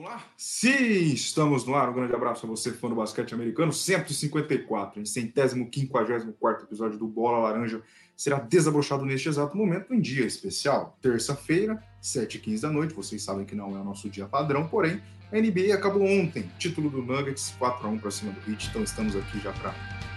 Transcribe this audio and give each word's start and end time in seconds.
Vamos 0.00 0.14
lá? 0.14 0.24
Sim, 0.34 1.12
estamos 1.12 1.66
no 1.66 1.74
ar. 1.74 1.90
Um 1.90 1.92
grande 1.92 2.14
abraço 2.14 2.46
a 2.46 2.48
você, 2.48 2.72
fã 2.72 2.88
do 2.88 2.94
basquete 2.94 3.34
americano. 3.34 3.70
154, 3.70 4.98
em 4.98 5.04
centésimo, 5.04 5.68
quinquagésimo 5.68 6.32
quarto 6.32 6.64
episódio 6.64 6.98
do 6.98 7.06
Bola 7.06 7.40
Laranja 7.40 7.82
será 8.16 8.38
desabrochado 8.38 9.04
neste 9.04 9.28
exato 9.28 9.54
momento, 9.54 9.92
em 9.92 10.00
dia 10.00 10.24
especial. 10.24 10.96
Terça-feira, 11.02 11.84
7h15 12.02 12.60
da 12.62 12.70
noite. 12.70 12.94
Vocês 12.94 13.22
sabem 13.22 13.44
que 13.44 13.54
não 13.54 13.76
é 13.76 13.80
o 13.80 13.84
nosso 13.84 14.08
dia 14.08 14.24
padrão, 14.24 14.66
porém, 14.66 15.02
a 15.30 15.36
NBA 15.36 15.74
acabou 15.74 16.02
ontem. 16.02 16.50
Título 16.58 16.88
do 16.88 17.02
Nuggets, 17.02 17.54
4x1 17.60 18.00
para 18.00 18.10
cima 18.10 18.32
do 18.32 18.50
Heat. 18.50 18.68
Então 18.70 18.82
estamos 18.82 19.14
aqui 19.14 19.38
já 19.40 19.52
para 19.52 19.74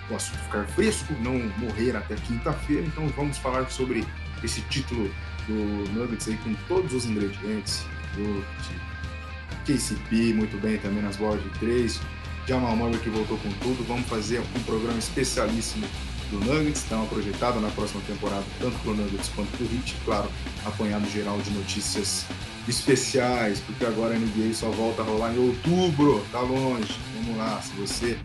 o 0.10 0.16
assunto 0.16 0.40
ficar 0.44 0.66
fresco, 0.70 1.12
não 1.22 1.38
morrer 1.60 1.94
até 1.98 2.16
quinta-feira. 2.16 2.86
Então 2.86 3.06
vamos 3.10 3.38
falar 3.38 3.70
sobre 3.70 4.06
esse 4.42 4.62
título 4.70 5.10
do 5.46 5.92
Nuggets 5.92 6.30
aí 6.30 6.38
com 6.38 6.54
todos 6.70 6.94
os 6.94 7.06
ingredientes 7.06 7.84
do 8.16 8.93
KCP 9.66 10.34
muito 10.34 10.60
bem 10.62 10.78
também 10.78 11.02
nas 11.02 11.18
bolas 11.18 11.42
de 11.42 11.50
três. 11.60 12.00
Jamal 12.48 12.76
Murray 12.76 13.00
que 13.00 13.10
voltou 13.10 13.38
com 13.38 13.50
tudo. 13.54 13.84
Vamos 13.88 14.08
fazer 14.08 14.40
um 14.40 14.64
programa 14.64 15.00
especialíssimo 15.00 15.86
do 16.30 16.40
Nuggets, 16.40 16.86
dá 16.90 16.98
uma 16.98 17.06
projetada 17.06 17.60
na 17.60 17.70
próxima 17.70 18.02
temporada, 18.08 18.44
tanto 18.60 18.78
para 18.80 18.92
o 18.92 18.96
Nuggets 18.96 19.30
quanto 19.30 19.50
para 19.52 19.66
o 19.66 19.74
Heat, 19.74 19.96
claro, 20.04 20.30
apanhado 20.66 21.10
geral 21.10 21.40
de 21.40 21.52
notícias 21.52 22.26
especiais, 22.68 23.60
porque 23.60 23.86
agora 23.86 24.16
a 24.16 24.20
NBA 24.20 24.54
só 24.54 24.70
volta 24.70 25.02
a 25.02 25.06
rolar 25.06 25.34
em 25.34 25.40
outubro, 25.40 26.26
tá 26.32 26.42
longe. 26.42 26.98
Vamos 27.16 27.38
lá, 27.38 27.62
se 27.62 27.74
você 27.74 28.18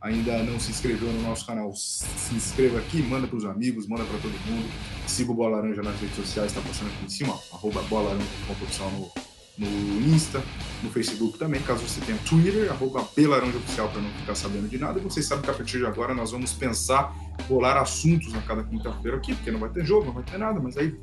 ainda 0.00 0.42
não 0.42 0.58
se 0.58 0.70
inscreveu 0.70 1.12
no 1.12 1.22
nosso 1.22 1.46
canal, 1.46 1.72
se 1.74 2.34
inscreva 2.34 2.78
aqui, 2.78 3.02
manda 3.02 3.26
para 3.26 3.36
os 3.36 3.44
amigos, 3.44 3.86
manda 3.86 4.04
para 4.04 4.18
todo 4.18 4.32
mundo. 4.46 4.68
Siga 5.06 5.30
o 5.30 5.34
Bola 5.34 5.56
Laranja 5.56 5.82
nas 5.82 5.98
redes 6.00 6.16
sociais, 6.16 6.50
está 6.50 6.60
passando 6.60 6.88
aqui 6.88 7.04
em 7.04 7.08
cima, 7.08 7.38
arroba 7.52 7.82
Bola 7.82 8.10
Laranja 8.10 8.26
no 8.48 9.31
no 9.66 10.14
Insta, 10.14 10.42
no 10.82 10.90
Facebook 10.90 11.38
também, 11.38 11.60
caso 11.62 11.86
você 11.86 12.00
tenha 12.00 12.18
Twitter, 12.18 12.70
arroba 12.70 13.00
Oficial 13.00 13.88
para 13.88 14.00
não 14.00 14.10
ficar 14.10 14.34
sabendo 14.34 14.68
de 14.68 14.78
nada. 14.78 14.98
E 14.98 15.02
vocês 15.02 15.26
sabem 15.26 15.44
que 15.44 15.50
a 15.50 15.54
partir 15.54 15.78
de 15.78 15.86
agora 15.86 16.14
nós 16.14 16.32
vamos 16.32 16.52
pensar, 16.52 17.14
rolar 17.48 17.76
assuntos 17.80 18.32
na 18.32 18.42
cada 18.42 18.64
quinta-feira 18.64 19.16
aqui, 19.16 19.34
porque 19.34 19.50
não 19.50 19.60
vai 19.60 19.70
ter 19.70 19.84
jogo, 19.84 20.06
não 20.06 20.12
vai 20.12 20.24
ter 20.24 20.38
nada, 20.38 20.60
mas 20.60 20.76
aí 20.76 20.94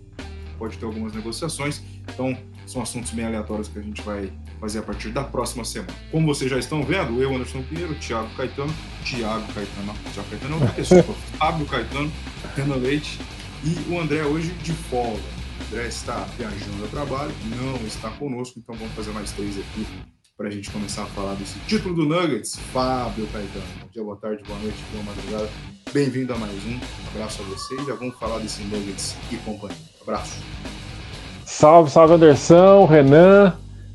pode 0.58 0.78
ter 0.78 0.86
algumas 0.86 1.14
negociações. 1.14 1.82
Então, 2.14 2.38
são 2.68 2.82
assuntos 2.82 3.12
bem 3.12 3.26
aleatórios 3.26 3.68
que 3.68 3.80
a 3.80 3.82
gente 3.82 4.02
vai 4.02 4.32
fazer 4.60 4.80
a 4.80 4.82
partir 4.84 5.10
da 5.10 5.24
próxima 5.24 5.64
semana. 5.64 5.92
Como 6.12 6.28
vocês 6.28 6.52
já 6.52 6.60
estão 6.60 6.84
vendo, 6.84 7.22
eu, 7.22 7.34
Anderson 7.34 7.64
Pinheiro, 7.64 7.96
Thiago 7.96 8.30
Caetano, 8.36 8.74
Thiago 9.04 9.54
Caetano, 9.54 9.94
Thiago 10.14 10.30
Caetano 10.30 10.54
é 10.54 10.58
outra 10.58 10.74
pessoa, 10.74 11.04
Fábio 11.40 11.66
Caetano, 11.66 12.12
Renan 12.56 12.76
Leite 12.76 13.20
e 13.64 13.92
o 13.92 14.00
André 14.00 14.24
hoje 14.24 14.50
de 14.62 14.74
folga. 14.74 15.39
André 15.68 15.88
está 15.88 16.26
viajando 16.38 16.86
a 16.86 16.88
trabalho, 16.88 17.32
não 17.56 17.76
está 17.86 18.10
conosco, 18.12 18.60
então 18.60 18.76
vamos 18.76 18.94
fazer 18.94 19.12
mais 19.12 19.32
três 19.32 19.58
aqui 19.58 19.86
para 20.38 20.48
a 20.48 20.52
gente 20.52 20.72
começar 20.72 21.04
a 21.04 21.08
falar 21.08 21.34
desse 21.36 21.60
título 21.68 21.94
do 21.94 22.06
Nuggets. 22.06 22.56
Fábio 22.72 23.28
Caetano, 23.28 23.66
bom 23.82 23.88
dia, 23.92 24.04
boa 24.04 24.16
tarde, 24.16 24.42
boa 24.48 24.58
noite, 24.60 24.78
boa 24.92 25.04
madrugada. 25.04 25.50
Bem-vindo 25.92 26.34
a 26.34 26.38
mais 26.38 26.54
um. 26.66 26.80
Abraço 27.14 27.42
a 27.42 27.46
vocês. 27.46 27.86
Já 27.86 27.94
vamos 27.96 28.18
falar 28.18 28.40
desse 28.40 28.62
Nuggets 28.64 29.18
e 29.32 29.38
companhia. 29.38 29.76
Abraço. 30.02 30.42
Salve, 31.46 31.92
salve 31.92 32.14
Anderson, 32.14 32.86
Renan, 32.86 33.54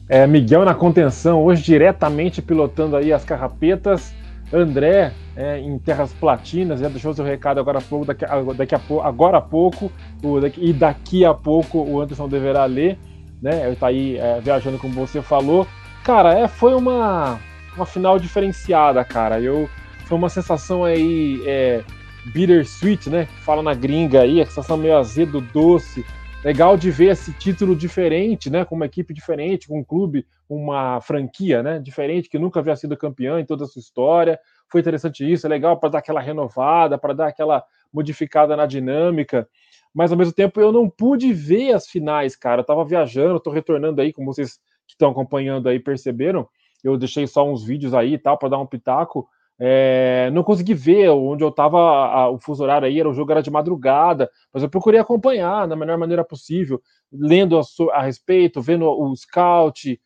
é, 0.09 0.27
Miguel 0.27 0.65
na 0.65 0.75
contenção, 0.75 1.43
hoje 1.43 1.63
diretamente 1.63 2.43
pilotando 2.43 2.97
aí 2.97 3.13
as 3.13 3.25
carrapetas. 3.25 4.13
André 4.53 5.13
é, 5.37 5.59
em 5.59 5.79
Terras 5.79 6.13
Platinas, 6.13 6.81
já 6.81 6.89
deixou 6.89 7.15
seu 7.15 7.25
recado 7.25 7.59
agora 7.59 7.81
pouco, 7.81 8.05
daqui, 8.05 8.25
daqui 8.57 8.75
a 8.75 8.81
agora 9.03 9.41
pouco, 9.41 9.91
o, 10.23 10.41
daqui, 10.41 10.61
e 10.63 10.73
daqui 10.73 11.25
a 11.25 11.35
pouco 11.35 11.79
o 11.79 12.01
Anderson 12.01 12.29
deverá 12.29 12.65
ler, 12.65 12.99
né? 13.43 13.67
Ele 13.67 13.77
tá 13.77 13.89
aí 13.89 14.17
é, 14.17 14.41
viajando 14.41 14.79
como 14.79 14.95
você 14.95 15.21
falou. 15.21 15.67
Cara, 16.05 16.39
é, 16.39 16.47
foi 16.47 16.75
uma, 16.75 17.39
uma 17.77 17.87
final 17.87 18.19
diferenciada, 18.19 19.03
cara. 19.05 19.41
Eu, 19.41 19.69
foi 20.05 20.17
uma 20.17 20.29
sensação 20.29 20.85
aí 20.85 21.43
é, 21.47 21.83
bittersweet, 22.27 23.11
né? 23.11 23.27
Fala 23.43 23.63
na 23.63 23.75
gringa 23.75 24.23
aí, 24.23 24.41
a 24.41 24.47
sensação 24.47 24.77
meio 24.77 24.97
azedo, 24.97 25.41
doce. 25.41 26.05
Legal 26.45 26.77
de 26.77 26.91
ver 26.91 27.13
esse 27.13 27.33
título 27.33 27.75
diferente, 27.75 28.51
né? 28.51 28.65
Com 28.65 28.75
uma 28.75 28.87
equipe 28.87 29.15
diferente, 29.15 29.67
com 29.67 29.79
um 29.79 29.85
clube, 29.85 30.27
uma 30.49 31.01
franquia, 31.01 31.63
né? 31.63 31.79
Diferente, 31.79 32.29
que 32.29 32.39
nunca 32.39 32.61
havia 32.61 32.77
sido 32.77 32.97
campeão 32.97 33.39
em 33.39 33.47
toda 33.47 33.65
a 33.65 33.67
sua 33.67 33.81
história 33.81 34.39
foi 34.75 34.81
interessante 34.81 35.31
isso, 35.31 35.47
é 35.47 35.49
legal 35.49 35.79
para 35.79 35.91
dar 35.91 35.99
aquela 35.99 36.21
renovada, 36.21 36.99
para 36.99 37.15
dar 37.15 37.29
aquela 37.29 37.65
modificada 37.93 38.57
na 38.57 38.67
dinâmica. 38.67 39.49
Mas 39.95 40.11
ao 40.11 40.19
mesmo 40.19 40.33
tempo 40.33 40.61
eu 40.61 40.73
não 40.73 40.91
pude 40.91 41.33
ver 41.33 41.73
as 41.73 41.87
finais, 41.87 42.35
cara. 42.35 42.61
Eu 42.61 42.67
tava 42.67 42.85
viajando, 42.85 43.39
tô 43.39 43.51
retornando 43.51 44.01
aí, 44.01 44.13
como 44.13 44.33
vocês 44.33 44.59
que 44.85 44.95
estão 44.95 45.13
acompanhando 45.13 45.69
aí 45.69 45.79
perceberam. 45.79 46.49
Eu 46.83 46.99
deixei 46.99 47.25
só 47.27 47.49
uns 47.49 47.65
vídeos 47.65 47.95
aí 47.95 48.15
e 48.15 48.19
tal 48.19 48.37
para 48.37 48.49
dar 48.49 48.59
um 48.59 48.67
pitaco. 48.67 49.29
É, 49.59 50.31
não 50.33 50.43
consegui 50.43 50.75
ver 50.75 51.11
onde 51.11 51.45
eu 51.45 51.51
tava, 51.51 51.79
a, 51.79 52.29
o 52.29 52.39
fuso 52.41 52.63
horário 52.63 52.87
aí, 52.87 52.99
era, 52.99 53.09
o 53.09 53.15
jogo 53.15 53.31
era 53.31 53.43
de 53.43 53.51
madrugada, 53.51 54.29
mas 54.53 54.63
eu 54.63 54.69
procurei 54.69 54.99
acompanhar 54.99 55.69
da 55.69 55.77
melhor 55.77 55.97
maneira 55.97 56.25
possível, 56.25 56.81
lendo 57.13 57.59
a, 57.59 57.63
a 57.93 58.03
respeito, 58.03 58.61
vendo 58.61 58.87
o 58.87 59.15
scout, 59.15 60.01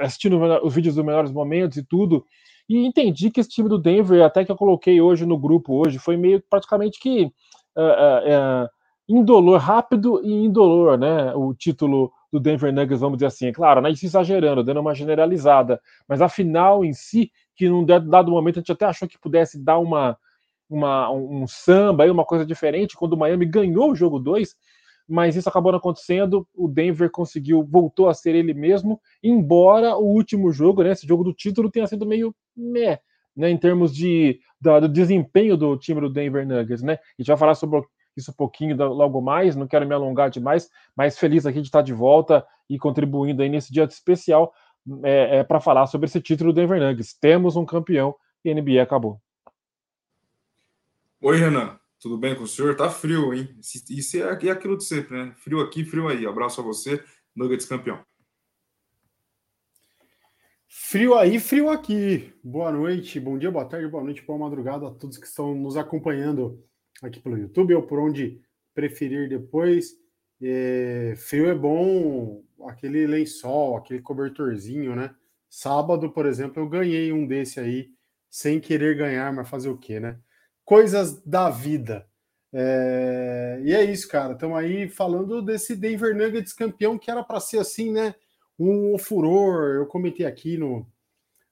assistindo 0.00 0.38
os 0.62 0.74
vídeos 0.74 0.94
dos 0.94 1.04
melhores 1.04 1.30
momentos 1.30 1.76
e 1.76 1.84
tudo. 1.84 2.24
E 2.68 2.86
entendi 2.86 3.30
que 3.30 3.40
esse 3.40 3.50
time 3.50 3.68
do 3.68 3.78
Denver, 3.78 4.22
até 4.24 4.44
que 4.44 4.50
eu 4.50 4.56
coloquei 4.56 5.00
hoje 5.00 5.26
no 5.26 5.38
grupo 5.38 5.74
hoje, 5.74 5.98
foi 5.98 6.16
meio 6.16 6.42
praticamente 6.48 6.98
que 6.98 7.24
uh, 7.76 8.64
uh, 8.64 8.68
indolor, 9.08 9.58
rápido 9.58 10.20
e 10.24 10.32
indolor, 10.32 10.98
né? 10.98 11.34
O 11.34 11.54
título 11.54 12.10
do 12.32 12.40
Denver 12.40 12.72
Nuggets, 12.72 13.00
vamos 13.00 13.18
dizer 13.18 13.26
assim. 13.26 13.46
É 13.48 13.52
claro, 13.52 13.80
né? 13.80 13.90
Isso 13.90 14.06
exagerando, 14.06 14.64
dando 14.64 14.80
uma 14.80 14.94
generalizada. 14.94 15.80
Mas 16.08 16.22
a 16.22 16.28
final 16.28 16.84
em 16.84 16.92
si, 16.92 17.30
que 17.54 17.68
num 17.68 17.84
dado 17.84 18.30
momento 18.30 18.58
a 18.58 18.60
gente 18.60 18.72
até 18.72 18.84
achou 18.84 19.08
que 19.08 19.18
pudesse 19.18 19.62
dar 19.62 19.78
uma, 19.78 20.16
uma 20.68 21.10
um 21.10 21.46
samba, 21.46 22.10
uma 22.10 22.24
coisa 22.24 22.44
diferente, 22.44 22.96
quando 22.96 23.12
o 23.12 23.16
Miami 23.16 23.46
ganhou 23.46 23.92
o 23.92 23.94
jogo 23.94 24.18
2, 24.18 24.54
mas 25.08 25.36
isso 25.36 25.48
acabou 25.48 25.72
não 25.72 25.78
acontecendo. 25.78 26.46
O 26.54 26.68
Denver 26.68 27.10
conseguiu, 27.10 27.62
voltou 27.62 28.08
a 28.08 28.14
ser 28.14 28.34
ele 28.34 28.54
mesmo, 28.54 29.00
embora 29.22 29.96
o 29.96 30.04
último 30.04 30.50
jogo, 30.50 30.82
né, 30.82 30.92
esse 30.92 31.06
jogo 31.06 31.24
do 31.24 31.32
título, 31.32 31.70
tenha 31.70 31.86
sido 31.86 32.06
meio 32.06 32.34
meh, 32.56 32.98
né, 33.36 33.50
em 33.50 33.56
termos 33.56 33.94
de, 33.94 34.40
da, 34.60 34.80
do 34.80 34.88
desempenho 34.88 35.56
do 35.56 35.76
time 35.76 36.00
do 36.00 36.10
Denver 36.10 36.46
Nuggets. 36.46 36.82
Né? 36.82 36.94
A 36.94 37.22
gente 37.22 37.28
vai 37.28 37.36
falar 37.36 37.54
sobre 37.54 37.82
isso 38.16 38.30
um 38.30 38.34
pouquinho 38.34 38.76
logo 38.76 39.20
mais, 39.20 39.56
não 39.56 39.66
quero 39.66 39.86
me 39.86 39.94
alongar 39.94 40.30
demais, 40.30 40.70
mas 40.96 41.18
feliz 41.18 41.44
aqui 41.46 41.60
de 41.60 41.66
estar 41.66 41.82
de 41.82 41.92
volta 41.92 42.44
e 42.70 42.78
contribuindo 42.78 43.42
aí 43.42 43.48
nesse 43.48 43.72
dia 43.72 43.84
especial 43.84 44.52
é, 45.02 45.38
é 45.38 45.44
para 45.44 45.60
falar 45.60 45.86
sobre 45.86 46.06
esse 46.06 46.20
título 46.20 46.52
do 46.52 46.56
Denver 46.56 46.80
Nuggets. 46.80 47.14
Temos 47.18 47.56
um 47.56 47.64
campeão 47.64 48.14
e 48.44 48.50
a 48.50 48.54
NBA 48.54 48.82
acabou. 48.82 49.20
Oi, 51.20 51.36
Renan. 51.36 51.78
Tudo 52.00 52.18
bem 52.18 52.34
com 52.34 52.44
o 52.44 52.46
senhor? 52.46 52.76
Tá 52.76 52.90
frio, 52.90 53.32
hein? 53.32 53.48
Isso 53.60 54.18
é, 54.18 54.38
é 54.46 54.50
aquilo 54.50 54.76
de 54.76 54.84
sempre, 54.84 55.16
né? 55.16 55.32
Frio 55.38 55.60
aqui, 55.60 55.82
frio 55.84 56.06
aí. 56.08 56.26
Abraço 56.26 56.60
a 56.60 56.64
você, 56.64 57.02
Nuggets 57.34 57.66
campeão. 57.66 58.04
Frio 60.68 61.14
aí, 61.14 61.40
frio 61.40 61.70
aqui. 61.70 62.34
Boa 62.42 62.70
noite, 62.70 63.18
bom 63.18 63.38
dia, 63.38 63.50
boa 63.50 63.64
tarde, 63.64 63.88
boa 63.88 64.04
noite, 64.04 64.22
boa 64.22 64.38
madrugada 64.38 64.88
a 64.88 64.90
todos 64.90 65.16
que 65.16 65.26
estão 65.26 65.54
nos 65.54 65.76
acompanhando 65.76 66.62
aqui 67.02 67.20
pelo 67.20 67.38
YouTube 67.38 67.74
ou 67.74 67.82
por 67.82 67.98
onde 67.98 68.42
preferir 68.74 69.28
depois. 69.28 69.92
É, 70.42 71.14
frio 71.16 71.48
é 71.48 71.54
bom, 71.54 72.42
aquele 72.68 73.06
lençol, 73.06 73.76
aquele 73.76 74.00
cobertorzinho, 74.00 74.94
né? 74.96 75.14
Sábado, 75.48 76.10
por 76.10 76.26
exemplo, 76.26 76.62
eu 76.62 76.68
ganhei 76.68 77.12
um 77.12 77.26
desse 77.26 77.60
aí, 77.60 77.90
sem 78.30 78.60
querer 78.60 78.96
ganhar, 78.96 79.32
mas 79.32 79.48
fazer 79.48 79.68
o 79.68 79.78
quê, 79.78 80.00
né? 80.00 80.18
coisas 80.64 81.22
da 81.22 81.50
vida. 81.50 82.06
É... 82.52 83.60
E 83.64 83.72
é 83.72 83.84
isso, 83.84 84.08
cara. 84.08 84.32
Estamos 84.32 84.56
aí 84.58 84.88
falando 84.88 85.42
desse 85.42 85.76
Denver 85.76 86.16
Nuggets 86.16 86.52
campeão 86.52 86.98
que 86.98 87.10
era 87.10 87.22
para 87.22 87.40
ser 87.40 87.58
assim, 87.58 87.92
né? 87.92 88.14
Um 88.58 88.98
furor. 88.98 89.74
Eu 89.74 89.86
comentei 89.86 90.26
aqui 90.26 90.56
no, 90.56 90.86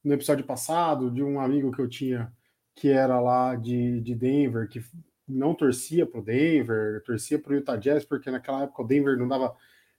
no 0.03 0.15
episódio 0.15 0.45
passado 0.45 1.11
de 1.11 1.23
um 1.23 1.41
amigo 1.41 1.73
que 1.73 1.81
eu 1.81 1.89
tinha 1.89 2.33
que 2.75 2.89
era 2.89 3.21
lá 3.21 3.55
de, 3.55 4.01
de 4.01 4.15
Denver, 4.15 4.67
que 4.67 4.83
não 5.29 5.55
torcia 5.55 6.07
para 6.07 6.21
o 6.21 6.25
Denver, 6.25 7.03
torcia 7.05 7.39
para 7.39 7.53
o 7.53 7.57
Utah 7.57 7.77
Jazz, 7.77 8.05
porque 8.05 8.31
naquela 8.31 8.65
época 8.65 8.83
o 8.83 8.87
Denver 8.87 9.17
não 9.17 9.29
dava 9.29 9.57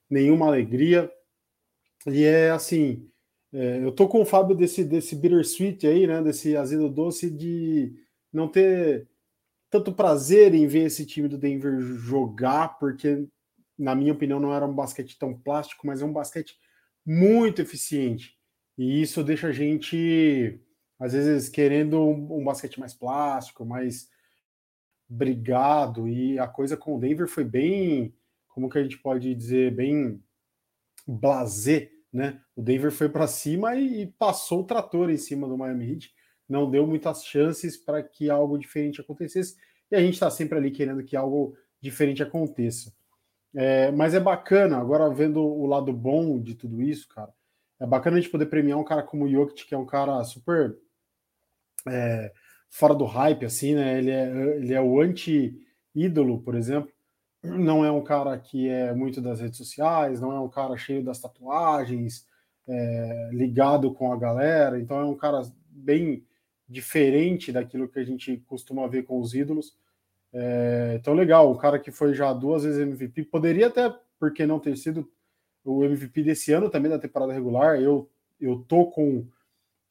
nenhuma 0.09 0.47
alegria. 0.47 1.11
E 2.07 2.23
é 2.23 2.51
assim, 2.51 3.09
é, 3.53 3.83
eu 3.83 3.91
tô 3.91 4.07
com 4.07 4.21
o 4.21 4.25
Fábio 4.25 4.55
desse, 4.55 4.83
desse 4.83 5.15
bittersweet 5.15 5.85
aí, 5.87 6.07
né? 6.07 6.21
Desse 6.21 6.57
azedo 6.57 6.89
doce 6.89 7.29
de 7.29 7.93
não 8.31 8.47
ter 8.47 9.07
tanto 9.69 9.93
prazer 9.93 10.53
em 10.53 10.67
ver 10.67 10.85
esse 10.85 11.05
time 11.05 11.27
do 11.27 11.37
Denver 11.37 11.79
jogar, 11.81 12.79
porque, 12.79 13.27
na 13.77 13.95
minha 13.95 14.13
opinião, 14.13 14.39
não 14.39 14.53
era 14.53 14.65
um 14.65 14.73
basquete 14.73 15.17
tão 15.17 15.33
plástico, 15.33 15.87
mas 15.87 16.01
é 16.01 16.05
um 16.05 16.13
basquete 16.13 16.55
muito 17.05 17.61
eficiente. 17.61 18.35
E 18.77 19.01
isso 19.01 19.23
deixa 19.23 19.47
a 19.47 19.51
gente, 19.51 20.59
às 20.99 21.13
vezes, 21.13 21.49
querendo 21.49 21.99
um, 21.99 22.39
um 22.39 22.43
basquete 22.43 22.79
mais 22.79 22.93
plástico, 22.93 23.65
mais 23.65 24.09
brigado. 25.13 26.07
E 26.07 26.37
a 26.39 26.47
coisa 26.47 26.75
com 26.75 26.95
o 26.95 26.99
Denver 26.99 27.27
foi 27.27 27.43
bem, 27.43 28.13
como 28.47 28.69
que 28.69 28.77
a 28.77 28.83
gente 28.83 28.97
pode 28.97 29.33
dizer, 29.33 29.73
bem 29.73 30.21
blazer 31.07 31.93
né? 32.13 32.39
O 32.55 32.61
Denver 32.61 32.91
foi 32.91 33.09
para 33.09 33.25
cima 33.25 33.75
e, 33.75 34.03
e, 34.03 34.07
passou 34.07 34.61
o 34.61 34.65
trator 34.65 35.09
em 35.09 35.17
cima 35.17 35.47
do 35.47 35.57
Miami 35.57 35.93
Heat, 35.93 36.13
não 36.47 36.69
deu 36.69 36.85
muitas 36.85 37.25
chances 37.25 37.75
para 37.75 38.03
que 38.03 38.29
algo 38.29 38.57
diferente 38.57 39.01
acontecesse. 39.01 39.57
E 39.89 39.95
a 39.95 39.99
gente 39.99 40.13
está 40.13 40.29
sempre 40.29 40.57
ali 40.59 40.69
querendo 40.69 41.03
que 41.03 41.17
algo 41.17 41.57
diferente 41.81 42.21
aconteça. 42.21 42.93
É, 43.55 43.91
mas 43.91 44.13
é 44.13 44.19
bacana, 44.19 44.77
agora 44.77 45.09
vendo 45.09 45.43
o 45.43 45.65
lado 45.65 45.91
bom 45.91 46.39
de 46.39 46.55
tudo 46.55 46.81
isso, 46.81 47.07
cara, 47.07 47.31
é 47.79 47.85
bacana 47.85 48.17
a 48.17 48.19
gente 48.19 48.31
poder 48.31 48.45
premiar 48.45 48.79
um 48.79 48.83
cara 48.83 49.03
como 49.03 49.25
o 49.25 49.29
Jokic, 49.29 49.65
que 49.65 49.75
é 49.75 49.77
um 49.77 49.85
cara 49.85 50.23
super 50.23 50.75
é, 51.87 52.31
fora 52.73 52.95
do 52.95 53.05
hype, 53.05 53.45
assim, 53.45 53.75
né? 53.75 53.99
Ele 53.99 54.09
é, 54.09 54.55
ele 54.57 54.73
é 54.73 54.81
o 54.81 54.99
anti-ídolo, 54.99 56.41
por 56.41 56.55
exemplo. 56.55 56.91
Não 57.43 57.85
é 57.85 57.91
um 57.91 58.03
cara 58.03 58.35
que 58.39 58.67
é 58.67 58.91
muito 58.93 59.21
das 59.21 59.39
redes 59.39 59.57
sociais, 59.57 60.19
não 60.19 60.31
é 60.31 60.39
um 60.39 60.49
cara 60.49 60.75
cheio 60.75 61.03
das 61.03 61.19
tatuagens, 61.19 62.25
é, 62.67 63.29
ligado 63.31 63.93
com 63.93 64.11
a 64.11 64.17
galera. 64.17 64.79
Então 64.79 64.99
é 64.99 65.05
um 65.05 65.15
cara 65.15 65.43
bem 65.69 66.25
diferente 66.67 67.51
daquilo 67.51 67.87
que 67.87 67.99
a 67.99 68.03
gente 68.03 68.37
costuma 68.47 68.87
ver 68.87 69.03
com 69.03 69.19
os 69.19 69.35
ídolos. 69.35 69.77
É, 70.33 70.97
então, 70.99 71.13
legal, 71.13 71.51
o 71.51 71.57
cara 71.57 71.77
que 71.77 71.91
foi 71.91 72.15
já 72.15 72.33
duas 72.33 72.63
vezes 72.63 72.79
MVP, 72.79 73.25
poderia 73.25 73.67
até, 73.67 73.93
por 74.19 74.33
que 74.33 74.47
não 74.47 74.59
ter 74.59 74.75
sido 74.77 75.07
o 75.63 75.83
MVP 75.83 76.23
desse 76.23 76.51
ano 76.51 76.71
também 76.71 76.89
da 76.89 76.97
temporada 76.97 77.33
regular. 77.33 77.79
Eu, 77.79 78.09
eu 78.41 78.65
tô 78.67 78.87
com 78.87 79.27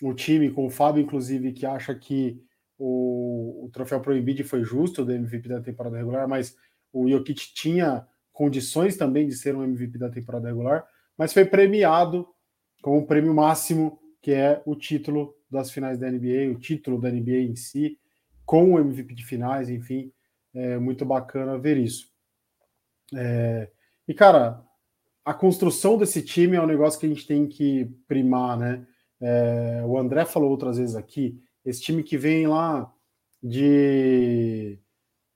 o 0.02 0.12
time, 0.14 0.50
com 0.50 0.66
o 0.66 0.70
Fábio, 0.70 1.00
inclusive, 1.00 1.52
que 1.52 1.64
acha 1.64 1.94
que 1.94 2.42
o, 2.84 3.66
o 3.66 3.70
troféu 3.70 4.00
proibido 4.00 4.42
foi 4.42 4.64
justo 4.64 5.04
do 5.04 5.12
MVP 5.12 5.48
da 5.48 5.60
temporada 5.60 5.96
regular, 5.96 6.26
mas 6.26 6.56
o 6.92 7.08
Jokic 7.08 7.54
tinha 7.54 8.04
condições 8.32 8.96
também 8.96 9.28
de 9.28 9.36
ser 9.36 9.54
um 9.54 9.62
MVP 9.62 9.98
da 9.98 10.10
temporada 10.10 10.48
regular, 10.48 10.84
mas 11.16 11.32
foi 11.32 11.44
premiado 11.44 12.26
com 12.82 12.98
o 12.98 13.06
prêmio 13.06 13.32
máximo, 13.32 14.00
que 14.20 14.32
é 14.32 14.60
o 14.66 14.74
título 14.74 15.32
das 15.48 15.70
finais 15.70 15.96
da 15.96 16.10
NBA, 16.10 16.50
o 16.50 16.58
título 16.58 17.00
da 17.00 17.08
NBA 17.08 17.42
em 17.42 17.54
si, 17.54 18.00
com 18.44 18.72
o 18.72 18.80
MVP 18.80 19.14
de 19.14 19.24
finais, 19.24 19.70
enfim, 19.70 20.12
é 20.52 20.76
muito 20.76 21.04
bacana 21.04 21.56
ver 21.56 21.76
isso. 21.76 22.10
É, 23.14 23.70
e, 24.08 24.12
cara, 24.12 24.60
a 25.24 25.32
construção 25.32 25.96
desse 25.96 26.20
time 26.20 26.56
é 26.56 26.60
um 26.60 26.66
negócio 26.66 26.98
que 26.98 27.06
a 27.06 27.08
gente 27.08 27.28
tem 27.28 27.46
que 27.46 27.84
primar, 28.08 28.58
né? 28.58 28.84
É, 29.20 29.84
o 29.86 29.96
André 29.96 30.24
falou 30.24 30.50
outras 30.50 30.78
vezes 30.78 30.96
aqui, 30.96 31.40
esse 31.64 31.80
time 31.80 32.02
que 32.02 32.16
vem 32.16 32.46
lá 32.46 32.92
de 33.42 34.78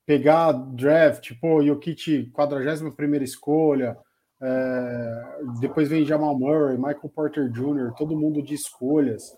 pegar 0.04 0.52
draft, 0.52 1.32
pô, 1.40 1.62
Jokic, 1.62 2.30
41 2.30 3.22
escolha, 3.22 3.98
é, 4.40 5.24
depois 5.60 5.88
vem 5.88 6.04
Jamal 6.04 6.38
Murray, 6.38 6.76
Michael 6.76 7.10
Porter 7.14 7.50
Jr., 7.50 7.92
todo 7.96 8.16
mundo 8.16 8.42
de 8.42 8.54
escolhas, 8.54 9.36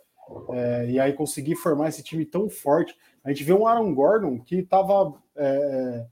é, 0.50 0.90
e 0.90 1.00
aí 1.00 1.12
conseguir 1.14 1.56
formar 1.56 1.88
esse 1.88 2.02
time 2.02 2.24
tão 2.26 2.50
forte. 2.50 2.94
A 3.24 3.30
gente 3.30 3.44
vê 3.44 3.52
um 3.52 3.66
Aaron 3.66 3.94
Gordon 3.94 4.40
que 4.40 4.56
estava 4.56 5.14
é, 5.36 6.06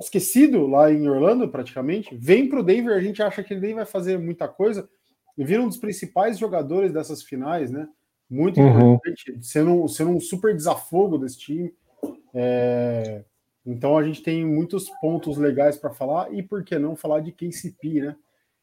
esquecido 0.00 0.66
lá 0.66 0.90
em 0.90 1.06
Orlando, 1.08 1.48
praticamente, 1.48 2.16
vem 2.16 2.48
para 2.48 2.60
o 2.60 2.62
Denver, 2.62 2.96
a 2.96 3.00
gente 3.00 3.22
acha 3.22 3.42
que 3.42 3.52
ele 3.52 3.60
nem 3.60 3.74
vai 3.74 3.84
fazer 3.84 4.18
muita 4.18 4.48
coisa, 4.48 4.88
e 5.36 5.44
vira 5.44 5.62
um 5.62 5.68
dos 5.68 5.76
principais 5.76 6.38
jogadores 6.38 6.92
dessas 6.92 7.22
finais, 7.22 7.70
né? 7.70 7.88
Muito 8.28 8.60
uhum. 8.60 8.94
importante, 8.94 9.38
sendo, 9.42 9.86
sendo 9.88 10.10
um 10.10 10.20
super 10.20 10.54
desafogo 10.54 11.18
desse 11.18 11.38
time. 11.38 11.74
É, 12.32 13.24
então 13.64 13.96
a 13.96 14.02
gente 14.02 14.22
tem 14.22 14.44
muitos 14.44 14.90
pontos 15.00 15.36
legais 15.36 15.76
para 15.76 15.90
falar, 15.90 16.32
e 16.32 16.42
por 16.42 16.64
que 16.64 16.78
não 16.78 16.96
falar 16.96 17.20
de 17.20 17.32
KCP, 17.32 18.00
né? 18.00 18.16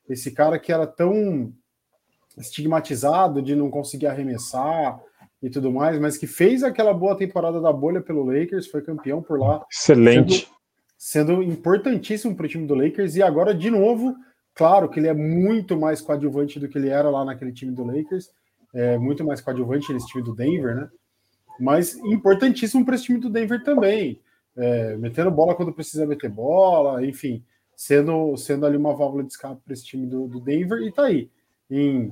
Esse 0.09 0.31
cara 0.31 0.59
que 0.59 0.71
era 0.71 0.85
tão 0.85 1.53
estigmatizado 2.37 3.41
de 3.41 3.55
não 3.55 3.69
conseguir 3.69 4.07
arremessar 4.07 5.01
e 5.41 5.49
tudo 5.49 5.71
mais, 5.71 5.99
mas 5.99 6.17
que 6.17 6.27
fez 6.27 6.63
aquela 6.63 6.93
boa 6.93 7.15
temporada 7.17 7.59
da 7.59 7.73
bolha 7.73 8.01
pelo 8.01 8.23
Lakers, 8.23 8.67
foi 8.67 8.81
campeão 8.81 9.21
por 9.21 9.39
lá. 9.39 9.65
Excelente. 9.71 10.47
Sendo, 10.97 11.33
sendo 11.33 11.43
importantíssimo 11.43 12.35
para 12.35 12.45
o 12.45 12.49
time 12.49 12.67
do 12.67 12.75
Lakers, 12.75 13.15
e 13.15 13.23
agora, 13.23 13.53
de 13.53 13.71
novo, 13.71 14.15
claro 14.53 14.87
que 14.87 14.99
ele 14.99 15.07
é 15.07 15.13
muito 15.13 15.77
mais 15.79 15.99
coadjuvante 15.99 16.59
do 16.59 16.67
que 16.67 16.77
ele 16.77 16.89
era 16.89 17.09
lá 17.09 17.25
naquele 17.25 17.51
time 17.51 17.71
do 17.71 17.83
Lakers, 17.83 18.29
é 18.73 18.97
muito 18.97 19.23
mais 19.25 19.41
coadjuvante 19.41 19.93
nesse 19.93 20.07
time 20.07 20.23
do 20.23 20.35
Denver, 20.35 20.75
né? 20.75 20.89
Mas 21.59 21.95
importantíssimo 21.95 22.85
para 22.85 22.95
esse 22.95 23.05
time 23.05 23.19
do 23.19 23.29
Denver 23.29 23.63
também. 23.63 24.19
É, 24.55 24.97
metendo 24.97 25.31
bola 25.31 25.55
quando 25.55 25.73
precisa 25.73 26.05
meter 26.05 26.29
bola, 26.29 27.05
enfim, 27.05 27.43
sendo, 27.75 28.35
sendo 28.35 28.65
ali 28.65 28.77
uma 28.77 28.95
válvula 28.95 29.23
de 29.23 29.31
escape 29.31 29.61
para 29.63 29.73
esse 29.73 29.85
time 29.85 30.05
do, 30.05 30.27
do 30.27 30.39
Denver, 30.39 30.81
e 30.81 30.91
tá 30.91 31.05
aí 31.05 31.29
em 31.69 32.11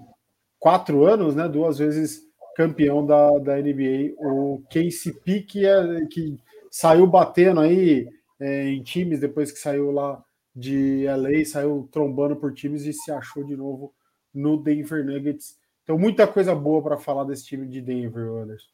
quatro 0.58 1.04
anos, 1.06 1.36
né, 1.36 1.48
duas 1.48 1.78
vezes 1.78 2.22
campeão 2.56 3.06
da, 3.06 3.38
da 3.40 3.58
NBA, 3.58 4.16
o 4.18 4.64
KCP, 4.70 5.42
que, 5.42 5.66
é, 5.66 6.06
que 6.08 6.38
saiu 6.72 7.06
batendo 7.06 7.60
aí 7.60 8.08
é, 8.40 8.70
em 8.70 8.82
times 8.82 9.20
depois 9.20 9.52
que 9.52 9.60
saiu 9.60 9.92
lá 9.92 10.24
de 10.56 11.06
LA, 11.06 11.46
saiu 11.46 11.88
trombando 11.92 12.36
por 12.36 12.54
times 12.54 12.86
e 12.86 12.94
se 12.94 13.12
achou 13.12 13.44
de 13.44 13.56
novo 13.56 13.94
no 14.34 14.62
Denver 14.62 15.06
Nuggets. 15.06 15.58
Então, 15.90 15.98
muita 15.98 16.28
coisa 16.28 16.54
boa 16.54 16.84
para 16.84 16.98
falar 16.98 17.24
desse 17.24 17.46
time 17.46 17.68
de 17.68 17.82
Denver, 17.82 18.30
Anderson. 18.30 18.70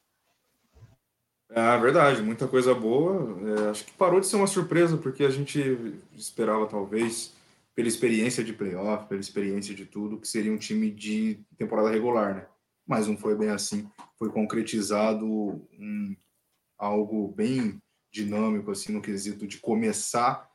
É 1.49 1.77
verdade, 1.77 2.21
muita 2.21 2.45
coisa 2.45 2.75
boa. 2.75 3.39
É, 3.51 3.69
acho 3.69 3.85
que 3.85 3.93
parou 3.93 4.19
de 4.19 4.27
ser 4.27 4.35
uma 4.35 4.45
surpresa, 4.45 4.97
porque 4.97 5.23
a 5.23 5.29
gente 5.29 5.97
esperava, 6.13 6.67
talvez, 6.67 7.33
pela 7.73 7.87
experiência 7.87 8.43
de 8.43 8.51
playoff, 8.51 9.07
pela 9.07 9.21
experiência 9.21 9.73
de 9.73 9.85
tudo, 9.85 10.19
que 10.19 10.27
seria 10.27 10.51
um 10.51 10.57
time 10.57 10.91
de 10.91 11.39
temporada 11.57 11.89
regular, 11.89 12.35
né? 12.35 12.47
Mas 12.85 13.07
não 13.07 13.15
foi 13.15 13.33
bem 13.33 13.47
assim. 13.47 13.89
Foi 14.19 14.29
concretizado 14.29 15.25
um, 15.25 16.17
algo 16.77 17.29
bem 17.29 17.81
dinâmico, 18.11 18.71
assim, 18.71 18.91
no 18.91 19.01
quesito 19.01 19.47
de 19.47 19.57
começar 19.59 20.49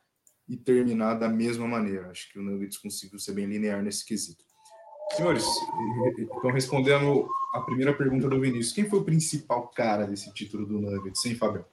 e 0.47 0.55
terminar 0.55 1.15
da 1.15 1.27
mesma 1.27 1.67
maneira. 1.67 2.11
Acho 2.11 2.31
que 2.31 2.37
o 2.37 2.43
Nuggets 2.43 2.77
conseguiu 2.77 3.17
ser 3.17 3.33
bem 3.33 3.47
linear 3.47 3.81
nesse 3.81 4.05
quesito. 4.05 4.50
Senhores, 5.15 5.45
então 6.17 6.51
respondendo 6.51 7.27
a 7.53 7.59
primeira 7.61 7.93
pergunta 7.93 8.29
do 8.29 8.39
Vinícius, 8.39 8.71
quem 8.71 8.85
foi 8.85 8.99
o 8.99 9.03
principal 9.03 9.69
cara 9.75 10.05
desse 10.05 10.33
título 10.33 10.65
do 10.65 10.79
Nuggets, 10.79 11.25
hein, 11.25 11.35
Fabião? 11.35 11.65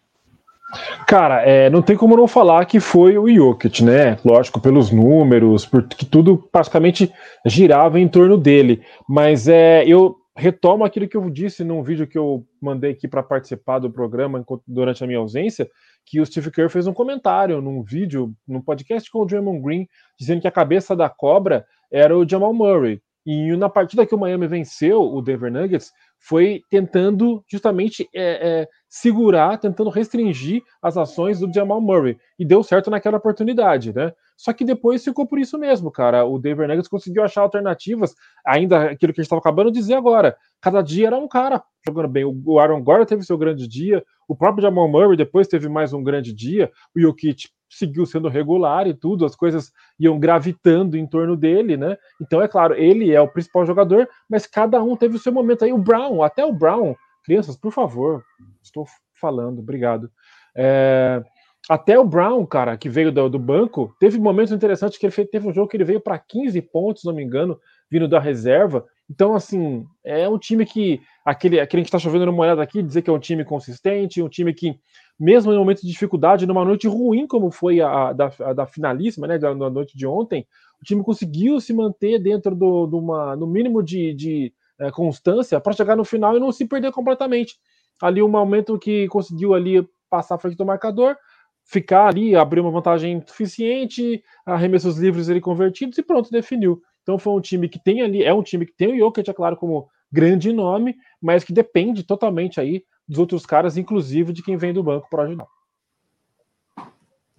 Cara, 1.06 1.42
é, 1.42 1.70
não 1.70 1.80
tem 1.80 1.96
como 1.96 2.16
não 2.16 2.28
falar 2.28 2.66
que 2.66 2.78
foi 2.78 3.16
o 3.16 3.32
Jokic, 3.32 3.82
né? 3.82 4.18
Lógico, 4.22 4.60
pelos 4.60 4.90
números, 4.90 5.64
porque 5.64 6.04
tudo 6.04 6.36
praticamente 6.36 7.10
girava 7.46 7.98
em 7.98 8.06
torno 8.06 8.36
dele. 8.36 8.82
Mas 9.08 9.48
é, 9.48 9.82
eu 9.86 10.16
retomo 10.36 10.84
aquilo 10.84 11.08
que 11.08 11.16
eu 11.16 11.30
disse 11.30 11.64
num 11.64 11.82
vídeo 11.82 12.06
que 12.06 12.18
eu 12.18 12.44
mandei 12.60 12.90
aqui 12.90 13.08
para 13.08 13.22
participar 13.22 13.78
do 13.78 13.90
programa 13.90 14.44
durante 14.66 15.02
a 15.02 15.06
minha 15.06 15.18
ausência, 15.18 15.68
que 16.04 16.20
o 16.20 16.26
Steve 16.26 16.50
Kerr 16.50 16.68
fez 16.68 16.86
um 16.86 16.92
comentário 16.92 17.62
num 17.62 17.82
vídeo, 17.82 18.34
num 18.46 18.60
podcast 18.60 19.10
com 19.10 19.22
o 19.22 19.26
Draymond 19.26 19.62
Green, 19.62 19.88
dizendo 20.18 20.42
que 20.42 20.48
a 20.48 20.52
cabeça 20.52 20.94
da 20.94 21.08
cobra 21.08 21.64
era 21.90 22.16
o 22.16 22.28
Jamal 22.28 22.52
Murray. 22.52 23.00
E 23.30 23.54
na 23.58 23.68
partida 23.68 24.06
que 24.06 24.14
o 24.14 24.18
Miami 24.18 24.46
venceu 24.46 25.02
o 25.02 25.20
Denver 25.20 25.52
Nuggets, 25.52 25.92
foi 26.18 26.62
tentando 26.70 27.44
justamente 27.46 28.08
é, 28.14 28.62
é, 28.62 28.68
segurar, 28.88 29.58
tentando 29.58 29.90
restringir 29.90 30.62
as 30.80 30.96
ações 30.96 31.38
do 31.38 31.52
Jamal 31.52 31.78
Murray. 31.78 32.16
E 32.38 32.44
deu 32.46 32.62
certo 32.62 32.90
naquela 32.90 33.18
oportunidade, 33.18 33.94
né? 33.94 34.14
Só 34.34 34.50
que 34.54 34.64
depois 34.64 35.04
ficou 35.04 35.26
por 35.26 35.38
isso 35.38 35.58
mesmo, 35.58 35.90
cara. 35.90 36.24
O 36.24 36.38
Denver 36.38 36.66
Nuggets 36.66 36.88
conseguiu 36.88 37.22
achar 37.22 37.42
alternativas, 37.42 38.14
ainda 38.46 38.92
aquilo 38.92 39.12
que 39.12 39.20
a 39.20 39.22
gente 39.22 39.26
estava 39.26 39.40
acabando 39.40 39.70
de 39.70 39.78
dizer 39.78 39.96
agora. 39.96 40.34
Cada 40.58 40.80
dia 40.80 41.08
era 41.08 41.18
um 41.18 41.28
cara 41.28 41.62
jogando 41.86 42.08
bem. 42.08 42.24
O 42.24 42.58
Aaron 42.58 42.82
Gordon 42.82 43.04
teve 43.04 43.24
seu 43.24 43.36
grande 43.36 43.68
dia, 43.68 44.02
o 44.26 44.34
próprio 44.34 44.62
Jamal 44.62 44.88
Murray 44.88 45.18
depois 45.18 45.46
teve 45.46 45.68
mais 45.68 45.92
um 45.92 46.02
grande 46.02 46.32
dia, 46.32 46.72
o 46.96 47.00
Jokic 47.00 47.48
seguiu 47.68 48.06
sendo 48.06 48.28
regular 48.28 48.86
e 48.86 48.94
tudo, 48.94 49.24
as 49.24 49.36
coisas 49.36 49.72
iam 49.98 50.18
gravitando 50.18 50.96
em 50.96 51.06
torno 51.06 51.36
dele, 51.36 51.76
né? 51.76 51.96
Então, 52.20 52.40
é 52.40 52.48
claro, 52.48 52.74
ele 52.74 53.12
é 53.12 53.20
o 53.20 53.28
principal 53.28 53.66
jogador, 53.66 54.08
mas 54.28 54.46
cada 54.46 54.82
um 54.82 54.96
teve 54.96 55.16
o 55.16 55.18
seu 55.18 55.32
momento 55.32 55.64
aí. 55.64 55.72
O 55.72 55.78
Brown, 55.78 56.22
até 56.22 56.44
o 56.44 56.52
Brown, 56.52 56.94
crianças, 57.24 57.56
por 57.56 57.72
favor, 57.72 58.24
estou 58.62 58.86
falando, 59.20 59.58
obrigado. 59.58 60.10
É, 60.56 61.22
até 61.68 61.98
o 61.98 62.04
Brown, 62.04 62.46
cara, 62.46 62.76
que 62.76 62.88
veio 62.88 63.12
do, 63.12 63.28
do, 63.28 63.38
banco, 63.38 63.94
teve 64.00 64.18
momentos 64.18 64.52
interessantes 64.52 64.96
que 64.96 65.04
ele 65.04 65.12
fez, 65.12 65.28
teve 65.28 65.46
um 65.46 65.52
jogo 65.52 65.68
que 65.68 65.76
ele 65.76 65.84
veio 65.84 66.00
para 66.00 66.18
15 66.18 66.60
pontos, 66.62 67.02
se 67.02 67.06
não 67.06 67.14
me 67.14 67.22
engano, 67.22 67.58
vindo 67.90 68.08
da 68.08 68.18
reserva. 68.18 68.84
Então, 69.10 69.34
assim, 69.34 69.86
é 70.04 70.28
um 70.28 70.38
time 70.38 70.66
que. 70.66 71.00
Aquele, 71.24 71.60
aquele 71.60 71.82
que 71.82 71.88
está 71.88 71.98
chovendo 71.98 72.26
numa 72.26 72.42
olhada 72.42 72.62
aqui, 72.62 72.82
dizer 72.82 73.02
que 73.02 73.10
é 73.10 73.12
um 73.12 73.18
time 73.18 73.44
consistente, 73.44 74.22
um 74.22 74.28
time 74.28 74.52
que 74.54 74.78
mesmo 75.18 75.52
em 75.52 75.58
momentos 75.58 75.82
de 75.82 75.90
dificuldade, 75.90 76.46
numa 76.46 76.64
noite 76.64 76.86
ruim 76.86 77.26
como 77.26 77.50
foi 77.50 77.80
a, 77.80 78.08
a 78.08 78.12
da, 78.12 78.32
a 78.40 78.52
da 78.52 78.66
finalíssima, 78.66 79.26
né, 79.26 79.36
da, 79.36 79.52
da, 79.52 79.68
noite 79.68 79.96
de 79.96 80.06
ontem, 80.06 80.46
o 80.80 80.84
time 80.84 81.02
conseguiu 81.02 81.60
se 81.60 81.72
manter 81.72 82.20
dentro 82.20 82.54
do, 82.54 82.86
do 82.86 82.98
uma, 82.98 83.34
no 83.34 83.46
mínimo 83.46 83.82
de, 83.82 84.14
de 84.14 84.52
é, 84.78 84.90
constância 84.92 85.60
para 85.60 85.72
chegar 85.72 85.96
no 85.96 86.04
final 86.04 86.36
e 86.36 86.40
não 86.40 86.52
se 86.52 86.64
perder 86.64 86.92
completamente. 86.92 87.56
Ali 88.00 88.22
um 88.22 88.28
momento 88.28 88.78
que 88.78 89.08
conseguiu 89.08 89.54
ali 89.54 89.86
passar 90.08 90.36
a 90.36 90.38
frente 90.38 90.56
do 90.56 90.64
marcador, 90.64 91.16
ficar 91.64 92.06
ali, 92.06 92.36
abrir 92.36 92.60
uma 92.60 92.70
vantagem 92.70 93.22
suficiente, 93.26 94.22
arremessos 94.46 94.96
livres 94.98 95.28
ele 95.28 95.40
convertidos 95.40 95.98
e 95.98 96.02
pronto, 96.02 96.30
definiu. 96.30 96.80
Então 97.08 97.18
foi 97.18 97.32
um 97.32 97.40
time 97.40 97.70
que 97.70 97.82
tem 97.82 98.02
ali, 98.02 98.22
é 98.22 98.34
um 98.34 98.42
time 98.42 98.66
que 98.66 98.74
tem 98.74 98.92
o 98.92 98.98
Jokic, 98.98 99.30
é 99.30 99.32
claro, 99.32 99.56
como 99.56 99.88
grande 100.12 100.52
nome, 100.52 100.94
mas 101.22 101.42
que 101.42 101.54
depende 101.54 102.04
totalmente 102.04 102.60
aí 102.60 102.84
dos 103.08 103.18
outros 103.18 103.46
caras, 103.46 103.78
inclusive 103.78 104.30
de 104.30 104.42
quem 104.42 104.58
vem 104.58 104.74
do 104.74 104.82
banco 104.82 105.08
para 105.08 105.22
ajudar. 105.22 105.46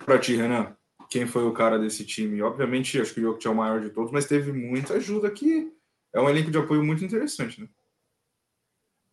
Para 0.03 0.17
ti, 0.17 0.35
Renan, 0.35 0.75
quem 1.07 1.27
foi 1.27 1.43
o 1.43 1.53
cara 1.53 1.77
desse 1.77 2.03
time? 2.03 2.41
Obviamente, 2.41 2.99
acho 2.99 3.13
que 3.13 3.19
o 3.19 3.23
Jokic 3.25 3.45
é 3.45 3.51
o 3.51 3.55
maior 3.55 3.79
de 3.79 3.91
todos, 3.91 4.11
mas 4.11 4.25
teve 4.25 4.51
muita 4.51 4.95
ajuda 4.95 5.29
que 5.29 5.71
é 6.11 6.19
um 6.19 6.27
elenco 6.27 6.49
de 6.49 6.57
apoio 6.57 6.83
muito 6.83 7.05
interessante, 7.05 7.61
né? 7.61 7.67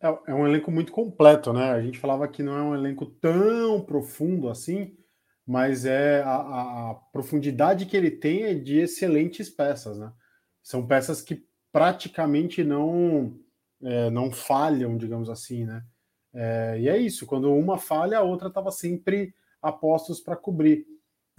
É, 0.01 0.07
é, 0.07 0.33
um 0.33 0.47
elenco 0.47 0.71
muito 0.71 0.91
completo, 0.91 1.53
né? 1.53 1.69
A 1.69 1.81
gente 1.83 1.99
falava 1.99 2.27
que 2.27 2.41
não 2.41 2.57
é 2.57 2.61
um 2.63 2.73
elenco 2.73 3.05
tão 3.05 3.79
profundo 3.81 4.49
assim, 4.49 4.97
mas 5.45 5.85
é 5.85 6.23
a, 6.23 6.35
a 6.89 6.95
profundidade 7.13 7.85
que 7.85 7.95
ele 7.95 8.09
tem 8.09 8.41
é 8.45 8.55
de 8.55 8.79
excelentes 8.79 9.51
peças, 9.51 9.99
né? 9.99 10.11
São 10.67 10.85
peças 10.85 11.21
que 11.21 11.41
praticamente 11.71 12.61
não 12.61 13.39
é, 13.81 14.09
não 14.09 14.29
falham, 14.29 14.97
digamos 14.97 15.29
assim, 15.29 15.63
né? 15.63 15.81
É, 16.33 16.77
e 16.77 16.89
é 16.89 16.97
isso, 16.97 17.25
quando 17.25 17.53
uma 17.53 17.77
falha, 17.77 18.17
a 18.17 18.21
outra 18.21 18.49
estava 18.49 18.69
sempre 18.69 19.33
a 19.61 19.71
postos 19.71 20.19
para 20.19 20.35
cobrir. 20.35 20.85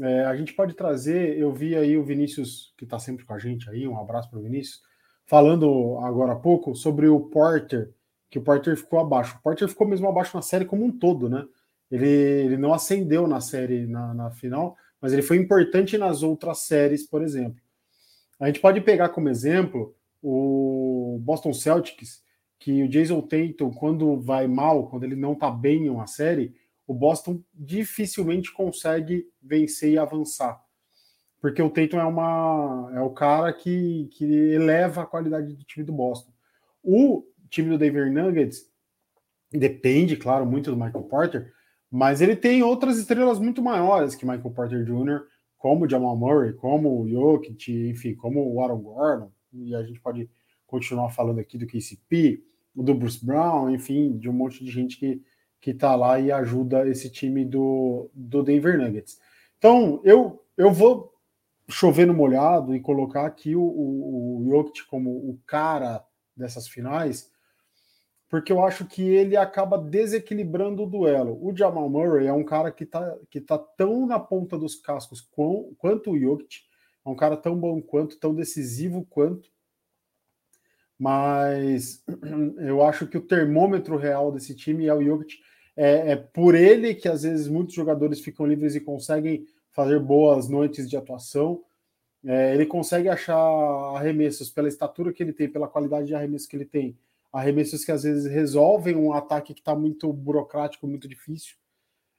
É, 0.01 0.25
a 0.25 0.35
gente 0.35 0.55
pode 0.55 0.73
trazer, 0.73 1.37
eu 1.37 1.53
vi 1.53 1.77
aí 1.77 1.99
o 1.99 2.03
Vinícius, 2.03 2.73
que 2.79 2.85
está 2.85 2.99
sempre 2.99 3.27
com 3.27 3.35
a 3.35 3.39
gente 3.39 3.69
aí, 3.69 3.87
um 3.87 4.01
abraço 4.01 4.31
para 4.31 4.39
o 4.39 4.43
Vinícius, 4.43 4.81
falando 5.27 5.99
agora 5.99 6.33
há 6.33 6.37
pouco 6.37 6.75
sobre 6.75 7.07
o 7.07 7.21
Porter, 7.21 7.93
que 8.31 8.39
o 8.39 8.43
Porter 8.43 8.79
ficou 8.79 8.99
abaixo. 8.99 9.37
O 9.37 9.43
Porter 9.43 9.69
ficou 9.69 9.87
mesmo 9.87 10.09
abaixo 10.09 10.35
na 10.35 10.43
série 10.43 10.65
como 10.65 10.87
um 10.87 10.99
todo, 10.99 11.29
né? 11.29 11.47
Ele, 11.91 12.09
ele 12.09 12.57
não 12.57 12.73
ascendeu 12.73 13.29
na 13.29 13.43
série 13.43 13.87
na, 13.87 14.15
na 14.15 14.31
final, 14.31 14.75
mas 15.03 15.13
ele 15.13 15.21
foi 15.21 15.37
importante 15.37 15.99
nas 15.99 16.23
outras 16.23 16.61
séries, 16.61 17.07
por 17.07 17.23
exemplo. 17.23 17.68
A 18.39 18.47
gente 18.47 18.61
pode 18.61 18.81
pegar 18.81 19.09
como 19.09 19.29
exemplo 19.29 19.95
o 20.23 21.19
Boston 21.21 21.53
Celtics, 21.53 22.23
que 22.59 22.83
o 22.83 22.89
Jason 22.89 23.21
Tatum, 23.21 23.71
quando 23.71 24.21
vai 24.21 24.47
mal, 24.47 24.89
quando 24.89 25.05
ele 25.05 25.17
não 25.17 25.35
tá 25.35 25.51
bem 25.51 25.87
em 25.87 25.91
uma 25.91 26.07
série, 26.07 26.55
o 26.87 26.95
Boston 26.95 27.41
dificilmente 27.55 28.53
consegue 28.53 29.29
vencer 29.43 29.93
e 29.93 29.99
avançar. 29.99 30.61
Porque 31.41 31.63
o 31.63 31.71
Tatum 31.71 32.01
é, 32.01 32.05
uma, 32.05 32.91
é 32.95 33.01
o 33.01 33.11
cara 33.11 33.53
que, 33.53 34.09
que 34.13 34.25
eleva 34.25 35.03
a 35.03 35.07
qualidade 35.07 35.53
do 35.55 35.65
time 35.65 35.85
do 35.85 35.93
Boston. 35.93 36.33
O 36.83 37.25
time 37.49 37.71
do 37.71 37.79
Denver 37.79 38.11
Nuggets 38.13 38.69
depende, 39.53 40.17
claro, 40.17 40.45
muito 40.45 40.71
do 40.71 40.77
Michael 40.77 41.05
Porter, 41.05 41.53
mas 41.91 42.21
ele 42.21 42.35
tem 42.35 42.63
outras 42.63 42.99
estrelas 42.99 43.39
muito 43.39 43.63
maiores 43.63 44.15
que 44.15 44.27
Michael 44.27 44.51
Porter 44.51 44.85
Jr., 44.85 45.23
como 45.59 45.85
o 45.85 45.89
Jamal 45.89 46.17
Murray, 46.17 46.53
como 46.55 47.03
o 47.03 47.09
Jokic, 47.09 47.91
enfim, 47.91 48.15
como 48.15 48.53
o 48.53 48.63
Aaron 48.63 48.81
Gordon, 48.81 49.33
e 49.53 49.75
a 49.75 49.83
gente 49.83 50.01
pode 50.01 50.31
continuar 50.67 51.11
falando 51.11 51.41
aqui 51.41 51.59
do 51.59 51.67
KCP, 51.67 52.43
do 52.75 52.95
Bruce 52.95 53.25
Brown, 53.25 53.71
enfim, 53.71 54.17
de 54.17 54.31
um 54.31 54.33
monte 54.33 54.65
de 54.65 54.71
gente 54.71 54.99
que 54.99 55.23
que 55.61 55.71
está 55.71 55.95
lá 55.95 56.21
e 56.21 56.31
ajuda 56.31 56.89
esse 56.89 57.11
time 57.11 57.45
do, 57.45 58.11
do 58.15 58.43
Denver 58.43 58.79
Nuggets. 58.79 59.19
Então, 59.59 60.01
eu, 60.05 60.45
eu 60.57 60.73
vou 60.73 61.13
chover 61.69 62.07
no 62.07 62.15
molhado 62.15 62.75
e 62.75 62.81
colocar 62.81 63.27
aqui 63.27 63.55
o, 63.57 63.63
o, 63.63 64.39
o 64.41 64.49
Jokic 64.49 64.87
como 64.87 65.11
o 65.11 65.39
cara 65.47 66.05
dessas 66.37 66.69
finais, 66.69 67.31
porque 68.29 68.53
eu 68.53 68.63
acho 68.63 68.87
que 68.87 69.03
ele 69.03 69.37
acaba 69.37 69.79
desequilibrando 69.79 70.83
o 70.83 70.87
duelo. 70.87 71.39
O 71.43 71.57
Jamal 71.57 71.89
Murray 71.89 72.27
é 72.27 72.33
um 72.33 72.45
cara 72.45 72.71
que 72.71 72.85
está 72.85 73.17
que 73.31 73.41
tá 73.41 73.59
tão 73.59 74.07
na 74.07 74.21
ponta 74.21 74.59
dos 74.59 74.75
cascos 74.77 75.21
com, 75.21 75.75
quanto 75.79 76.11
o 76.11 76.19
Jokic, 76.19 76.61
é 77.05 77.09
um 77.09 77.17
cara 77.17 77.37
tão 77.37 77.57
bom 77.57 77.81
quanto, 77.81 78.19
tão 78.19 78.35
decisivo 78.35 79.07
quanto, 79.09 79.51
mas 80.99 82.05
eu 82.59 82.83
acho 82.83 83.07
que 83.07 83.17
o 83.17 83.27
termômetro 83.27 83.97
real 83.97 84.31
desse 84.31 84.55
time 84.55 84.87
é 84.87 84.95
o 84.95 85.03
Jokic. 85.03 85.39
É, 85.77 86.13
é, 86.13 86.17
por 86.17 86.57
ele 86.57 86.93
que 86.93 87.09
às 87.09 87.23
vezes 87.23 87.47
muitos 87.47 87.75
jogadores 87.75 88.19
ficam 88.21 88.45
livres 88.45 88.75
e 88.75 88.81
conseguem 88.81 89.47
fazer 89.71 90.01
boas 90.01 90.49
noites 90.49 90.91
de 90.91 90.97
atuação. 90.97 91.63
É, 92.25 92.53
ele 92.53 92.67
consegue 92.67 93.09
achar 93.09 93.39
arremessos 93.95 94.51
pela 94.51 94.67
estatura 94.67 95.13
que 95.13 95.23
ele 95.23 95.33
tem, 95.33 95.49
pela 95.49 95.69
qualidade 95.69 96.09
de 96.09 96.17
arremesso 96.17 96.49
que 96.49 96.57
ele 96.57 96.65
tem, 96.65 96.99
arremessos 97.33 97.85
que 97.85 97.93
às 97.93 98.03
vezes 98.03 98.27
resolvem 98.27 98.97
um 98.97 99.13
ataque 99.13 99.55
que 99.55 99.61
está 99.61 99.75
muito 99.75 100.13
burocrático, 100.13 100.87
muito 100.87 101.09
difícil. 101.09 101.57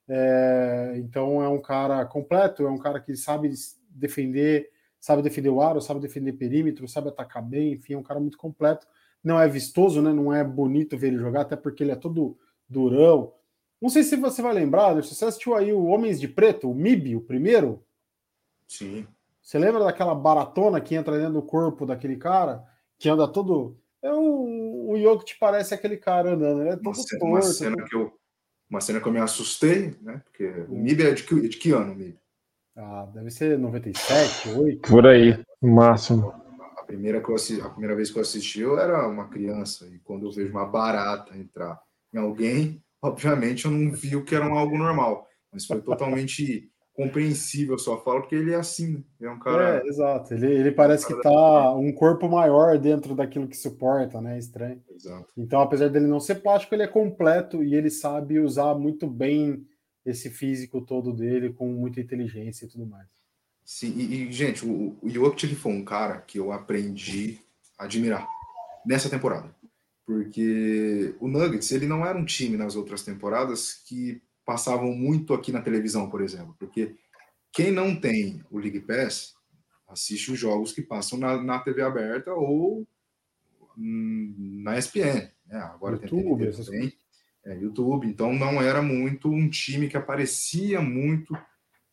É, 0.07 0.93
então 0.97 1.41
é 1.43 1.47
um 1.47 1.61
cara 1.61 2.03
completo, 2.05 2.65
é 2.65 2.69
um 2.69 2.77
cara 2.77 2.99
que 2.99 3.15
sabe 3.15 3.51
defender, 3.89 4.69
sabe 4.99 5.21
defender 5.21 5.49
o 5.49 5.61
aro, 5.61 5.81
sabe 5.81 5.99
defender 5.99 6.33
perímetro, 6.33 6.87
sabe 6.87 7.09
atacar 7.09 7.43
bem, 7.43 7.73
enfim, 7.73 7.93
é 7.93 7.97
um 7.97 8.03
cara 8.03 8.19
muito 8.19 8.37
completo. 8.37 8.87
Não 9.23 9.39
é 9.39 9.47
vistoso, 9.47 10.01
né? 10.01 10.13
Não 10.13 10.33
é 10.33 10.43
bonito 10.43 10.97
ver 10.97 11.07
ele 11.07 11.17
jogar, 11.17 11.41
até 11.41 11.55
porque 11.55 11.83
ele 11.83 11.91
é 11.91 11.95
todo 11.95 12.37
durão. 12.67 13.33
Não 13.81 13.89
sei 13.89 14.03
se 14.03 14.15
você 14.15 14.41
vai 14.41 14.53
lembrar, 14.53 14.93
você 14.93 15.25
assistiu 15.25 15.55
aí 15.55 15.71
o 15.71 15.85
Homens 15.85 16.19
de 16.19 16.27
Preto, 16.27 16.69
o 16.69 16.75
MIB, 16.75 17.15
o 17.15 17.21
primeiro? 17.21 17.83
Sim. 18.67 19.07
Você 19.41 19.57
lembra 19.57 19.83
daquela 19.83 20.13
baratona 20.13 20.81
que 20.81 20.95
entra 20.95 21.17
dentro 21.17 21.33
do 21.33 21.41
corpo 21.41 21.85
daquele 21.85 22.17
cara, 22.17 22.63
que 22.97 23.09
anda 23.09 23.27
todo. 23.27 23.77
O, 24.89 24.97
Jokic 24.97 25.37
parece 25.39 25.73
aquele 25.75 25.97
cara 25.97 26.33
andando, 26.33 26.61
ele 26.61 26.69
é 26.71 26.75
todo 26.75 26.87
uma 26.87 26.95
cena, 26.95 27.19
torto. 27.19 27.25
Uma 27.27 27.41
cena, 27.41 27.85
que 27.85 27.95
eu, 27.95 28.13
uma 28.67 28.81
cena 28.81 28.99
que 28.99 29.07
eu 29.07 29.11
me 29.11 29.19
assustei, 29.19 29.95
né? 30.01 30.19
Porque 30.25 30.47
o 30.67 30.75
MIB 30.75 31.03
é 31.03 31.11
de 31.11 31.23
que, 31.23 31.47
de 31.47 31.57
que 31.57 31.71
ano, 31.71 31.93
o 31.93 31.95
MIB? 31.95 32.17
Ah, 32.75 33.07
deve 33.13 33.29
ser 33.29 33.59
97, 33.59 34.49
8. 34.49 34.89
Por 34.89 35.05
aí, 35.05 35.37
no 35.61 35.75
máximo. 35.75 36.33
A 36.75 36.83
primeira, 36.83 37.21
que 37.21 37.29
eu 37.29 37.35
assisti, 37.35 37.61
a 37.61 37.69
primeira 37.69 37.95
vez 37.95 38.09
que 38.09 38.17
eu 38.17 38.21
assisti, 38.23 38.61
eu 38.61 38.79
era 38.79 39.07
uma 39.07 39.29
criança, 39.29 39.85
e 39.87 39.99
quando 39.99 40.25
eu 40.25 40.31
vejo 40.31 40.51
uma 40.51 40.65
barata 40.65 41.37
entrar 41.37 41.79
em 42.11 42.17
alguém, 42.17 42.83
obviamente 42.99 43.65
eu 43.65 43.71
não 43.71 43.91
vi 43.91 44.15
o 44.15 44.25
que 44.25 44.33
era 44.33 44.47
um 44.47 44.57
algo 44.57 44.75
normal, 44.75 45.27
mas 45.53 45.67
foi 45.67 45.81
totalmente 45.81 46.71
compreensível 46.99 47.75
a 47.75 47.77
sua 47.77 47.97
fala, 48.01 48.19
porque 48.19 48.35
ele 48.35 48.51
é 48.51 48.55
assim, 48.55 49.03
né? 49.19 49.27
é 49.27 49.31
um 49.31 49.39
cara... 49.39 49.77
É, 49.77 49.87
exato, 49.87 50.33
ele, 50.33 50.47
ele 50.47 50.71
parece 50.71 51.07
que 51.07 51.21
tá 51.21 51.73
um 51.73 51.93
corpo 51.93 52.27
maior 52.27 52.77
dentro 52.77 53.15
daquilo 53.15 53.47
que 53.47 53.55
suporta, 53.55 54.19
né, 54.19 54.37
estranho. 54.37 54.81
Exato. 54.93 55.31
Então, 55.37 55.61
apesar 55.61 55.89
dele 55.89 56.07
não 56.07 56.19
ser 56.19 56.35
plástico, 56.35 56.75
ele 56.75 56.83
é 56.83 56.87
completo 56.87 57.63
e 57.63 57.73
ele 57.73 57.89
sabe 57.89 58.39
usar 58.39 58.75
muito 58.75 59.07
bem 59.07 59.65
esse 60.05 60.29
físico 60.29 60.81
todo 60.81 61.13
dele, 61.13 61.53
com 61.53 61.67
muita 61.69 62.01
inteligência 62.01 62.65
e 62.65 62.67
tudo 62.67 62.85
mais. 62.85 63.07
Sim, 63.63 63.93
e, 63.95 64.23
e 64.23 64.31
gente, 64.31 64.65
o, 64.65 64.97
o 65.01 65.09
Jokic 65.09 65.55
foi 65.55 65.71
um 65.71 65.85
cara 65.85 66.19
que 66.19 66.37
eu 66.37 66.51
aprendi 66.51 67.39
a 67.77 67.85
admirar 67.85 68.27
nessa 68.85 69.09
temporada. 69.09 69.55
Porque 70.05 71.15
o 71.19 71.27
Nuggets, 71.27 71.71
ele 71.71 71.85
não 71.87 72.05
era 72.05 72.17
um 72.17 72.25
time 72.25 72.57
nas 72.57 72.75
outras 72.75 73.03
temporadas 73.03 73.75
que 73.87 74.21
passavam 74.49 74.91
muito 74.95 75.35
aqui 75.35 75.51
na 75.51 75.61
televisão, 75.61 76.09
por 76.09 76.21
exemplo. 76.21 76.55
Porque 76.57 76.95
quem 77.51 77.71
não 77.71 77.95
tem 77.95 78.43
o 78.49 78.57
League 78.57 78.79
Pass 78.79 79.35
assiste 79.87 80.31
os 80.31 80.39
jogos 80.39 80.71
que 80.71 80.81
passam 80.81 81.19
na, 81.19 81.39
na 81.39 81.59
TV 81.59 81.83
aberta 81.83 82.33
ou 82.33 82.83
na 83.77 84.75
ESPN. 84.75 85.29
Né? 85.45 85.59
Agora 85.59 85.99
YouTube, 86.01 86.51
tem 86.51 86.65
também. 86.65 86.93
É, 87.45 87.55
YouTube. 87.59 88.07
Então 88.07 88.33
não 88.33 88.59
era 88.59 88.81
muito 88.81 89.29
um 89.29 89.47
time 89.47 89.87
que 89.87 89.95
aparecia 89.95 90.81
muito 90.81 91.37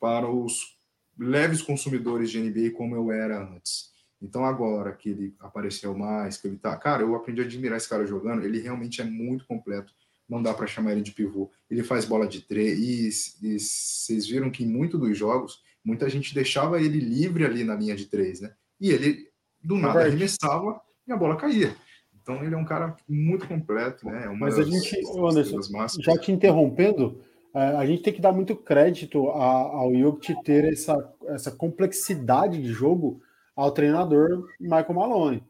para 0.00 0.26
os 0.26 0.78
leves 1.18 1.60
consumidores 1.60 2.30
de 2.30 2.40
NBA 2.40 2.70
como 2.75 2.96
eu 2.96 3.12
era 3.12 3.38
antes. 3.38 3.94
Então, 4.22 4.46
agora 4.46 4.94
que 4.94 5.10
ele 5.10 5.36
apareceu 5.38 5.94
mais, 5.94 6.38
que 6.38 6.48
ele 6.48 6.56
tá. 6.56 6.75
Cara, 6.78 7.02
eu 7.02 7.14
aprendi 7.14 7.42
a 7.42 7.44
admirar 7.44 7.76
esse 7.76 7.88
cara 7.88 8.06
jogando, 8.06 8.46
ele 8.46 8.60
realmente 8.60 9.02
é 9.02 9.04
muito 9.04 9.46
completo. 9.46 9.92
Não 10.28 10.42
dá 10.42 10.52
para 10.52 10.66
chamar 10.66 10.92
ele 10.92 11.02
de 11.02 11.12
pivô. 11.12 11.50
Ele 11.71 11.83
faz 11.83 12.04
bola 12.04 12.26
de 12.26 12.40
três. 12.40 13.38
E, 13.42 13.47
e 13.47 13.61
vocês 13.61 14.26
viram 14.26 14.50
que 14.50 14.64
em 14.64 14.68
muitos 14.68 14.99
dos 14.99 15.16
jogos, 15.16 15.61
muita 15.85 16.09
gente 16.09 16.35
deixava 16.35 16.80
ele 16.80 16.99
livre 16.99 17.45
ali 17.45 17.62
na 17.62 17.75
linha 17.75 17.95
de 17.95 18.06
três, 18.06 18.40
né? 18.40 18.52
E 18.80 18.90
ele, 18.90 19.28
do 19.62 19.76
nada, 19.76 20.00
arremessava 20.00 20.80
e 21.06 21.12
a 21.12 21.16
bola 21.16 21.37
caía. 21.37 21.75
Então, 22.21 22.42
ele 22.42 22.54
é 22.54 22.59
um 22.59 22.64
cara 22.64 22.97
muito 23.09 23.47
completo, 23.47 24.04
né? 24.06 24.25
É 24.25 24.28
uma 24.28 24.47
Mas 24.47 24.59
a 24.59 24.64
gente, 24.64 24.97
Anderson, 25.16 25.61
já 26.00 26.18
te 26.18 26.33
interrompendo, 26.33 27.23
é, 27.54 27.61
a 27.76 27.87
gente 27.87 28.02
tem 28.02 28.12
que 28.12 28.21
dar 28.21 28.33
muito 28.33 28.56
crédito 28.56 29.28
ao 29.28 29.95
Jokic 29.95 30.42
ter 30.42 30.64
essa, 30.64 31.14
essa 31.28 31.52
complexidade 31.52 32.61
de 32.61 32.73
jogo 32.73 33.23
ao 33.54 33.71
treinador 33.71 34.47
Michael 34.61 34.92
Malone. 34.92 35.45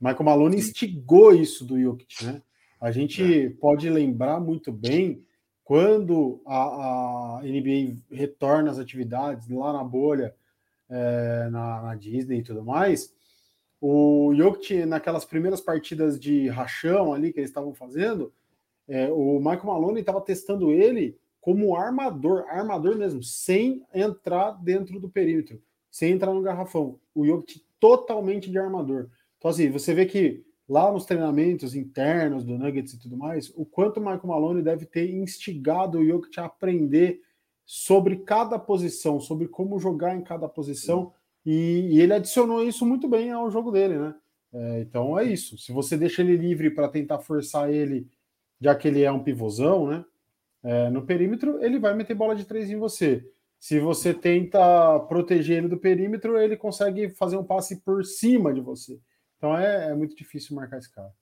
Michael 0.00 0.24
Malone 0.24 0.56
instigou 0.56 1.32
isso 1.32 1.64
do 1.64 1.80
Jokic, 1.80 2.26
né? 2.26 2.42
A 2.86 2.90
gente 2.92 3.46
é. 3.46 3.50
pode 3.50 3.88
lembrar 3.88 4.40
muito 4.40 4.72
bem 4.72 5.24
quando 5.64 6.40
a, 6.46 7.38
a, 7.38 7.42
NBA 7.42 7.96
retorna 8.10 8.70
às 8.70 8.78
atividades 8.78 9.48
lá 9.48 9.72
na 9.72 9.82
bolha, 9.82 10.34
é, 10.88 11.48
na, 11.50 11.82
na, 11.82 11.94
Disney 11.96 12.38
e 12.38 12.42
tudo 12.42 12.64
mais, 12.64 13.12
o 13.80 14.32
Jokic, 14.34 14.86
naquelas 14.86 15.24
primeiras 15.24 15.60
partidas 15.60 16.18
de 16.20 16.48
rachão 16.48 17.12
ali 17.12 17.32
que 17.32 17.40
eles 17.40 17.50
estavam 17.50 17.74
fazendo, 17.74 18.32
é, 18.86 19.10
o 19.10 19.38
Michael 19.38 19.66
Malone 19.66 20.00
estava 20.00 20.20
testando 20.20 20.70
ele 20.70 21.18
como 21.40 21.76
armador, 21.76 22.44
armador 22.48 22.96
mesmo, 22.96 23.22
sem 23.22 23.84
entrar 23.92 24.52
dentro 24.52 25.00
do 25.00 25.08
perímetro 25.08 25.60
sem 25.96 26.12
entrar 26.12 26.34
no 26.34 26.42
garrafão. 26.42 27.00
O 27.14 27.24
Jokic 27.24 27.64
totalmente 27.80 28.50
de 28.50 28.58
armador. 28.58 29.08
Então, 29.38 29.50
assim, 29.50 29.70
você 29.70 29.94
vê 29.94 30.04
que 30.04 30.44
lá 30.68 30.90
nos 30.90 31.04
treinamentos 31.04 31.74
internos 31.74 32.44
do 32.44 32.58
Nuggets 32.58 32.94
e 32.94 32.98
tudo 32.98 33.16
mais, 33.16 33.52
o 33.56 33.64
quanto 33.64 33.98
o 33.98 34.00
Michael 34.00 34.26
Malone 34.26 34.62
deve 34.62 34.84
ter 34.84 35.14
instigado 35.14 35.98
o 35.98 36.04
Jokic 36.04 36.40
a 36.40 36.46
aprender 36.46 37.20
sobre 37.64 38.16
cada 38.18 38.58
posição, 38.58 39.20
sobre 39.20 39.48
como 39.48 39.78
jogar 39.78 40.16
em 40.16 40.22
cada 40.22 40.48
posição, 40.48 41.12
e, 41.44 41.88
e 41.92 42.00
ele 42.00 42.12
adicionou 42.12 42.62
isso 42.62 42.84
muito 42.84 43.08
bem 43.08 43.30
ao 43.30 43.50
jogo 43.50 43.70
dele, 43.70 43.96
né? 43.96 44.14
É, 44.52 44.80
então 44.80 45.18
é 45.18 45.24
isso. 45.24 45.58
Se 45.58 45.72
você 45.72 45.96
deixa 45.96 46.22
ele 46.22 46.36
livre 46.36 46.70
para 46.70 46.88
tentar 46.88 47.18
forçar 47.18 47.72
ele, 47.72 48.06
já 48.60 48.74
que 48.74 48.88
ele 48.88 49.02
é 49.02 49.12
um 49.12 49.22
pivôzão, 49.22 49.86
né? 49.86 50.04
É, 50.62 50.90
no 50.90 51.02
perímetro, 51.02 51.62
ele 51.62 51.78
vai 51.78 51.94
meter 51.94 52.14
bola 52.14 52.34
de 52.34 52.44
três 52.44 52.70
em 52.70 52.76
você. 52.76 53.24
Se 53.58 53.78
você 53.78 54.12
tenta 54.12 54.98
proteger 55.00 55.58
ele 55.58 55.68
do 55.68 55.76
perímetro, 55.76 56.38
ele 56.38 56.56
consegue 56.56 57.08
fazer 57.10 57.36
um 57.36 57.44
passe 57.44 57.76
por 57.76 58.04
cima 58.04 58.52
de 58.52 58.60
você. 58.60 58.98
Então 59.36 59.56
é, 59.56 59.90
é 59.90 59.94
muito 59.94 60.16
difícil 60.16 60.56
marcar 60.56 60.78
esse 60.78 60.92
cara. 60.92 61.12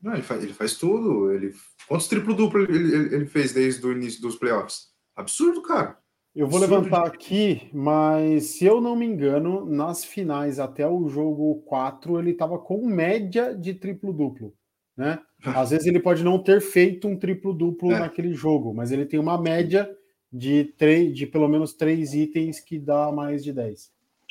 Não, 0.00 0.12
ele, 0.12 0.22
faz, 0.22 0.42
ele 0.42 0.52
faz 0.52 0.76
tudo. 0.76 1.32
Ele, 1.32 1.52
quantos 1.88 2.08
triplo-duplo 2.08 2.62
ele, 2.62 2.94
ele, 2.94 3.14
ele, 3.14 3.26
fez 3.26 3.52
desde 3.52 3.84
o 3.84 3.92
início 3.92 4.20
dos 4.20 4.36
playoffs? 4.36 4.88
Absurdo, 5.16 5.62
cara. 5.62 5.98
Eu 6.34 6.46
vou 6.46 6.62
Absurdo 6.62 6.82
levantar 6.82 7.10
de... 7.10 7.16
aqui, 7.16 7.70
mas 7.72 8.44
se 8.44 8.64
eu 8.64 8.80
não 8.80 8.94
me 8.94 9.04
engano, 9.04 9.66
nas 9.66 10.04
finais 10.04 10.60
até 10.60 10.86
o 10.86 11.08
jogo 11.08 11.62
4, 11.66 12.18
ele 12.20 12.30
estava 12.30 12.58
com 12.58 12.86
média 12.86 13.54
de 13.54 13.74
triplo-duplo. 13.74 14.54
Né? 14.96 15.18
Às 15.42 15.70
vezes 15.70 15.86
ele 15.86 16.00
pode 16.00 16.22
não 16.22 16.42
ter 16.42 16.60
feito 16.60 17.08
um 17.08 17.16
triplo-duplo 17.16 17.92
é. 17.92 17.98
naquele 17.98 18.34
jogo, 18.34 18.72
mas 18.72 18.92
ele 18.92 19.04
tem 19.04 19.18
uma 19.18 19.40
média 19.40 19.90
de, 20.32 20.64
três, 20.76 21.16
de 21.16 21.26
pelo 21.26 21.48
menos 21.48 21.72
três 21.72 22.14
itens 22.14 22.60
que 22.60 22.78
dá 22.78 23.10
mais 23.10 23.42
de 23.42 23.52
10. 23.52 23.90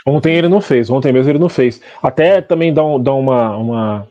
Ontem 0.10 0.36
ele 0.38 0.48
não 0.48 0.62
fez, 0.62 0.90
ontem 0.90 1.12
mesmo 1.12 1.30
ele 1.30 1.38
não 1.38 1.50
fez. 1.50 1.82
Até 2.02 2.40
também 2.40 2.74
dá, 2.74 2.82
um, 2.82 2.98
dá 2.98 3.14
uma, 3.14 3.58
uma, 3.58 4.08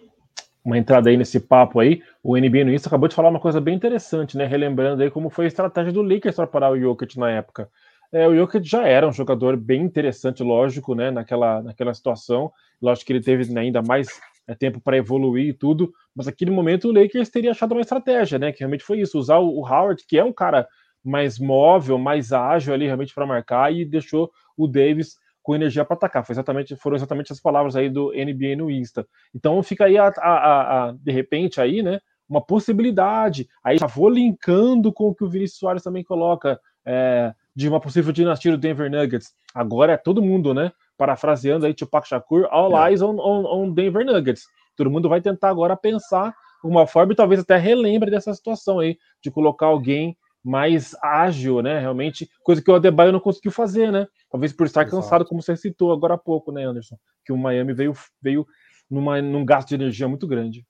uma 0.63 0.77
entrada 0.77 1.09
aí 1.09 1.17
nesse 1.17 1.41
papo 1.41 1.81
aí, 1.81 2.03
o 2.23 2.37
NBA 2.37 2.67
no 2.67 2.75
Insta 2.75 2.91
acabou 2.91 3.09
de 3.09 3.15
falar 3.15 3.31
uma 3.31 3.41
coisa 3.41 3.63
bem 3.63 3.75
interessante, 3.75 4.37
né? 4.37 4.45
Relembrando 4.45 5.03
aí 5.03 5.11
como 5.11 5.31
foi 5.31 5.47
a 5.47 5.49
estratégia 5.49 5.91
do 5.91 6.03
Lakers 6.03 6.37
para 6.37 6.47
parar 6.47 6.71
o 6.71 6.79
Jokic 6.79 7.19
na 7.19 7.31
época. 7.31 7.71
É, 8.13 8.29
o 8.29 8.37
Jokic 8.37 8.69
já 8.69 8.87
era 8.87 9.09
um 9.09 9.13
jogador 9.13 9.57
bem 9.57 9.81
interessante, 9.81 10.43
lógico, 10.43 10.95
né? 10.95 11.11
Naquela, 11.11 11.63
naquela 11.63 11.95
situação. 11.95 12.53
Lógico 12.83 13.07
que 13.07 13.13
ele 13.15 13.23
teve 13.23 13.51
né, 13.51 13.63
ainda 13.63 13.81
mais 13.81 14.07
é, 14.47 14.55
tempo 14.55 14.79
para 14.83 14.99
evoluir 14.99 15.49
e 15.49 15.55
tudo, 15.55 15.91
mas 16.15 16.27
naquele 16.27 16.51
momento 16.51 16.89
o 16.89 16.93
Lakers 16.93 17.31
teria 17.31 17.53
achado 17.53 17.73
uma 17.73 17.81
estratégia, 17.81 18.39
né? 18.39 18.53
Que 18.53 18.59
realmente 18.59 18.85
foi 18.85 19.01
isso, 19.01 19.19
usar 19.19 19.39
o, 19.39 19.61
o 19.61 19.67
Howard, 19.67 20.05
que 20.07 20.19
é 20.19 20.25
um 20.25 20.33
cara 20.33 20.69
mais 21.03 21.39
móvel, 21.39 21.97
mais 21.97 22.35
ágil 22.35 22.75
ali 22.75 22.85
realmente 22.85 23.15
para 23.15 23.25
marcar 23.25 23.73
e 23.73 23.83
deixou 23.83 24.31
o 24.59 24.67
Davis 24.67 25.17
com 25.47 25.55
energia 25.55 25.85
para 25.85 25.95
atacar. 25.95 26.27
Foi 26.27 26.33
exatamente, 26.33 26.75
foram 26.75 26.97
exatamente 26.97 27.33
as 27.33 27.39
palavras 27.39 27.77
aí 27.77 27.89
do 27.89 28.09
NBA 28.09 28.57
no 28.59 28.69
Insta. 28.69 29.07
Então 29.33 29.63
fica 29.63 29.85
aí 29.85 29.97
a, 29.97 30.09
a, 30.09 30.89
a, 30.89 30.93
de 30.93 31.13
repente 31.13 31.61
aí, 31.61 31.85
né, 31.85 32.01
uma 32.29 32.45
possibilidade. 32.45 33.49
Aí 33.63 33.79
já 33.79 33.87
vou 33.87 34.09
linkando 34.09 34.93
com 34.93 35.05
o 35.11 35.15
que 35.15 35.23
o 35.23 35.29
Vinícius 35.29 35.61
Soares 35.61 35.85
também 35.85 36.03
coloca 36.03 36.59
é, 36.85 37.33
de 37.55 37.69
uma 37.69 37.79
possível 37.79 38.13
dinastia 38.13 38.51
do 38.51 38.59
Denver 38.59 38.91
Nuggets. 38.91 39.33
Agora 39.55 39.93
é 39.93 39.97
todo 39.97 40.21
mundo, 40.21 40.53
né? 40.53 40.73
Parafraseando 40.99 41.65
aí 41.65 41.73
Tupac 41.73 42.09
Shakur, 42.09 42.49
all 42.51 42.77
é. 42.77 42.91
eyes 42.91 43.01
on, 43.01 43.15
on, 43.17 43.47
on 43.47 43.73
Denver 43.73 44.05
Nuggets. 44.05 44.49
Todo 44.75 44.91
mundo 44.91 45.09
vai 45.09 45.21
tentar 45.21 45.49
agora 45.49 45.77
pensar 45.77 46.35
uma 46.65 46.89
forma 46.89 47.13
e 47.13 47.17
talvez 47.17 47.41
até 47.41 47.57
relembre 47.57 48.11
dessa 48.11 48.35
situação 48.35 48.81
aí 48.81 48.99
de 49.23 49.31
colocar 49.31 49.67
alguém 49.67 50.17
mais 50.47 50.95
ágil, 51.03 51.61
né? 51.61 51.81
Realmente, 51.81 52.31
coisa 52.45 52.63
que 52.63 52.71
o 52.71 52.75
Adebayo 52.77 53.11
não 53.11 53.19
conseguiu 53.19 53.51
fazer, 53.51 53.91
né? 53.91 54.07
Talvez 54.31 54.53
por 54.53 54.65
estar 54.65 54.83
Exato. 54.83 55.03
cansado, 55.03 55.25
como 55.25 55.43
você 55.43 55.57
citou 55.57 55.93
agora 55.93 56.15
há 56.15 56.19
pouco, 56.19 56.53
né, 56.53 56.65
Anderson? 56.65 56.97
Que 57.25 57.33
o 57.33 57.37
Miami 57.37 57.75
veio, 57.75 57.93
veio 58.23 58.47
numa, 58.89 59.21
num 59.21 59.45
gasto 59.45 59.69
de 59.69 59.75
energia 59.75 60.07
muito 60.07 60.25
grande. 60.25 60.65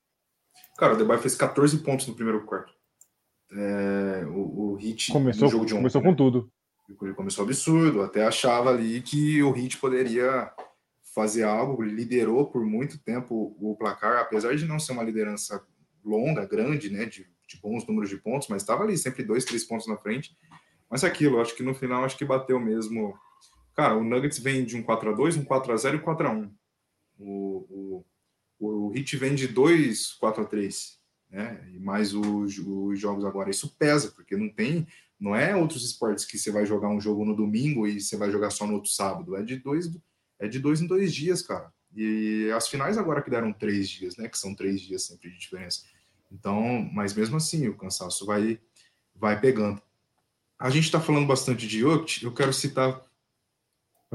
Cara, 0.78 0.92
o 0.92 0.96
Adebayo 0.96 1.20
fez 1.20 1.34
14 1.34 1.78
pontos 1.78 2.06
no 2.06 2.14
primeiro 2.14 2.46
quarto. 2.46 2.72
É, 3.52 4.24
o, 4.26 4.72
o 4.72 4.74
Hit 4.76 5.12
começou, 5.12 5.48
jogo 5.48 5.66
de 5.66 5.74
ontem, 5.74 5.82
começou 5.82 6.00
com 6.00 6.10
né? 6.10 6.16
tudo. 6.16 6.50
Ele 7.02 7.14
começou 7.14 7.44
absurdo, 7.44 8.00
até 8.00 8.24
achava 8.24 8.70
ali 8.70 9.02
que 9.02 9.42
o 9.42 9.50
Hit 9.50 9.76
poderia 9.76 10.50
fazer 11.14 11.42
algo, 11.42 11.82
liderou 11.82 12.46
por 12.46 12.64
muito 12.64 12.98
tempo 12.98 13.54
o 13.60 13.76
placar, 13.76 14.18
apesar 14.18 14.56
de 14.56 14.64
não 14.64 14.78
ser 14.78 14.92
uma 14.92 15.02
liderança 15.02 15.62
longa, 16.02 16.46
grande, 16.46 16.90
né, 16.90 17.04
de 17.04 17.26
de 17.46 17.60
bons 17.60 17.86
números 17.86 18.10
de 18.10 18.16
pontos, 18.16 18.48
mas 18.48 18.62
estava 18.62 18.82
ali 18.82 18.96
sempre 18.96 19.22
dois, 19.22 19.44
três 19.44 19.64
pontos 19.64 19.86
na 19.86 19.96
frente. 19.96 20.36
Mas 20.90 21.04
é 21.04 21.06
aquilo, 21.06 21.40
acho 21.40 21.54
que 21.56 21.62
no 21.62 21.74
final 21.74 22.04
acho 22.04 22.16
que 22.16 22.24
bateu 22.24 22.58
mesmo. 22.60 23.18
Cara, 23.74 23.96
o 23.96 24.04
Nuggets 24.04 24.38
vem 24.38 24.64
de 24.64 24.76
um 24.76 24.82
4 24.82 25.10
a 25.10 25.12
2 25.12 25.36
um 25.36 25.44
4 25.44 25.72
a 25.72 25.76
0 25.76 25.96
e 25.96 26.00
4 26.00 26.26
a 26.26 26.30
1 26.30 26.54
O, 27.18 28.04
o, 28.58 28.88
o 28.88 28.96
Heat 28.96 29.16
vem 29.16 29.34
de 29.34 29.48
2, 29.48 30.14
4 30.14 30.42
a 30.42 30.46
3 30.46 30.96
né? 31.30 31.60
E 31.74 31.78
mais 31.78 32.14
os, 32.14 32.58
os 32.58 32.98
jogos 32.98 33.24
agora. 33.24 33.50
Isso 33.50 33.74
pesa, 33.78 34.10
porque 34.12 34.36
não 34.36 34.48
tem. 34.48 34.86
Não 35.18 35.34
é 35.34 35.56
outros 35.56 35.84
esportes 35.84 36.24
que 36.24 36.38
você 36.38 36.50
vai 36.50 36.66
jogar 36.66 36.88
um 36.88 37.00
jogo 37.00 37.24
no 37.24 37.34
domingo 37.34 37.86
e 37.86 38.00
você 38.00 38.16
vai 38.16 38.30
jogar 38.30 38.50
só 38.50 38.66
no 38.66 38.74
outro 38.74 38.90
sábado. 38.90 39.36
É 39.36 39.42
de 39.42 39.56
dois, 39.56 39.90
é 40.38 40.48
de 40.48 40.58
dois 40.58 40.80
em 40.80 40.86
dois 40.86 41.14
dias, 41.14 41.42
cara. 41.42 41.72
E 41.94 42.50
as 42.54 42.68
finais 42.68 42.98
agora 42.98 43.22
que 43.22 43.30
deram 43.30 43.52
três 43.52 43.88
dias, 43.88 44.16
né? 44.16 44.28
Que 44.28 44.38
são 44.38 44.54
três 44.54 44.80
dias 44.80 45.06
sempre 45.06 45.30
de 45.30 45.38
diferença. 45.38 45.84
Então, 46.30 46.88
mas 46.92 47.14
mesmo 47.14 47.36
assim, 47.36 47.68
o 47.68 47.76
cansaço 47.76 48.26
vai, 48.26 48.60
vai 49.14 49.40
pegando. 49.40 49.80
A 50.58 50.70
gente 50.70 50.84
está 50.84 51.00
falando 51.00 51.26
bastante 51.26 51.66
de 51.66 51.80
Jokic, 51.80 52.24
eu 52.24 52.32
quero 52.32 52.52
citar 52.52 53.00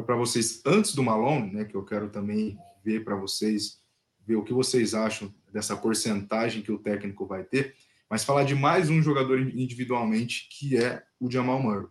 para 0.06 0.16
vocês 0.16 0.62
antes 0.66 0.96
do 0.96 1.04
Malone, 1.04 1.54
né, 1.54 1.66
que 1.66 1.76
eu 1.76 1.84
quero 1.84 2.10
também 2.10 2.58
ver 2.84 3.04
para 3.04 3.16
vocês, 3.16 3.80
ver 4.26 4.36
o 4.36 4.44
que 4.44 4.54
vocês 4.54 4.94
acham 4.94 5.34
dessa 5.52 5.76
porcentagem 5.76 6.62
que 6.62 6.72
o 6.72 6.80
técnico 6.80 7.26
vai 7.26 7.44
ter, 7.44 7.76
mas 8.10 8.24
falar 8.24 8.44
de 8.44 8.56
mais 8.56 8.90
um 8.90 9.02
jogador 9.02 9.40
individualmente, 9.40 10.48
que 10.50 10.78
é 10.78 11.04
o 11.20 11.30
Jamal 11.30 11.62
Murray. 11.62 11.88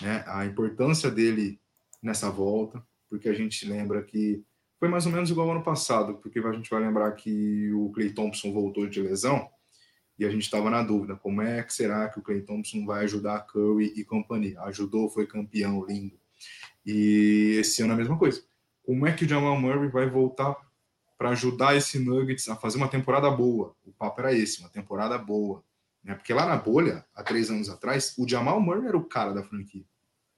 Né, 0.00 0.24
a 0.26 0.44
importância 0.46 1.10
dele 1.10 1.60
nessa 2.02 2.30
volta, 2.30 2.82
porque 3.08 3.28
a 3.28 3.34
gente 3.34 3.64
lembra 3.66 4.02
que 4.02 4.42
foi 4.80 4.88
mais 4.88 5.06
ou 5.06 5.12
menos 5.12 5.30
igual 5.30 5.48
ao 5.48 5.54
ano 5.54 5.64
passado, 5.64 6.14
porque 6.14 6.40
a 6.40 6.52
gente 6.52 6.68
vai 6.68 6.80
lembrar 6.80 7.12
que 7.12 7.70
o 7.72 7.90
Clay 7.90 8.10
Thompson 8.10 8.52
voltou 8.52 8.88
de 8.88 9.00
lesão, 9.00 9.48
e 10.22 10.24
a 10.24 10.30
gente 10.30 10.42
estava 10.42 10.70
na 10.70 10.84
dúvida, 10.84 11.16
como 11.16 11.42
é 11.42 11.64
que 11.64 11.74
será 11.74 12.08
que 12.08 12.20
o 12.20 12.22
Clay 12.22 12.42
Thompson 12.42 12.86
vai 12.86 13.02
ajudar 13.02 13.40
Curry 13.40 13.92
e 13.96 14.04
companhia? 14.04 14.60
Ajudou, 14.62 15.10
foi 15.10 15.26
campeão, 15.26 15.84
lindo. 15.84 16.16
E 16.86 17.56
esse 17.58 17.82
ano 17.82 17.94
a 17.94 17.96
mesma 17.96 18.16
coisa. 18.16 18.40
Como 18.84 19.04
é 19.04 19.12
que 19.12 19.24
o 19.24 19.28
Jamal 19.28 19.60
Murray 19.60 19.88
vai 19.88 20.08
voltar 20.08 20.56
para 21.18 21.30
ajudar 21.30 21.74
esse 21.74 21.98
Nuggets 21.98 22.48
a 22.48 22.54
fazer 22.54 22.76
uma 22.76 22.86
temporada 22.86 23.28
boa? 23.32 23.74
O 23.84 23.90
papo 23.90 24.20
era 24.20 24.32
esse, 24.32 24.60
uma 24.60 24.68
temporada 24.68 25.18
boa. 25.18 25.64
Né? 26.04 26.14
Porque 26.14 26.32
lá 26.32 26.46
na 26.46 26.56
bolha, 26.56 27.04
há 27.16 27.24
três 27.24 27.50
anos 27.50 27.68
atrás, 27.68 28.14
o 28.16 28.28
Jamal 28.28 28.60
Murray 28.60 28.86
era 28.86 28.96
o 28.96 29.04
cara 29.04 29.32
da 29.32 29.42
franquia. 29.42 29.84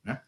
Né? 0.03 0.19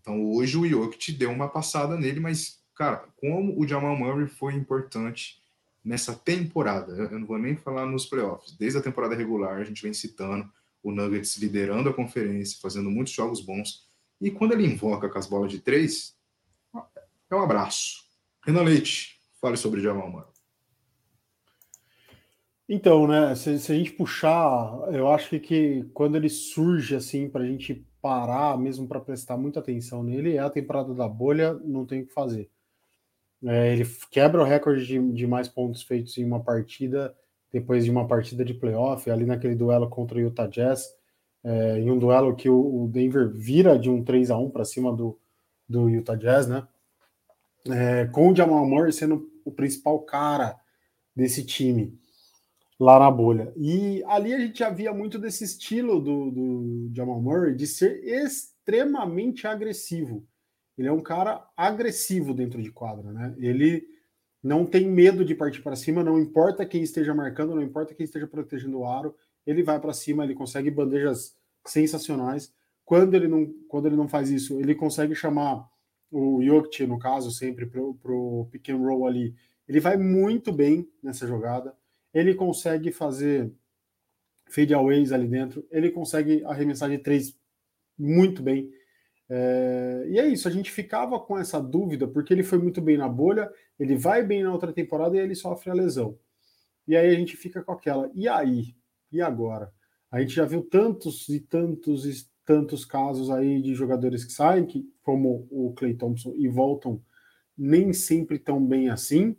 Então 0.00 0.24
hoje 0.32 0.56
o 0.56 0.66
Jokic 0.66 1.12
deu 1.12 1.30
uma 1.30 1.50
passada 1.50 1.98
nele, 1.98 2.18
mas, 2.18 2.62
cara, 2.74 3.04
como 3.16 3.60
o 3.60 3.68
Jamal 3.68 3.94
Murray 3.94 4.26
foi 4.26 4.54
importante 4.54 5.42
nessa 5.86 6.12
temporada. 6.12 6.92
Eu 6.92 7.20
não 7.20 7.26
vou 7.26 7.38
nem 7.38 7.56
falar 7.56 7.86
nos 7.86 8.06
playoffs. 8.06 8.56
Desde 8.58 8.78
a 8.78 8.82
temporada 8.82 9.14
regular, 9.14 9.58
a 9.58 9.64
gente 9.64 9.82
vem 9.82 9.94
citando 9.94 10.50
o 10.82 10.90
Nuggets 10.90 11.36
liderando 11.36 11.88
a 11.88 11.94
conferência, 11.94 12.58
fazendo 12.60 12.90
muitos 12.90 13.12
jogos 13.12 13.40
bons. 13.40 13.88
E 14.20 14.30
quando 14.30 14.52
ele 14.52 14.66
invoca 14.66 15.08
com 15.08 15.18
as 15.18 15.28
bolas 15.28 15.52
de 15.52 15.60
três, 15.60 16.16
é 17.30 17.34
um 17.34 17.40
abraço. 17.40 18.04
Renan 18.44 18.62
Leite, 18.62 19.20
fale 19.40 19.56
sobre 19.56 19.80
Jamal 19.80 20.10
Murray. 20.10 20.26
Então, 22.68 23.06
né, 23.06 23.32
se, 23.36 23.56
se, 23.60 23.70
a 23.70 23.76
gente 23.76 23.92
puxar, 23.92 24.88
eu 24.92 25.08
acho 25.08 25.30
que, 25.30 25.38
que 25.38 25.84
quando 25.94 26.16
ele 26.16 26.28
surge 26.28 26.96
assim, 26.96 27.28
para 27.28 27.44
a 27.44 27.46
gente 27.46 27.86
parar 28.02 28.58
mesmo 28.58 28.88
para 28.88 29.00
prestar 29.00 29.36
muita 29.36 29.60
atenção 29.60 30.02
nele, 30.02 30.34
é 30.34 30.40
a 30.40 30.50
temporada 30.50 30.92
da 30.94 31.08
bolha, 31.08 31.54
não 31.54 31.86
tem 31.86 32.02
o 32.02 32.06
que 32.06 32.12
fazer. 32.12 32.50
É, 33.46 33.72
ele 33.72 33.84
quebra 34.10 34.42
o 34.42 34.44
recorde 34.44 34.84
de, 34.84 35.12
de, 35.12 35.26
mais 35.26 35.46
pontos 35.46 35.82
feitos 35.82 36.18
em 36.18 36.24
uma 36.24 36.42
partida, 36.42 37.14
depois 37.52 37.84
de 37.84 37.90
uma 37.90 38.06
partida 38.06 38.44
de 38.44 38.52
playoff, 38.52 39.08
ali 39.08 39.24
naquele 39.24 39.54
duelo 39.54 39.88
contra 39.88 40.18
o 40.18 40.20
Utah 40.20 40.48
Jazz, 40.48 40.84
é, 41.44 41.78
em 41.78 41.88
um 41.90 41.98
duelo 41.98 42.34
que 42.34 42.48
o, 42.48 42.84
o, 42.84 42.88
Denver 42.88 43.30
vira 43.30 43.78
de 43.78 43.88
um 43.88 44.02
3 44.02 44.32
a 44.32 44.38
1 44.38 44.50
para 44.50 44.64
cima 44.64 44.92
do, 44.92 45.16
do 45.68 45.88
Utah 45.88 46.16
Jazz, 46.16 46.48
né? 46.48 46.66
É, 47.68 48.06
com 48.06 48.30
o 48.30 48.36
Jamal 48.36 48.66
Murray 48.66 48.92
sendo 48.92 49.30
o 49.44 49.52
principal 49.52 50.00
cara 50.00 50.56
desse 51.14 51.44
time 51.44 51.96
lá 52.78 52.98
na 52.98 53.10
bolha. 53.10 53.52
E 53.56 54.02
ali 54.06 54.34
a 54.34 54.40
gente 54.40 54.58
já 54.58 54.70
via 54.70 54.92
muito 54.92 55.18
desse 55.18 55.44
estilo 55.44 56.00
do, 56.00 56.30
do 56.30 56.90
Jamal 56.94 57.20
Murray 57.20 57.54
de 57.54 57.66
ser 57.66 58.04
extremamente 58.04 59.46
agressivo. 59.46 60.26
Ele 60.76 60.88
é 60.88 60.92
um 60.92 61.00
cara 61.00 61.48
agressivo 61.56 62.34
dentro 62.34 62.62
de 62.62 62.70
quadra, 62.70 63.12
né? 63.12 63.34
Ele 63.38 63.86
não 64.42 64.64
tem 64.64 64.88
medo 64.88 65.24
de 65.24 65.34
partir 65.34 65.62
para 65.62 65.74
cima, 65.76 66.04
não 66.04 66.20
importa 66.20 66.66
quem 66.66 66.82
esteja 66.82 67.14
marcando, 67.14 67.54
não 67.54 67.62
importa 67.62 67.94
quem 67.94 68.04
esteja 68.04 68.26
protegendo 68.26 68.78
o 68.78 68.86
aro, 68.86 69.14
ele 69.46 69.62
vai 69.62 69.80
para 69.80 69.92
cima, 69.92 70.24
ele 70.24 70.34
consegue 70.34 70.70
bandejas 70.70 71.36
sensacionais. 71.66 72.52
Quando 72.84 73.14
ele 73.14 73.26
não, 73.26 73.52
quando 73.68 73.86
ele 73.86 73.96
não 73.96 74.08
faz 74.08 74.30
isso, 74.30 74.60
ele 74.60 74.74
consegue 74.74 75.14
chamar 75.14 75.68
o 76.10 76.42
Jokic, 76.42 76.86
no 76.86 76.98
caso, 76.98 77.30
sempre 77.30 77.66
para 77.66 77.80
o 77.80 78.48
pick 78.50 78.68
and 78.68 78.78
roll 78.78 79.06
ali, 79.06 79.34
ele 79.68 79.80
vai 79.80 79.96
muito 79.96 80.52
bem 80.52 80.88
nessa 81.02 81.26
jogada. 81.26 81.74
Ele 82.14 82.34
consegue 82.34 82.92
fazer 82.92 83.52
fadeaways 84.48 85.12
ali 85.12 85.26
dentro, 85.26 85.66
ele 85.70 85.90
consegue 85.90 86.44
arremessar 86.44 86.88
de 86.88 86.98
três 86.98 87.36
muito 87.98 88.42
bem. 88.42 88.70
É, 89.28 90.04
e 90.08 90.18
é 90.18 90.26
isso, 90.26 90.46
a 90.46 90.50
gente 90.50 90.70
ficava 90.70 91.18
com 91.18 91.36
essa 91.38 91.60
dúvida, 91.60 92.06
porque 92.06 92.32
ele 92.32 92.44
foi 92.44 92.58
muito 92.58 92.80
bem 92.80 92.96
na 92.96 93.08
bolha, 93.08 93.50
ele 93.78 93.96
vai 93.96 94.22
bem 94.24 94.42
na 94.42 94.52
outra 94.52 94.72
temporada 94.72 95.16
e 95.16 95.20
ele 95.20 95.34
sofre 95.34 95.70
a 95.70 95.74
lesão. 95.74 96.18
E 96.86 96.96
aí 96.96 97.08
a 97.08 97.18
gente 97.18 97.36
fica 97.36 97.62
com 97.62 97.72
aquela, 97.72 98.10
e 98.14 98.28
aí? 98.28 98.76
E 99.10 99.20
agora? 99.20 99.72
A 100.10 100.20
gente 100.20 100.34
já 100.34 100.44
viu 100.44 100.62
tantos 100.62 101.28
e 101.28 101.40
tantos 101.40 102.06
e 102.06 102.28
tantos 102.44 102.84
casos 102.84 103.28
aí 103.28 103.60
de 103.60 103.74
jogadores 103.74 104.24
que 104.24 104.32
saem, 104.32 104.64
que, 104.64 104.88
como 105.02 105.48
o 105.50 105.74
Clay 105.74 105.94
Thompson, 105.94 106.32
e 106.36 106.46
voltam 106.46 107.02
nem 107.58 107.92
sempre 107.92 108.38
tão 108.38 108.64
bem 108.64 108.88
assim. 108.88 109.36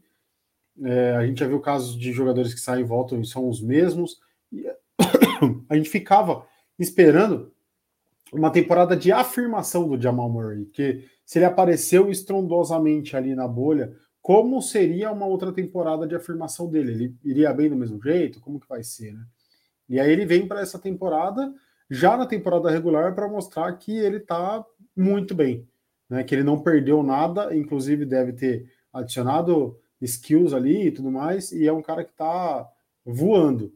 É, 0.84 1.16
a 1.16 1.26
gente 1.26 1.40
já 1.40 1.48
viu 1.48 1.60
casos 1.62 1.98
de 1.98 2.12
jogadores 2.12 2.54
que 2.54 2.60
saem 2.60 2.84
e 2.84 2.88
voltam 2.88 3.22
e 3.22 3.26
são 3.26 3.48
os 3.48 3.62
mesmos. 3.62 4.20
E 4.52 4.68
a 5.70 5.76
gente 5.76 5.90
ficava 5.90 6.46
esperando 6.78 7.54
uma 8.32 8.52
temporada 8.52 8.96
de 8.96 9.12
afirmação 9.12 9.88
do 9.88 10.02
Jamal 10.02 10.30
Murray, 10.30 10.66
que 10.66 11.06
se 11.26 11.40
ele 11.40 11.46
apareceu 11.46 12.10
estrondosamente 12.10 13.16
ali 13.16 13.36
na 13.36 13.48
bolha, 13.48 13.96
como 14.22 14.62
seria 14.62 15.12
uma 15.12 15.26
outra 15.26 15.54
temporada 15.54 16.06
de 16.06 16.16
afirmação 16.16 16.70
dele? 16.70 16.92
Ele 16.92 17.16
iria 17.24 17.54
bem 17.54 17.70
do 17.70 17.76
mesmo 17.76 18.02
jeito? 18.02 18.42
Como 18.42 18.60
que 18.60 18.68
vai 18.68 18.84
ser, 18.84 19.14
né? 19.14 19.26
E 19.88 20.00
aí 20.00 20.12
ele 20.12 20.26
vem 20.26 20.46
para 20.46 20.60
essa 20.60 20.78
temporada, 20.78 21.54
já 21.90 22.18
na 22.18 22.26
temporada 22.26 22.70
regular, 22.70 23.16
para 23.16 23.30
mostrar 23.30 23.72
que 23.78 23.98
ele 23.98 24.18
está 24.18 24.66
muito 24.96 25.34
bem, 25.34 25.66
né? 26.10 26.24
Que 26.24 26.36
ele 26.36 26.44
não 26.44 26.62
perdeu 26.62 27.02
nada, 27.02 27.56
inclusive 27.56 28.06
deve 28.06 28.34
ter 28.34 28.70
adicionado 28.92 29.80
skills 30.02 30.54
ali 30.54 30.88
e 30.88 30.92
tudo 30.92 31.10
mais, 31.10 31.52
e 31.52 31.66
é 31.66 31.72
um 31.72 31.82
cara 31.82 32.04
que 32.04 32.12
está 32.12 32.68
voando. 33.06 33.74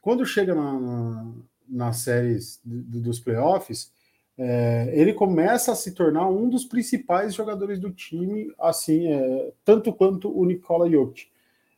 Quando 0.00 0.24
chega 0.24 0.54
na, 0.54 0.80
na, 0.80 1.32
nas 1.72 1.98
séries 1.98 2.60
dos 2.64 3.18
playoffs, 3.18 3.90
é, 4.38 4.90
ele 4.92 5.12
começa 5.12 5.72
a 5.72 5.76
se 5.76 5.92
tornar 5.92 6.28
um 6.28 6.48
dos 6.48 6.64
principais 6.64 7.34
jogadores 7.34 7.78
do 7.78 7.90
time, 7.90 8.52
assim, 8.58 9.06
é, 9.06 9.52
tanto 9.64 9.92
quanto 9.92 10.36
o 10.36 10.44
Nikola 10.44 10.90
Jokic. 10.90 11.28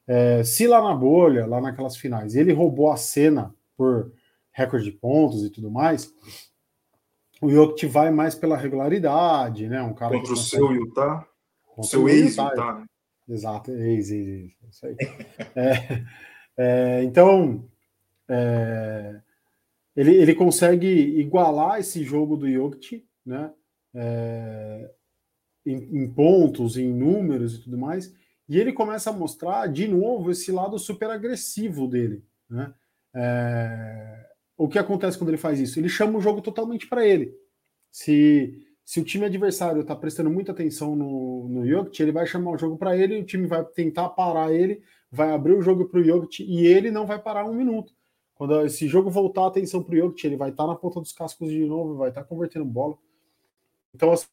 É, 0.07 0.45
se 0.45 0.67
lá 0.67 0.83
na 0.83 0.95
bolha, 0.95 1.47
lá 1.47 1.61
naquelas 1.61 1.97
finais, 1.97 2.35
ele 2.35 2.53
roubou 2.53 2.91
a 2.91 2.97
cena 2.97 3.55
por 3.77 4.13
recorde 4.53 4.85
de 4.85 4.93
pontos 4.93 5.45
e 5.45 5.51
tudo 5.51 5.71
mais, 5.71 6.13
o 7.41 7.51
Jokic 7.51 7.87
vai 7.87 8.11
mais 8.11 8.35
pela 8.35 8.57
regularidade, 8.57 9.69
né? 9.69 9.83
Um 9.83 9.95
cara 9.95 10.17
contra 10.17 10.33
o 10.33 10.37
seu 10.37 10.73
Utah, 10.73 11.27
contra 11.67 11.91
seu 11.91 12.09
ex-Utah, 12.09 12.81
né? 12.81 12.85
Exato, 13.29 13.71
ex, 13.73 14.11
ex, 14.11 14.29
ex, 14.29 14.53
isso 14.71 14.87
aí. 14.87 14.97
é, 15.57 16.05
é, 16.57 17.03
então, 17.03 17.65
é, 18.29 19.21
ele, 19.97 20.15
ele 20.15 20.35
consegue 20.35 20.87
igualar 20.87 21.81
esse 21.81 22.03
jogo 22.03 22.37
do 22.37 22.51
Jokic, 22.51 23.07
né? 23.25 23.53
É, 23.95 24.91
em, 25.65 26.03
em, 26.03 26.11
pontos, 26.13 26.77
em 26.77 26.93
números 26.93 27.55
e 27.55 27.63
tudo 27.63 27.79
mais, 27.79 28.13
e 28.49 28.59
ele 28.59 28.73
começa 28.73 29.11
a 29.11 29.13
mostrar 29.13 29.67
de 29.69 29.87
novo 29.87 30.31
esse 30.31 30.51
lado 30.51 30.79
super 30.79 31.09
agressivo 31.11 31.87
dele, 31.87 32.25
né? 32.51 32.75
É, 33.15 34.27
o 34.57 34.69
que 34.69 34.79
acontece 34.79 35.17
quando 35.17 35.31
ele 35.31 35.39
faz 35.39 35.61
isso? 35.61 35.79
Ele 35.79 35.89
chama 35.89 36.19
o 36.19 36.21
jogo 36.21 36.41
totalmente 36.41 36.89
para 36.89 37.07
ele. 37.07 37.33
Se, 37.91 38.67
se 38.85 39.01
o 39.01 39.05
time 39.05 39.25
adversário 39.25 39.81
está 39.81 39.95
prestando 39.95 40.29
muita 40.29 40.53
atenção 40.53 40.97
no, 40.97 41.49
no 41.49 41.67
Jokic, 41.67 42.03
ele 42.03 42.13
vai 42.13 42.27
chamar 42.27 42.53
o 42.53 42.59
jogo 42.59 42.77
para 42.77 42.97
ele, 42.97 43.21
o 43.21 43.25
time 43.25 43.47
vai 43.47 43.65
tentar 43.65 44.09
parar 44.11 44.53
ele, 44.53 44.83
vai 45.11 45.31
abrir 45.33 45.55
o 45.55 45.63
jogo 45.63 45.89
para 45.89 46.01
o 46.01 46.05
Jokic 46.05 46.43
e 46.43 46.67
ele 46.67 46.91
não 46.91 47.07
vai 47.07 47.21
parar 47.21 47.45
um 47.45 47.55
minuto. 47.55 47.93
Quando 48.45 48.61
esse 48.67 48.87
jogo 48.87 49.09
voltar 49.09 49.45
a 49.45 49.47
atenção 49.47 49.83
para 49.83 49.95
o 49.95 49.97
Jokic, 49.97 50.27
ele 50.27 50.37
vai 50.37 50.51
estar 50.51 50.65
tá 50.65 50.69
na 50.69 50.77
ponta 50.77 51.01
dos 51.01 51.13
cascos 51.13 51.49
de 51.49 51.65
novo, 51.65 51.97
vai 51.97 52.11
estar 52.11 52.21
tá 52.21 52.29
convertendo 52.29 52.67
bola. 52.67 52.95
Então, 53.95 54.13
assim, 54.13 54.27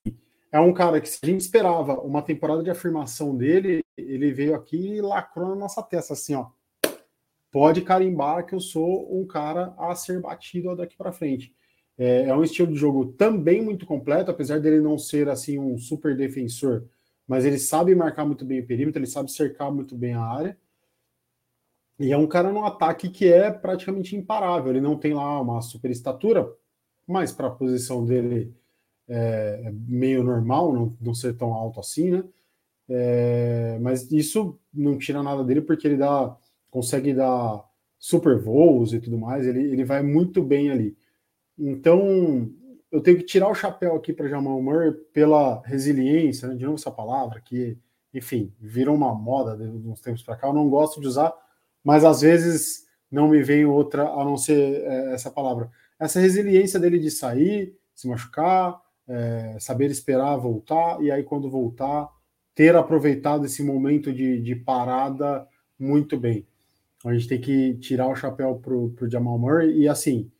é 0.51 0.59
um 0.59 0.73
cara 0.73 0.99
que 0.99 1.07
se 1.07 1.17
a 1.23 1.25
gente 1.25 1.39
esperava 1.39 1.93
uma 2.01 2.21
temporada 2.21 2.61
de 2.61 2.69
afirmação 2.69 3.37
dele, 3.37 3.81
ele 3.97 4.33
veio 4.33 4.53
aqui 4.53 4.95
e 4.95 5.01
lacrou 5.01 5.47
na 5.47 5.55
nossa 5.55 5.81
testa, 5.81 6.11
assim, 6.11 6.35
ó. 6.35 6.47
Pode 7.49 7.83
carimbar 7.83 8.45
que 8.45 8.53
eu 8.53 8.59
sou 8.59 9.17
um 9.17 9.25
cara 9.25 9.73
a 9.77 9.95
ser 9.95 10.19
batido 10.19 10.75
daqui 10.75 10.97
para 10.97 11.13
frente. 11.13 11.55
É, 11.97 12.23
é 12.23 12.35
um 12.35 12.43
estilo 12.43 12.73
de 12.73 12.77
jogo 12.77 13.13
também 13.13 13.61
muito 13.61 13.85
completo, 13.85 14.29
apesar 14.29 14.59
dele 14.59 14.81
não 14.81 14.97
ser 14.97 15.29
assim 15.29 15.57
um 15.57 15.77
super 15.77 16.17
defensor, 16.17 16.85
mas 17.25 17.45
ele 17.45 17.57
sabe 17.57 17.95
marcar 17.95 18.25
muito 18.25 18.43
bem 18.43 18.59
o 18.59 18.67
perímetro, 18.67 18.99
ele 18.99 19.09
sabe 19.09 19.31
cercar 19.31 19.71
muito 19.71 19.95
bem 19.95 20.15
a 20.15 20.21
área. 20.21 20.57
E 22.01 22.11
é 22.11 22.17
um 22.17 22.25
cara 22.25 22.51
no 22.51 22.65
ataque 22.65 23.09
que 23.09 23.31
é 23.31 23.51
praticamente 23.51 24.15
imparável. 24.15 24.71
Ele 24.71 24.81
não 24.81 24.97
tem 24.97 25.13
lá 25.13 25.39
uma 25.39 25.61
super 25.61 25.91
estatura, 25.91 26.51
mas 27.07 27.31
para 27.31 27.47
a 27.47 27.51
posição 27.51 28.03
dele 28.03 28.51
é, 29.07 29.61
é, 29.65 29.71
meio 29.87 30.23
normal, 30.23 30.73
não, 30.73 30.97
não 30.99 31.13
ser 31.13 31.35
tão 31.37 31.53
alto 31.53 31.79
assim, 31.79 32.09
né? 32.09 32.23
É, 32.89 33.77
mas 33.79 34.11
isso 34.11 34.59
não 34.73 34.97
tira 34.97 35.21
nada 35.21 35.43
dele 35.43 35.61
porque 35.61 35.87
ele 35.87 35.97
dá, 35.97 36.35
consegue 36.71 37.13
dar 37.13 37.63
super 37.99 38.39
voos 38.39 38.93
e 38.93 38.99
tudo 38.99 39.17
mais. 39.17 39.45
Ele, 39.45 39.59
ele 39.71 39.85
vai 39.85 40.01
muito 40.01 40.41
bem 40.43 40.71
ali. 40.71 40.97
Então 41.57 42.49
eu 42.91 42.99
tenho 43.01 43.17
que 43.17 43.25
tirar 43.25 43.47
o 43.47 43.55
chapéu 43.55 43.95
aqui 43.95 44.11
para 44.11 44.27
Jamal 44.27 44.61
Murray 44.61 44.91
pela 45.13 45.61
resiliência, 45.65 46.47
né? 46.47 46.55
de 46.55 46.65
novo 46.65 46.77
essa 46.77 46.91
palavra 46.91 47.39
que, 47.39 47.77
enfim, 48.13 48.51
virou 48.59 48.95
uma 48.95 49.13
moda 49.13 49.55
de 49.55 49.87
uns 49.87 50.01
tempos 50.01 50.23
para 50.23 50.35
cá. 50.35 50.47
Eu 50.47 50.53
não 50.53 50.67
gosto 50.67 50.99
de 50.99 51.07
usar 51.07 51.31
mas 51.83 52.03
às 52.03 52.21
vezes 52.21 52.85
não 53.11 53.27
me 53.27 53.43
vem 53.43 53.65
outra 53.65 54.03
a 54.07 54.23
não 54.23 54.37
ser 54.37 54.83
é, 54.83 55.13
essa 55.13 55.29
palavra. 55.29 55.69
Essa 55.99 56.19
resiliência 56.19 56.79
dele 56.79 56.97
de 56.97 57.11
sair, 57.11 57.75
se 57.93 58.07
machucar, 58.07 58.81
é, 59.07 59.57
saber 59.59 59.91
esperar 59.91 60.37
voltar, 60.37 61.01
e 61.01 61.11
aí 61.11 61.23
quando 61.23 61.49
voltar, 61.49 62.09
ter 62.55 62.75
aproveitado 62.75 63.45
esse 63.45 63.63
momento 63.63 64.13
de, 64.13 64.41
de 64.41 64.55
parada 64.55 65.47
muito 65.77 66.17
bem. 66.17 66.45
A 67.03 67.13
gente 67.13 67.27
tem 67.27 67.41
que 67.41 67.75
tirar 67.75 68.07
o 68.07 68.15
chapéu 68.15 68.55
para 68.55 68.73
o 68.73 69.09
Jamal 69.09 69.37
Murray 69.37 69.79
e 69.79 69.87
assim, 69.87 70.31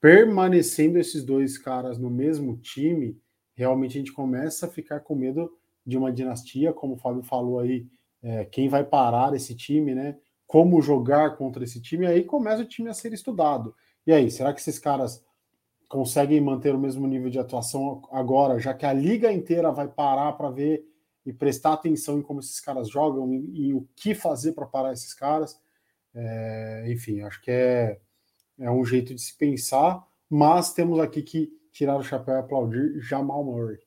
permanecendo 0.00 0.98
esses 0.98 1.24
dois 1.24 1.58
caras 1.58 1.98
no 1.98 2.08
mesmo 2.08 2.56
time, 2.58 3.18
realmente 3.54 3.96
a 3.96 4.00
gente 4.00 4.12
começa 4.12 4.66
a 4.66 4.70
ficar 4.70 5.00
com 5.00 5.14
medo 5.16 5.50
de 5.84 5.96
uma 5.96 6.12
dinastia, 6.12 6.72
como 6.72 6.94
o 6.94 6.98
Fábio 6.98 7.22
falou 7.22 7.58
aí, 7.58 7.86
é, 8.22 8.44
quem 8.44 8.68
vai 8.68 8.84
parar 8.84 9.34
esse 9.34 9.54
time, 9.54 9.94
né? 9.94 10.16
Como 10.46 10.80
jogar 10.80 11.36
contra 11.36 11.64
esse 11.64 11.80
time, 11.80 12.06
aí 12.06 12.24
começa 12.24 12.62
o 12.62 12.66
time 12.66 12.88
a 12.88 12.94
ser 12.94 13.12
estudado. 13.12 13.74
E 14.06 14.12
aí, 14.12 14.30
será 14.30 14.52
que 14.52 14.60
esses 14.60 14.78
caras 14.78 15.24
conseguem 15.88 16.40
manter 16.40 16.74
o 16.74 16.78
mesmo 16.78 17.06
nível 17.06 17.30
de 17.30 17.38
atuação 17.38 18.02
agora, 18.10 18.58
já 18.58 18.74
que 18.74 18.86
a 18.86 18.92
liga 18.92 19.32
inteira 19.32 19.70
vai 19.70 19.88
parar 19.88 20.32
para 20.32 20.50
ver 20.50 20.84
e 21.24 21.32
prestar 21.32 21.72
atenção 21.72 22.18
em 22.18 22.22
como 22.22 22.40
esses 22.40 22.60
caras 22.60 22.88
jogam 22.88 23.32
e, 23.32 23.68
e 23.68 23.74
o 23.74 23.86
que 23.96 24.14
fazer 24.14 24.52
para 24.52 24.66
parar 24.66 24.92
esses 24.92 25.12
caras? 25.12 25.60
É, 26.14 26.84
enfim, 26.88 27.20
acho 27.22 27.40
que 27.42 27.50
é, 27.50 27.98
é 28.58 28.70
um 28.70 28.84
jeito 28.84 29.14
de 29.14 29.20
se 29.20 29.36
pensar, 29.36 30.04
mas 30.30 30.72
temos 30.72 30.98
aqui 31.00 31.22
que 31.22 31.52
tirar 31.72 31.96
o 31.96 32.02
chapéu 32.02 32.36
e 32.36 32.38
aplaudir 32.38 33.00
Jamal 33.00 33.44
Murray. 33.44 33.85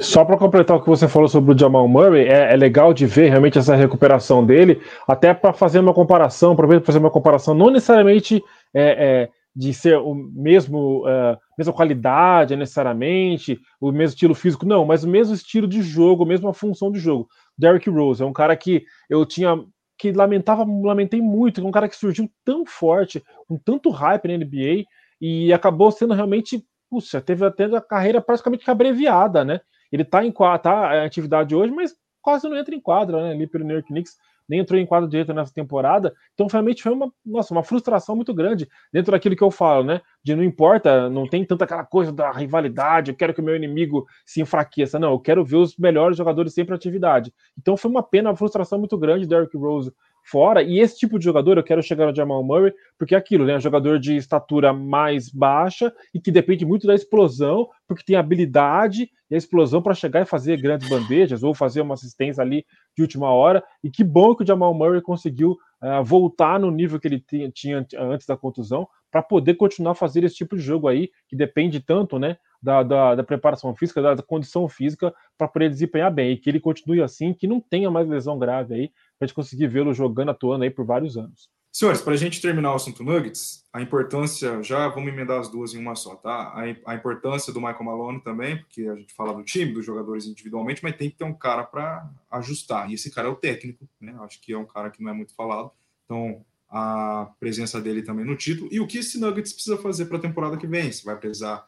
Só 0.00 0.24
para 0.24 0.36
completar 0.36 0.76
o 0.76 0.82
que 0.82 0.88
você 0.88 1.06
falou 1.06 1.28
sobre 1.28 1.54
o 1.54 1.58
Jamal 1.58 1.86
Murray, 1.86 2.26
é, 2.26 2.52
é 2.52 2.56
legal 2.56 2.92
de 2.92 3.06
ver 3.06 3.28
realmente 3.28 3.58
essa 3.58 3.76
recuperação 3.76 4.44
dele, 4.44 4.80
até 5.06 5.32
para 5.32 5.52
fazer 5.52 5.78
uma 5.78 5.94
comparação, 5.94 6.52
aproveito 6.52 6.82
para 6.82 6.86
fazer 6.86 6.98
uma 6.98 7.10
comparação, 7.10 7.54
não 7.54 7.70
necessariamente 7.70 8.42
é, 8.74 8.82
é, 8.82 9.28
de 9.54 9.72
ser 9.72 9.96
o 9.98 10.14
mesmo, 10.14 11.06
uh, 11.06 11.38
mesma 11.56 11.72
qualidade 11.72 12.56
necessariamente, 12.56 13.60
o 13.80 13.92
mesmo 13.92 14.14
estilo 14.14 14.34
físico, 14.34 14.66
não, 14.66 14.84
mas 14.84 15.04
o 15.04 15.08
mesmo 15.08 15.32
estilo 15.32 15.68
de 15.68 15.80
jogo, 15.80 16.24
a 16.24 16.26
mesma 16.26 16.52
função 16.52 16.90
de 16.90 16.98
jogo. 16.98 17.28
Derrick 17.56 17.88
Rose 17.88 18.20
é 18.20 18.26
um 18.26 18.32
cara 18.32 18.56
que 18.56 18.84
eu 19.08 19.24
tinha 19.24 19.56
que 19.96 20.10
lamentava, 20.10 20.64
lamentei 20.64 21.22
muito, 21.22 21.60
é 21.60 21.64
um 21.64 21.70
cara 21.70 21.88
que 21.88 21.94
surgiu 21.94 22.28
tão 22.44 22.66
forte, 22.66 23.22
com 23.46 23.56
tanto 23.56 23.90
hype 23.90 24.26
na 24.26 24.38
NBA 24.38 24.84
e 25.20 25.52
acabou 25.52 25.90
sendo 25.92 26.14
realmente, 26.14 26.64
puxa, 26.90 27.20
teve 27.20 27.44
até 27.46 27.64
a 27.66 27.80
carreira 27.80 28.20
praticamente 28.20 28.68
abreviada, 28.68 29.44
né? 29.44 29.60
Ele 29.92 30.02
está 30.02 30.24
em 30.24 30.32
tá 30.32 30.96
em 30.96 31.06
atividade 31.06 31.54
hoje, 31.54 31.72
mas 31.72 31.94
quase 32.22 32.48
não 32.48 32.56
entra 32.56 32.74
em 32.74 32.80
quadra, 32.80 33.22
né? 33.22 33.30
Ali 33.32 33.46
pelo 33.46 33.64
New 33.64 33.76
York 33.76 33.88
Knicks, 33.88 34.16
nem 34.48 34.60
entrou 34.60 34.78
em 34.78 34.86
quadra 34.86 35.08
direito 35.08 35.32
nessa 35.32 35.52
temporada. 35.52 36.14
Então, 36.34 36.46
realmente 36.50 36.82
foi 36.82 36.92
uma, 36.92 37.12
nossa, 37.24 37.52
uma 37.52 37.62
frustração 37.62 38.14
muito 38.14 38.32
grande 38.34 38.68
dentro 38.92 39.12
daquilo 39.12 39.36
que 39.36 39.42
eu 39.42 39.50
falo, 39.50 39.84
né? 39.84 40.00
De 40.22 40.34
não 40.34 40.44
importa, 40.44 41.08
não 41.08 41.26
tem 41.28 41.44
tanta 41.44 41.64
aquela 41.64 41.84
coisa 41.84 42.12
da 42.12 42.30
rivalidade, 42.30 43.10
eu 43.10 43.16
quero 43.16 43.34
que 43.34 43.40
o 43.40 43.44
meu 43.44 43.56
inimigo 43.56 44.06
se 44.24 44.40
enfraqueça. 44.40 44.98
Não, 44.98 45.12
eu 45.12 45.20
quero 45.20 45.44
ver 45.44 45.56
os 45.56 45.76
melhores 45.76 46.16
jogadores 46.16 46.52
sempre 46.54 46.74
em 46.74 46.76
atividade. 46.76 47.32
Então, 47.58 47.76
foi 47.76 47.90
uma 47.90 48.02
pena, 48.02 48.30
uma 48.30 48.36
frustração 48.36 48.78
muito 48.78 48.96
grande 48.98 49.26
Derrick 49.26 49.56
Rose 49.56 49.92
fora. 50.24 50.62
E 50.62 50.80
esse 50.80 50.98
tipo 50.98 51.18
de 51.18 51.24
jogador, 51.24 51.58
eu 51.58 51.62
quero 51.62 51.82
chegar 51.82 52.06
no 52.06 52.16
Jamal 52.16 52.42
Murray, 52.42 52.72
porque 52.98 53.14
é 53.14 53.18
aquilo, 53.18 53.44
né? 53.44 53.56
Um 53.56 53.60
jogador 53.60 53.98
de 53.98 54.16
estatura 54.16 54.72
mais 54.72 55.28
baixa 55.30 55.92
e 56.12 56.20
que 56.20 56.32
depende 56.32 56.64
muito 56.64 56.86
da 56.86 56.94
explosão, 56.94 57.68
porque 57.86 58.04
tem 58.04 58.16
habilidade 58.16 59.08
e 59.30 59.34
a 59.34 59.38
explosão 59.38 59.82
para 59.82 59.94
chegar 59.94 60.22
e 60.22 60.26
fazer 60.26 60.60
grandes 60.60 60.88
bandejas 60.88 61.42
ou 61.42 61.54
fazer 61.54 61.80
uma 61.80 61.94
assistência 61.94 62.42
ali 62.42 62.64
de 62.96 63.02
última 63.02 63.30
hora. 63.30 63.62
E 63.82 63.90
que 63.90 64.02
bom 64.02 64.34
que 64.34 64.42
o 64.42 64.46
Jamal 64.46 64.74
Murray 64.74 65.02
conseguiu 65.02 65.52
uh, 65.82 66.02
voltar 66.02 66.58
no 66.58 66.70
nível 66.70 66.98
que 66.98 67.08
ele 67.08 67.24
tinha 67.52 67.84
antes 67.98 68.26
da 68.26 68.36
contusão 68.36 68.88
para 69.10 69.22
poder 69.22 69.54
continuar 69.54 69.92
a 69.92 69.94
fazer 69.94 70.24
esse 70.24 70.34
tipo 70.34 70.56
de 70.56 70.62
jogo 70.62 70.88
aí, 70.88 71.08
que 71.28 71.36
depende 71.36 71.78
tanto, 71.78 72.18
né? 72.18 72.36
Da, 72.60 72.82
da, 72.82 73.14
da, 73.14 73.22
preparação 73.22 73.72
física, 73.76 74.00
da, 74.00 74.14
da 74.14 74.22
condição 74.22 74.66
física, 74.68 75.14
para 75.36 75.46
poder 75.46 75.68
desempenhar 75.68 76.10
bem. 76.10 76.32
E 76.32 76.36
que 76.36 76.48
ele 76.50 76.58
continue 76.58 77.00
assim, 77.00 77.32
que 77.32 77.46
não 77.46 77.60
tenha 77.60 77.90
mais 77.90 78.08
lesão 78.08 78.38
grave 78.38 78.74
aí, 78.74 78.90
a 79.24 79.26
gente 79.26 79.34
conseguir 79.34 79.66
vê-lo 79.66 79.92
jogando, 79.92 80.30
atuando 80.30 80.64
aí 80.64 80.70
por 80.70 80.84
vários 80.84 81.16
anos. 81.16 81.48
Senhores, 81.76 82.00
para 82.00 82.14
a 82.14 82.16
gente 82.16 82.40
terminar 82.40 82.70
o 82.70 82.76
assunto 82.76 83.02
Nuggets, 83.02 83.64
a 83.72 83.82
importância, 83.82 84.62
já 84.62 84.86
vamos 84.86 85.12
emendar 85.12 85.40
as 85.40 85.48
duas 85.48 85.74
em 85.74 85.78
uma 85.78 85.96
só, 85.96 86.14
tá? 86.14 86.54
A, 86.54 86.92
a 86.92 86.94
importância 86.94 87.52
do 87.52 87.60
Michael 87.60 87.82
Malone 87.82 88.20
também, 88.22 88.58
porque 88.58 88.82
a 88.82 88.94
gente 88.94 89.12
fala 89.12 89.34
do 89.34 89.42
time, 89.42 89.72
dos 89.72 89.84
jogadores 89.84 90.24
individualmente, 90.24 90.84
mas 90.84 90.94
tem 90.94 91.10
que 91.10 91.16
ter 91.16 91.24
um 91.24 91.34
cara 91.34 91.64
para 91.64 92.08
ajustar. 92.30 92.88
E 92.88 92.94
esse 92.94 93.10
cara 93.10 93.26
é 93.26 93.30
o 93.32 93.34
técnico, 93.34 93.88
né? 94.00 94.14
Acho 94.20 94.40
que 94.40 94.52
é 94.52 94.56
um 94.56 94.64
cara 94.64 94.88
que 94.88 95.02
não 95.02 95.10
é 95.10 95.12
muito 95.12 95.34
falado. 95.34 95.72
Então, 96.04 96.44
a 96.68 97.32
presença 97.40 97.80
dele 97.80 98.02
também 98.02 98.24
no 98.24 98.36
título. 98.36 98.68
E 98.72 98.78
o 98.78 98.86
que 98.86 98.98
esse 98.98 99.18
Nuggets 99.18 99.52
precisa 99.52 99.76
fazer 99.76 100.06
para 100.06 100.18
a 100.18 100.20
temporada 100.20 100.56
que 100.56 100.68
vem? 100.68 100.92
Se 100.92 101.04
vai 101.04 101.16
precisar, 101.16 101.66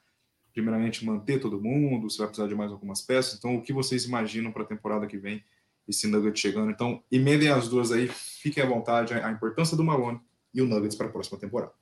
primeiramente, 0.52 1.04
manter 1.04 1.40
todo 1.40 1.60
mundo, 1.60 2.08
se 2.08 2.18
vai 2.18 2.28
precisar 2.28 2.46
de 2.46 2.54
mais 2.54 2.70
algumas 2.70 3.02
peças. 3.02 3.36
Então, 3.36 3.56
o 3.56 3.62
que 3.62 3.72
vocês 3.72 4.04
imaginam 4.04 4.52
para 4.52 4.62
a 4.62 4.66
temporada 4.66 5.04
que 5.08 5.18
vem? 5.18 5.42
Esse 5.88 6.06
Nuggets 6.06 6.40
chegando. 6.40 6.70
Então, 6.70 7.00
emendem 7.10 7.48
as 7.48 7.68
duas 7.68 7.92
aí, 7.92 8.08
fiquem 8.08 8.62
à 8.62 8.66
vontade, 8.66 9.14
a 9.14 9.30
importância 9.30 9.76
do 9.76 9.84
Malone 9.84 10.20
e 10.54 10.60
o 10.62 10.66
Nuggets 10.66 10.96
para 10.96 11.06
a 11.06 11.10
próxima 11.10 11.38
temporada. 11.38 11.72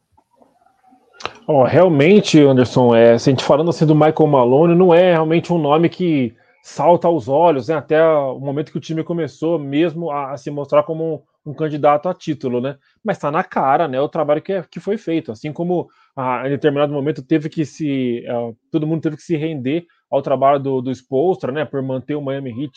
Oh, 1.47 1.63
realmente, 1.63 2.41
Anderson, 2.41 2.95
é, 2.95 3.19
se 3.19 3.29
a 3.29 3.33
gente 3.33 3.45
falando 3.45 3.69
assim 3.71 3.85
do 3.85 3.95
Michael 3.95 4.27
Malone, 4.27 4.75
não 4.75 4.95
é 4.95 5.13
realmente 5.13 5.53
um 5.53 5.59
nome 5.59 5.89
que 5.89 6.35
salta 6.63 7.07
aos 7.07 7.29
olhos, 7.29 7.69
né, 7.69 7.75
até 7.75 8.03
o 8.03 8.39
momento 8.41 8.73
que 8.73 8.79
o 8.79 8.81
time 8.81 9.05
começou 9.05 9.59
mesmo 9.59 10.11
a, 10.11 10.33
a 10.33 10.37
se 10.39 10.51
mostrar 10.51 10.83
como 10.83 11.23
um, 11.45 11.51
um, 11.51 11.55
candidato 11.55 12.09
a 12.09 12.15
título, 12.15 12.59
né? 12.59 12.79
Mas 13.05 13.19
está 13.19 13.31
na 13.31 13.45
cara, 13.45 13.87
né? 13.87 14.01
O 14.01 14.09
trabalho 14.09 14.41
que, 14.41 14.55
é, 14.55 14.63
que 14.63 14.81
foi 14.81 14.97
feito, 14.97 15.31
assim 15.31 15.53
como 15.53 15.87
a, 16.17 16.47
em 16.47 16.51
determinado 16.51 16.91
momento 16.91 17.23
teve 17.23 17.51
que 17.51 17.67
se, 17.67 18.25
uh, 18.27 18.57
todo 18.71 18.87
mundo 18.87 19.03
teve 19.03 19.17
que 19.17 19.23
se 19.23 19.37
render 19.37 19.85
ao 20.11 20.23
trabalho 20.23 20.59
do, 20.59 20.81
do 20.81 20.91
Spolstra, 20.91 21.53
né? 21.53 21.67
Por 21.67 21.83
manter 21.83 22.15
o 22.15 22.23
Miami 22.23 22.51
Heat 22.51 22.73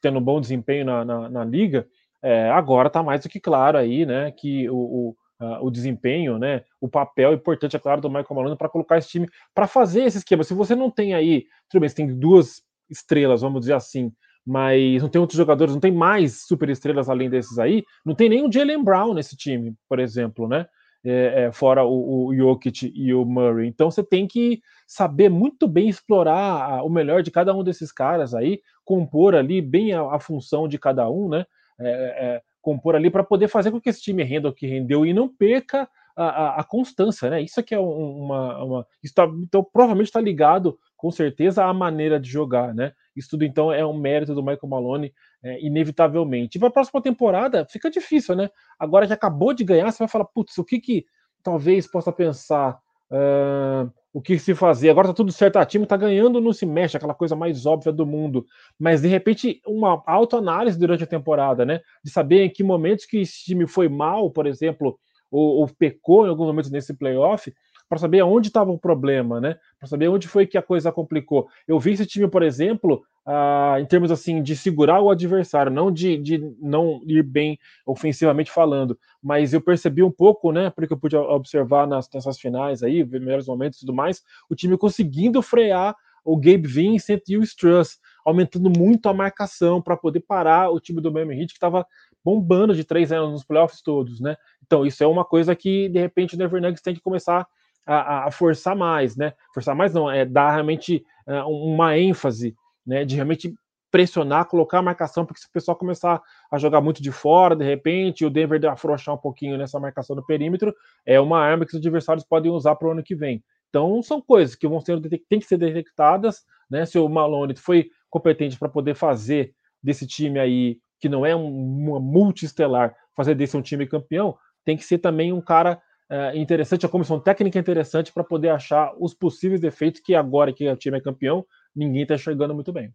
tendo 0.00 0.20
bom 0.20 0.40
desempenho 0.40 0.84
na, 0.84 1.04
na, 1.04 1.28
na 1.28 1.44
liga, 1.44 1.86
é, 2.22 2.50
agora 2.50 2.88
está 2.88 3.02
mais 3.02 3.22
do 3.22 3.28
que 3.28 3.40
claro 3.40 3.78
aí, 3.78 4.04
né, 4.04 4.30
que 4.32 4.68
o, 4.70 4.76
o, 4.76 5.16
o, 5.60 5.70
desempenho, 5.70 6.38
né, 6.38 6.62
o 6.80 6.88
papel 6.88 7.34
importante, 7.34 7.76
é 7.76 7.78
claro, 7.78 8.00
do 8.00 8.08
Michael 8.08 8.26
Malone 8.34 8.56
para 8.56 8.68
colocar 8.68 8.98
esse 8.98 9.08
time 9.08 9.28
para 9.54 9.66
fazer 9.66 10.02
esse 10.04 10.18
esquema. 10.18 10.42
Se 10.42 10.54
você 10.54 10.74
não 10.74 10.90
tem 10.90 11.14
aí, 11.14 11.44
tudo 11.68 11.80
bem, 11.80 11.88
você 11.88 11.96
tem 11.96 12.18
duas 12.18 12.62
estrelas, 12.90 13.42
vamos 13.42 13.60
dizer 13.60 13.74
assim, 13.74 14.12
mas 14.46 15.02
não 15.02 15.08
tem 15.08 15.20
outros 15.20 15.36
jogadores, 15.36 15.74
não 15.74 15.80
tem 15.80 15.92
mais 15.92 16.46
super 16.46 16.68
estrelas 16.70 17.08
além 17.08 17.28
desses 17.28 17.58
aí, 17.58 17.84
não 18.04 18.14
tem 18.14 18.30
o 18.44 18.50
Jalen 18.50 18.82
Brown 18.82 19.12
nesse 19.12 19.36
time, 19.36 19.74
por 19.88 19.98
exemplo, 19.98 20.46
né? 20.46 20.66
É, 21.04 21.44
é, 21.44 21.52
fora 21.52 21.84
o, 21.84 22.26
o 22.26 22.34
Jokic 22.34 22.92
e 22.92 23.14
o 23.14 23.24
Murray. 23.24 23.68
Então 23.68 23.90
você 23.90 24.02
tem 24.02 24.26
que 24.26 24.60
saber 24.88 25.28
muito 25.28 25.68
bem 25.68 25.88
explorar 25.88 26.82
o 26.82 26.88
melhor 26.88 27.22
de 27.22 27.30
cada 27.30 27.54
um 27.54 27.62
desses 27.62 27.92
caras 27.92 28.34
aí, 28.34 28.60
compor 28.86 29.34
ali 29.34 29.60
bem 29.60 29.92
a, 29.92 30.00
a 30.00 30.20
função 30.20 30.66
de 30.66 30.78
cada 30.78 31.10
um, 31.10 31.28
né? 31.28 31.44
É, 31.78 31.88
é, 31.88 32.42
compor 32.62 32.94
ali 32.96 33.10
para 33.10 33.22
poder 33.22 33.48
fazer 33.48 33.70
com 33.70 33.80
que 33.80 33.90
esse 33.90 34.00
time 34.00 34.22
renda 34.22 34.48
o 34.48 34.52
que 34.52 34.66
rendeu 34.66 35.04
e 35.04 35.12
não 35.12 35.28
perca 35.28 35.86
a, 36.16 36.24
a, 36.24 36.60
a 36.60 36.64
constância, 36.64 37.28
né? 37.28 37.42
Isso 37.42 37.60
aqui 37.60 37.74
é 37.74 37.78
uma. 37.78 38.64
uma 38.64 38.86
tá, 39.14 39.26
então, 39.42 39.62
provavelmente 39.62 40.06
está 40.06 40.20
ligado, 40.20 40.78
com 40.96 41.10
certeza, 41.10 41.64
à 41.64 41.74
maneira 41.74 42.18
de 42.18 42.30
jogar, 42.30 42.72
né? 42.72 42.92
Isso 43.14 43.30
tudo, 43.30 43.44
então, 43.44 43.70
é 43.72 43.84
um 43.84 43.98
mérito 43.98 44.34
do 44.34 44.42
Michael 44.42 44.68
Malone, 44.68 45.12
é, 45.42 45.60
inevitavelmente. 45.60 46.56
E 46.56 46.58
para 46.58 46.68
a 46.68 46.72
próxima 46.72 47.02
temporada, 47.02 47.66
fica 47.66 47.90
difícil, 47.90 48.34
né? 48.34 48.48
Agora 48.78 49.06
já 49.06 49.14
acabou 49.14 49.52
de 49.52 49.64
ganhar, 49.64 49.90
você 49.90 49.98
vai 49.98 50.08
falar, 50.08 50.24
putz, 50.26 50.56
o 50.56 50.64
que 50.64 50.80
que 50.80 51.06
talvez 51.42 51.86
possa 51.86 52.12
pensar? 52.12 52.78
Uh, 53.10 53.92
o 54.16 54.22
que 54.22 54.38
se 54.38 54.54
fazer. 54.54 54.88
Agora 54.88 55.08
tá 55.08 55.12
tudo 55.12 55.30
certo, 55.30 55.58
a 55.58 55.66
time 55.66 55.84
tá 55.84 55.94
ganhando, 55.94 56.40
não 56.40 56.50
se 56.50 56.64
mexe, 56.64 56.96
aquela 56.96 57.12
coisa 57.12 57.36
mais 57.36 57.66
óbvia 57.66 57.92
do 57.92 58.06
mundo. 58.06 58.46
Mas 58.78 59.02
de 59.02 59.08
repente, 59.08 59.60
uma 59.66 60.02
autoanálise 60.06 60.78
durante 60.78 61.04
a 61.04 61.06
temporada, 61.06 61.66
né? 61.66 61.82
De 62.02 62.10
saber 62.10 62.44
em 62.44 62.48
que 62.48 62.64
momentos 62.64 63.04
que 63.04 63.18
esse 63.18 63.44
time 63.44 63.66
foi 63.66 63.90
mal, 63.90 64.30
por 64.30 64.46
exemplo, 64.46 64.98
ou, 65.30 65.58
ou 65.58 65.68
pecou 65.68 66.24
em 66.24 66.30
alguns 66.30 66.46
momentos 66.46 66.70
nesse 66.70 66.94
playoff, 66.94 67.52
para 67.88 67.98
saber 67.98 68.22
onde 68.22 68.48
estava 68.48 68.70
o 68.70 68.78
problema, 68.78 69.40
né? 69.40 69.56
Para 69.78 69.88
saber 69.88 70.08
onde 70.08 70.26
foi 70.26 70.46
que 70.46 70.58
a 70.58 70.62
coisa 70.62 70.90
complicou. 70.90 71.48
Eu 71.66 71.78
vi 71.78 71.92
esse 71.92 72.06
time, 72.06 72.28
por 72.28 72.42
exemplo, 72.42 73.04
ah, 73.24 73.76
em 73.80 73.84
termos 73.84 74.10
assim 74.10 74.42
de 74.42 74.56
segurar 74.56 75.00
o 75.00 75.10
adversário, 75.10 75.70
não 75.70 75.90
de, 75.90 76.16
de 76.16 76.38
não 76.60 77.00
ir 77.06 77.22
bem 77.22 77.58
ofensivamente 77.84 78.50
falando, 78.50 78.98
mas 79.22 79.52
eu 79.52 79.60
percebi 79.60 80.02
um 80.02 80.10
pouco, 80.10 80.52
né, 80.52 80.70
porque 80.70 80.92
eu 80.92 80.98
pude 80.98 81.16
observar 81.16 81.86
nas, 81.86 82.08
nessas 82.12 82.38
finais 82.38 82.82
aí, 82.82 83.04
melhores 83.04 83.46
momentos 83.46 83.78
e 83.78 83.80
tudo 83.80 83.94
mais, 83.94 84.22
o 84.48 84.54
time 84.54 84.78
conseguindo 84.78 85.42
frear 85.42 85.96
o 86.24 86.36
Gabe 86.36 86.66
Vincent 86.66 87.22
e 87.28 87.36
o 87.36 87.42
Struss, 87.42 88.00
aumentando 88.24 88.68
muito 88.68 89.08
a 89.08 89.14
marcação 89.14 89.80
para 89.80 89.96
poder 89.96 90.20
parar 90.20 90.70
o 90.70 90.80
time 90.80 91.00
do 91.00 91.12
Miami 91.12 91.40
Heat 91.40 91.48
que 91.48 91.56
estava 91.56 91.86
bombando 92.24 92.74
de 92.74 92.82
três 92.82 93.12
anos 93.12 93.30
nos 93.30 93.44
playoffs 93.44 93.80
todos, 93.80 94.20
né? 94.20 94.36
Então 94.66 94.84
isso 94.84 95.04
é 95.04 95.06
uma 95.06 95.24
coisa 95.24 95.54
que 95.54 95.88
de 95.88 96.00
repente 96.00 96.34
o 96.34 96.38
Denver 96.38 96.60
Nuggets 96.60 96.82
tem 96.82 96.94
que 96.94 97.00
começar 97.00 97.46
a, 97.86 98.26
a 98.26 98.30
forçar 98.30 98.74
mais, 98.74 99.16
né? 99.16 99.32
Forçar 99.54 99.74
mais 99.74 99.94
não, 99.94 100.10
é 100.10 100.24
dar 100.24 100.52
realmente 100.52 101.04
uh, 101.26 101.48
uma 101.48 101.96
ênfase 101.96 102.54
né, 102.84 103.04
de 103.04 103.14
realmente 103.14 103.54
pressionar, 103.90 104.46
colocar 104.46 104.80
a 104.80 104.82
marcação, 104.82 105.24
porque 105.24 105.40
se 105.40 105.46
o 105.46 105.52
pessoal 105.52 105.76
começar 105.76 106.20
a 106.50 106.58
jogar 106.58 106.80
muito 106.80 107.02
de 107.02 107.10
fora, 107.12 107.54
de 107.56 107.64
repente, 107.64 108.24
o 108.24 108.30
Denver 108.30 108.62
afrouxar 108.66 109.14
um 109.14 109.18
pouquinho 109.18 109.56
nessa 109.56 109.80
marcação 109.80 110.14
do 110.14 110.26
perímetro, 110.26 110.74
é 111.06 111.18
uma 111.20 111.38
arma 111.38 111.64
que 111.64 111.72
os 111.72 111.78
adversários 111.78 112.24
podem 112.24 112.50
usar 112.50 112.74
para 112.74 112.88
o 112.88 112.90
ano 112.90 113.02
que 113.02 113.14
vem. 113.14 113.42
Então, 113.68 114.02
são 114.02 114.20
coisas 114.20 114.54
que 114.54 114.66
vão 114.66 114.80
ser, 114.80 115.00
tem 115.28 115.40
que 115.40 115.46
ser 115.46 115.56
detectadas, 115.56 116.44
né? 116.70 116.84
Se 116.84 116.98
o 116.98 117.08
Malone 117.08 117.56
foi 117.56 117.90
competente 118.10 118.58
para 118.58 118.68
poder 118.68 118.94
fazer 118.94 119.54
desse 119.82 120.06
time 120.06 120.38
aí, 120.38 120.78
que 121.00 121.08
não 121.08 121.24
é 121.24 121.34
um, 121.34 121.46
uma 121.88 122.00
multiestelar, 122.00 122.94
fazer 123.14 123.34
desse 123.34 123.56
um 123.56 123.62
time 123.62 123.86
campeão, 123.86 124.36
tem 124.64 124.76
que 124.76 124.84
ser 124.84 124.98
também 124.98 125.32
um 125.32 125.40
cara 125.40 125.80
é, 126.08 126.38
interessante, 126.38 126.86
a 126.86 126.88
comissão 126.88 127.18
técnica 127.18 127.58
interessante 127.58 128.12
para 128.12 128.22
poder 128.22 128.50
achar 128.50 128.94
os 128.98 129.12
possíveis 129.12 129.60
defeitos 129.60 130.00
que 130.00 130.14
agora 130.14 130.52
que 130.52 130.68
o 130.68 130.76
time 130.76 130.98
é 130.98 131.00
campeão, 131.00 131.44
ninguém 131.74 132.02
está 132.02 132.14
enxergando 132.14 132.54
muito 132.54 132.72
bem. 132.72 132.94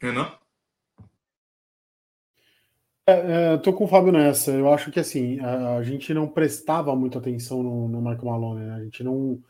Renan? 0.00 0.32
É, 3.06 3.52
é, 3.52 3.56
tô 3.58 3.72
com 3.72 3.84
o 3.84 3.88
Fábio 3.88 4.12
nessa. 4.12 4.50
Eu 4.50 4.72
acho 4.72 4.90
que 4.90 4.98
assim, 4.98 5.38
a, 5.40 5.76
a 5.76 5.82
gente 5.82 6.12
não 6.14 6.26
prestava 6.26 6.96
muita 6.96 7.18
atenção 7.18 7.62
no, 7.62 7.88
no 7.88 7.98
Michael 8.00 8.24
Malone, 8.24 8.66
né? 8.66 8.74
A 8.74 8.84
gente 8.84 9.04
não. 9.04 9.40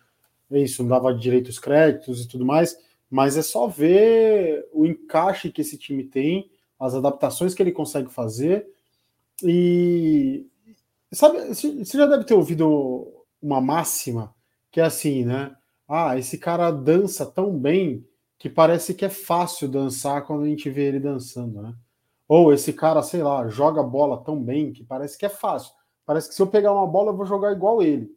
É 0.50 0.58
isso, 0.58 0.82
não 0.82 0.90
dava 0.90 1.14
direito 1.14 1.48
os 1.48 1.58
créditos 1.58 2.22
e 2.22 2.28
tudo 2.28 2.44
mais, 2.44 2.76
mas 3.10 3.36
é 3.36 3.42
só 3.42 3.66
ver 3.66 4.68
o 4.72 4.84
encaixe 4.84 5.50
que 5.50 5.62
esse 5.62 5.78
time 5.78 6.04
tem, 6.04 6.50
as 6.78 6.94
adaptações 6.94 7.54
que 7.54 7.62
ele 7.62 7.72
consegue 7.72 8.12
fazer. 8.12 8.66
E 9.42 10.46
sabe, 11.14 11.38
você 11.48 11.84
já 11.84 12.06
deve 12.06 12.24
ter 12.24 12.34
ouvido 12.34 13.24
uma 13.40 13.60
máxima 13.60 14.34
que 14.70 14.80
é 14.80 14.84
assim, 14.84 15.24
né? 15.24 15.56
ah, 15.88 16.16
esse 16.18 16.38
cara 16.38 16.70
dança 16.70 17.26
tão 17.26 17.58
bem 17.58 18.06
que 18.38 18.48
parece 18.48 18.94
que 18.94 19.04
é 19.04 19.10
fácil 19.10 19.68
dançar 19.68 20.26
quando 20.26 20.44
a 20.44 20.48
gente 20.48 20.68
vê 20.70 20.88
ele 20.88 21.00
dançando, 21.00 21.62
né? 21.62 21.74
Ou 22.26 22.52
esse 22.52 22.72
cara, 22.72 23.02
sei 23.02 23.22
lá, 23.22 23.46
joga 23.48 23.82
bola 23.82 24.22
tão 24.22 24.42
bem 24.42 24.72
que 24.72 24.82
parece 24.82 25.16
que 25.18 25.26
é 25.26 25.28
fácil. 25.28 25.72
Parece 26.06 26.28
que 26.28 26.34
se 26.34 26.42
eu 26.42 26.46
pegar 26.46 26.72
uma 26.72 26.86
bola 26.86 27.12
eu 27.12 27.16
vou 27.16 27.26
jogar 27.26 27.52
igual 27.52 27.82
ele. 27.82 28.10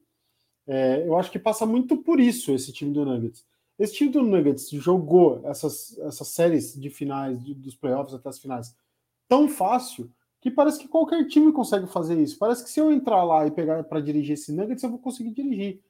É, 0.65 1.05
eu 1.05 1.17
acho 1.17 1.31
que 1.31 1.39
passa 1.39 1.65
muito 1.65 1.97
por 1.97 2.19
isso 2.19 2.51
esse 2.51 2.71
time 2.71 2.93
do 2.93 3.05
Nuggets. 3.05 3.45
Esse 3.77 3.93
time 3.93 4.11
do 4.11 4.23
Nuggets 4.23 4.69
jogou 4.69 5.41
essas, 5.45 5.97
essas 5.99 6.27
séries 6.29 6.73
de 6.73 6.89
finais, 6.89 7.43
de, 7.43 7.53
dos 7.53 7.75
playoffs 7.75 8.13
até 8.13 8.29
as 8.29 8.39
finais, 8.39 8.75
tão 9.27 9.47
fácil 9.47 10.09
que 10.39 10.51
parece 10.51 10.79
que 10.79 10.87
qualquer 10.87 11.27
time 11.27 11.51
consegue 11.51 11.87
fazer 11.87 12.19
isso. 12.21 12.37
Parece 12.37 12.63
que 12.63 12.69
se 12.69 12.79
eu 12.79 12.91
entrar 12.91 13.23
lá 13.23 13.45
e 13.47 13.51
pegar 13.51 13.83
para 13.83 13.99
dirigir 13.99 14.33
esse 14.33 14.51
Nuggets, 14.51 14.83
eu 14.83 14.89
vou 14.89 14.99
conseguir 14.99 15.31
dirigir. 15.31 15.81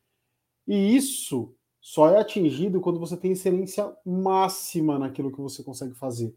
E 0.67 0.95
isso 0.95 1.53
só 1.79 2.09
é 2.09 2.19
atingido 2.19 2.81
quando 2.81 2.99
você 2.99 3.15
tem 3.15 3.31
excelência 3.31 3.95
máxima 4.05 4.99
naquilo 4.99 5.31
que 5.31 5.41
você 5.41 5.63
consegue 5.63 5.93
fazer. 5.93 6.33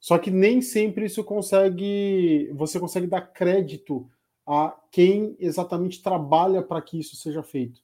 Só 0.00 0.18
que 0.18 0.30
nem 0.30 0.60
sempre 0.60 1.06
isso 1.06 1.22
consegue, 1.22 2.50
você 2.54 2.80
consegue 2.80 3.06
dar 3.06 3.20
crédito 3.20 4.10
a 4.46 4.76
quem 4.90 5.36
exatamente 5.38 6.02
trabalha 6.02 6.62
para 6.62 6.82
que 6.82 6.98
isso 6.98 7.16
seja 7.16 7.42
feito. 7.42 7.80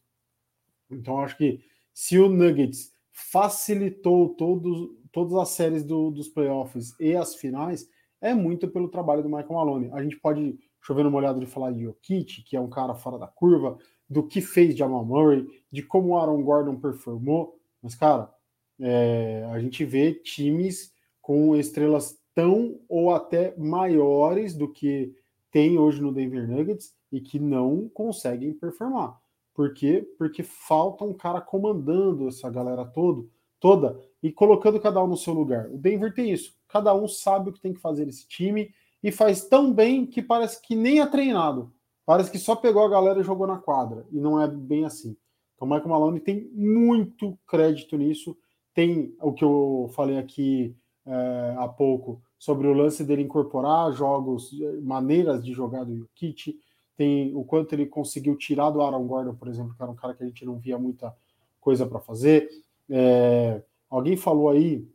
Então 0.91 1.21
acho 1.21 1.37
que 1.37 1.61
se 1.95 2.19
o 2.19 2.29
Nuggets 2.29 2.93
facilitou 3.13 4.31
todos, 4.31 4.91
todas 5.13 5.35
as 5.35 5.51
séries 5.51 5.85
do, 5.85 6.11
dos 6.11 6.29
playoffs 6.29 6.95
e 6.99 7.15
as 7.15 7.35
finais, 7.37 7.89
é 8.21 8.35
muito 8.35 8.69
pelo 8.69 8.89
trabalho 8.89 9.23
do 9.23 9.29
Michael 9.29 9.53
Malone. 9.53 9.91
A 9.93 10.03
gente 10.03 10.17
pode 10.17 10.59
chover 10.81 11.07
uma 11.07 11.19
olhada 11.19 11.39
de 11.39 11.47
falar 11.47 11.73
de 11.73 11.83
Jokic, 11.83 12.43
que 12.43 12.57
é 12.57 12.61
um 12.61 12.69
cara 12.69 12.95
fora 12.95 13.19
da 13.19 13.27
curva, 13.27 13.79
do 14.09 14.27
que 14.27 14.41
fez 14.41 14.77
Jamal 14.77 15.05
Murray, 15.05 15.47
de 15.71 15.83
como 15.83 16.09
o 16.09 16.19
Aaron 16.19 16.43
Gordon 16.43 16.77
performou, 16.77 17.59
mas, 17.83 17.95
cara, 17.95 18.33
é, 18.81 19.47
a 19.53 19.59
gente 19.59 19.85
vê 19.85 20.13
times 20.13 20.93
com 21.21 21.55
estrelas 21.57 22.19
tão 22.35 22.81
ou 22.89 23.13
até 23.15 23.55
maiores 23.57 24.55
do 24.55 24.73
que 24.73 25.15
tem 25.51 25.79
hoje 25.79 26.01
no 26.01 26.13
Denver 26.13 26.49
Nuggets 26.49 26.95
e 27.11 27.21
que 27.21 27.39
não 27.39 27.89
conseguem 27.89 28.53
performar. 28.53 29.19
Por 29.55 29.75
quê? 29.75 30.09
Porque 30.17 30.43
falta 30.43 31.05
um 31.05 31.13
cara 31.13 31.41
comandando 31.41 32.29
essa 32.29 32.49
galera 32.49 32.85
todo, 32.85 33.29
toda 33.59 34.01
e 34.23 34.33
colocando 34.33 34.81
cada 34.81 35.03
um 35.03 35.07
no 35.07 35.17
seu 35.17 35.33
lugar. 35.33 35.69
O 35.71 35.79
Denver 35.79 36.13
tem 36.13 36.31
isso. 36.31 36.55
Cada 36.69 36.95
um 36.95 37.07
sabe 37.07 37.51
o 37.51 37.53
que 37.53 37.61
tem 37.61 37.73
que 37.73 37.81
fazer 37.81 38.09
esse 38.09 38.27
time 38.27 38.71
e 39.03 39.13
faz 39.13 39.45
tão 39.45 39.73
bem 39.73 40.07
que 40.07 40.21
parece 40.21 40.61
que 40.61 40.75
nem 40.75 41.01
é 41.01 41.07
treinado. 41.07 41.73
Parece 42.05 42.31
que 42.31 42.39
só 42.39 42.57
pegou 42.57 42.85
a 42.85 42.89
galera 42.89 43.21
e 43.21 43.25
jogou 43.25 43.47
na 43.47 43.59
quadra. 43.59 44.07
E 44.11 44.19
não 44.19 44.41
é 44.41 44.49
bem 44.49 44.85
assim. 44.85 45.17
Então, 45.55 45.69
Michael 45.69 45.89
Malone 45.89 46.21
tem 46.21 46.49
muito 46.53 47.39
crédito 47.47 47.97
nisso. 47.97 48.37
Tem 48.75 49.15
o 49.21 49.33
que 49.33 49.45
eu 49.45 49.91
falei 49.95 50.19
aqui 50.19 50.75
é, 51.05 51.57
há 51.59 51.69
pouco 51.69 52.23
sobre 52.39 52.67
o 52.67 52.73
lance 52.73 53.03
dele 53.05 53.23
incorporar 53.23 53.93
jogos, 53.93 54.51
maneiras 54.83 55.45
de 55.45 55.53
jogar 55.53 55.85
do 55.85 55.97
Jokic. 55.97 56.59
Tem 56.97 57.35
o 57.35 57.45
quanto 57.45 57.73
ele 57.73 57.87
conseguiu 57.87 58.37
tirar 58.37 58.71
do 58.71 58.81
Aaron 58.81 59.07
Gordon, 59.07 59.35
por 59.35 59.49
exemplo, 59.49 59.75
que 59.75 59.83
era 59.83 59.91
um 59.91 59.97
cara 59.97 60.15
que 60.15 60.23
a 60.23 60.27
gente 60.27 60.45
não 60.45 60.59
via 60.59 60.79
muita 60.79 61.15
coisa 61.61 61.87
para 61.87 62.01
fazer. 62.01 62.49
É, 62.89 63.63
alguém 63.89 64.17
falou 64.17 64.51
aí, 64.51 64.87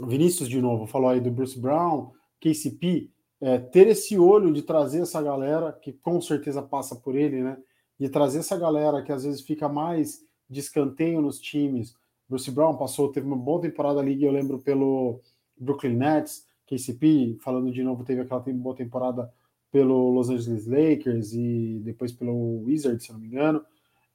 Vinícius 0.00 0.48
de 0.48 0.60
novo, 0.60 0.86
falou 0.86 1.10
aí 1.10 1.20
do 1.20 1.30
Bruce 1.30 1.58
Brown, 1.58 2.12
KCP, 2.40 3.10
é, 3.40 3.58
ter 3.58 3.86
esse 3.88 4.18
olho 4.18 4.52
de 4.52 4.62
trazer 4.62 5.00
essa 5.02 5.22
galera, 5.22 5.72
que 5.72 5.92
com 5.92 6.20
certeza 6.20 6.62
passa 6.62 6.96
por 6.96 7.14
ele, 7.16 7.42
né? 7.42 7.56
De 7.98 8.08
trazer 8.08 8.38
essa 8.38 8.56
galera 8.56 9.02
que 9.02 9.12
às 9.12 9.24
vezes 9.24 9.40
fica 9.40 9.68
mais 9.68 10.20
de 10.48 10.60
escanteio 10.60 11.20
nos 11.20 11.40
times. 11.40 11.94
Bruce 12.28 12.50
Brown 12.50 12.76
passou, 12.76 13.10
teve 13.10 13.26
uma 13.26 13.36
boa 13.36 13.60
temporada 13.60 14.00
ali, 14.00 14.22
eu 14.22 14.32
lembro 14.32 14.58
pelo 14.58 15.20
Brooklyn 15.56 15.96
Nets, 15.96 16.46
KCP, 16.66 17.38
falando 17.40 17.72
de 17.72 17.82
novo, 17.82 18.04
teve 18.04 18.20
aquela 18.20 18.40
boa 18.40 18.74
temporada 18.74 19.32
pelo 19.70 20.10
Los 20.10 20.28
Angeles 20.28 20.66
Lakers 20.66 21.32
e 21.32 21.80
depois 21.84 22.12
pelo 22.12 22.62
Wizards, 22.62 23.06
se 23.06 23.12
não 23.12 23.20
me 23.20 23.26
engano. 23.26 23.64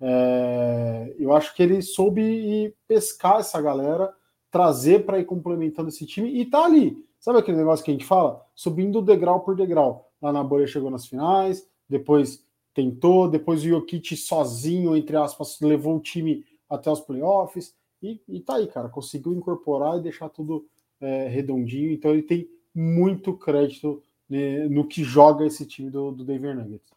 É, 0.02 1.16
eu 1.18 1.34
acho 1.34 1.56
que 1.56 1.64
ele 1.64 1.82
soube 1.82 2.76
pescar 2.88 3.40
essa 3.40 3.62
galera, 3.62 4.14
trazer 4.52 5.06
para 5.06 5.20
ir 5.20 5.26
complementando 5.26 5.90
esse 5.90 6.06
time 6.06 6.30
e 6.30 6.46
tá 6.46 6.66
ali. 6.66 7.04
Sabe 7.20 7.40
aquele 7.40 7.58
negócio 7.58 7.84
que 7.84 7.92
a 7.92 7.94
gente 7.94 8.06
fala? 8.06 8.46
Subindo 8.54 9.02
degrau 9.02 9.40
por 9.42 9.56
degrau. 9.56 10.12
Lá 10.22 10.32
na 10.32 10.44
bolha 10.44 10.68
chegou 10.68 10.90
nas 10.92 11.06
finais, 11.08 11.68
depois 11.88 12.46
tentou, 12.74 13.30
depois 13.30 13.64
o 13.64 13.68
Jokic 13.68 14.16
sozinho, 14.16 14.96
entre 14.98 15.16
aspas, 15.16 15.60
levou 15.62 15.98
o 15.98 16.02
time 16.02 16.46
até 16.70 16.92
os 16.92 17.00
playoffs. 17.00 17.74
E, 18.02 18.22
e 18.28 18.40
tá 18.42 18.56
aí, 18.56 18.68
cara. 18.68 18.90
Conseguiu 18.90 19.34
incorporar 19.34 19.98
e 19.98 20.02
deixar 20.02 20.30
tudo 20.30 20.66
é, 21.00 21.28
redondinho. 21.28 21.92
Então 21.92 22.12
ele 22.12 22.24
tem 22.24 22.50
muito 22.76 23.34
crédito 23.34 24.02
né, 24.30 24.68
no 24.68 24.88
que 24.88 25.04
joga 25.04 25.46
esse 25.46 25.66
time 25.66 25.90
do, 25.90 26.12
do 26.12 26.24
Denver 26.24 26.56
Nuggets. 26.56 26.93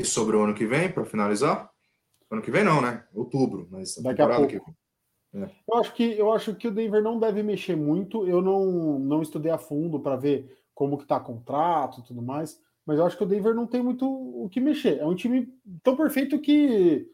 E 0.00 0.04
sobre 0.04 0.36
o 0.36 0.42
ano 0.42 0.54
que 0.54 0.66
vem, 0.66 0.90
para 0.90 1.04
finalizar? 1.04 1.70
Ano 2.30 2.42
que 2.42 2.50
vem 2.50 2.64
não, 2.64 2.80
né? 2.80 3.04
Outubro, 3.14 3.68
mas 3.70 3.96
daqui 3.96 4.22
a 4.22 4.28
pouco. 4.28 4.48
Que... 4.48 4.60
É. 5.34 5.50
Eu, 5.68 5.78
acho 5.78 5.94
que, 5.94 6.02
eu 6.18 6.32
acho 6.32 6.54
que 6.54 6.68
o 6.68 6.70
Denver 6.70 7.02
não 7.02 7.18
deve 7.18 7.42
mexer 7.42 7.76
muito. 7.76 8.26
Eu 8.26 8.40
não, 8.40 8.98
não 8.98 9.22
estudei 9.22 9.50
a 9.50 9.58
fundo 9.58 10.00
para 10.00 10.16
ver 10.16 10.56
como 10.74 10.96
que 10.96 11.06
tá 11.06 11.20
contrato 11.20 12.00
e 12.00 12.02
tudo 12.02 12.22
mais, 12.22 12.58
mas 12.86 12.98
eu 12.98 13.04
acho 13.04 13.16
que 13.16 13.24
o 13.24 13.26
Denver 13.26 13.54
não 13.54 13.66
tem 13.66 13.82
muito 13.82 14.06
o 14.08 14.48
que 14.48 14.60
mexer. 14.60 14.98
É 14.98 15.06
um 15.06 15.14
time 15.14 15.52
tão 15.82 15.94
perfeito 15.96 16.38
que 16.40 17.06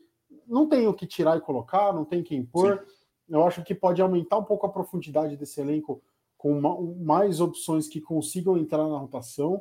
não 0.47 0.69
tem 0.69 0.87
o 0.87 0.95
que 0.95 1.07
tirar 1.07 1.37
e 1.37 1.41
colocar, 1.41 1.93
não 1.93 2.05
tem 2.05 2.23
que 2.23 2.37
impor. 2.37 2.79
Sim. 2.79 2.93
Eu 3.29 3.45
acho 3.45 3.65
que 3.65 3.75
pode 3.75 4.01
aumentar 4.01 4.39
um 4.39 4.45
pouco 4.45 4.67
a 4.67 4.73
profundidade 4.73 5.37
desse 5.37 5.61
elenco 5.61 6.01
com 6.37 6.61
mais 7.01 7.41
opções 7.41 7.89
que 7.89 8.01
consigam 8.01 8.57
entrar 8.57 8.87
na 8.87 8.99
rotação. 8.99 9.61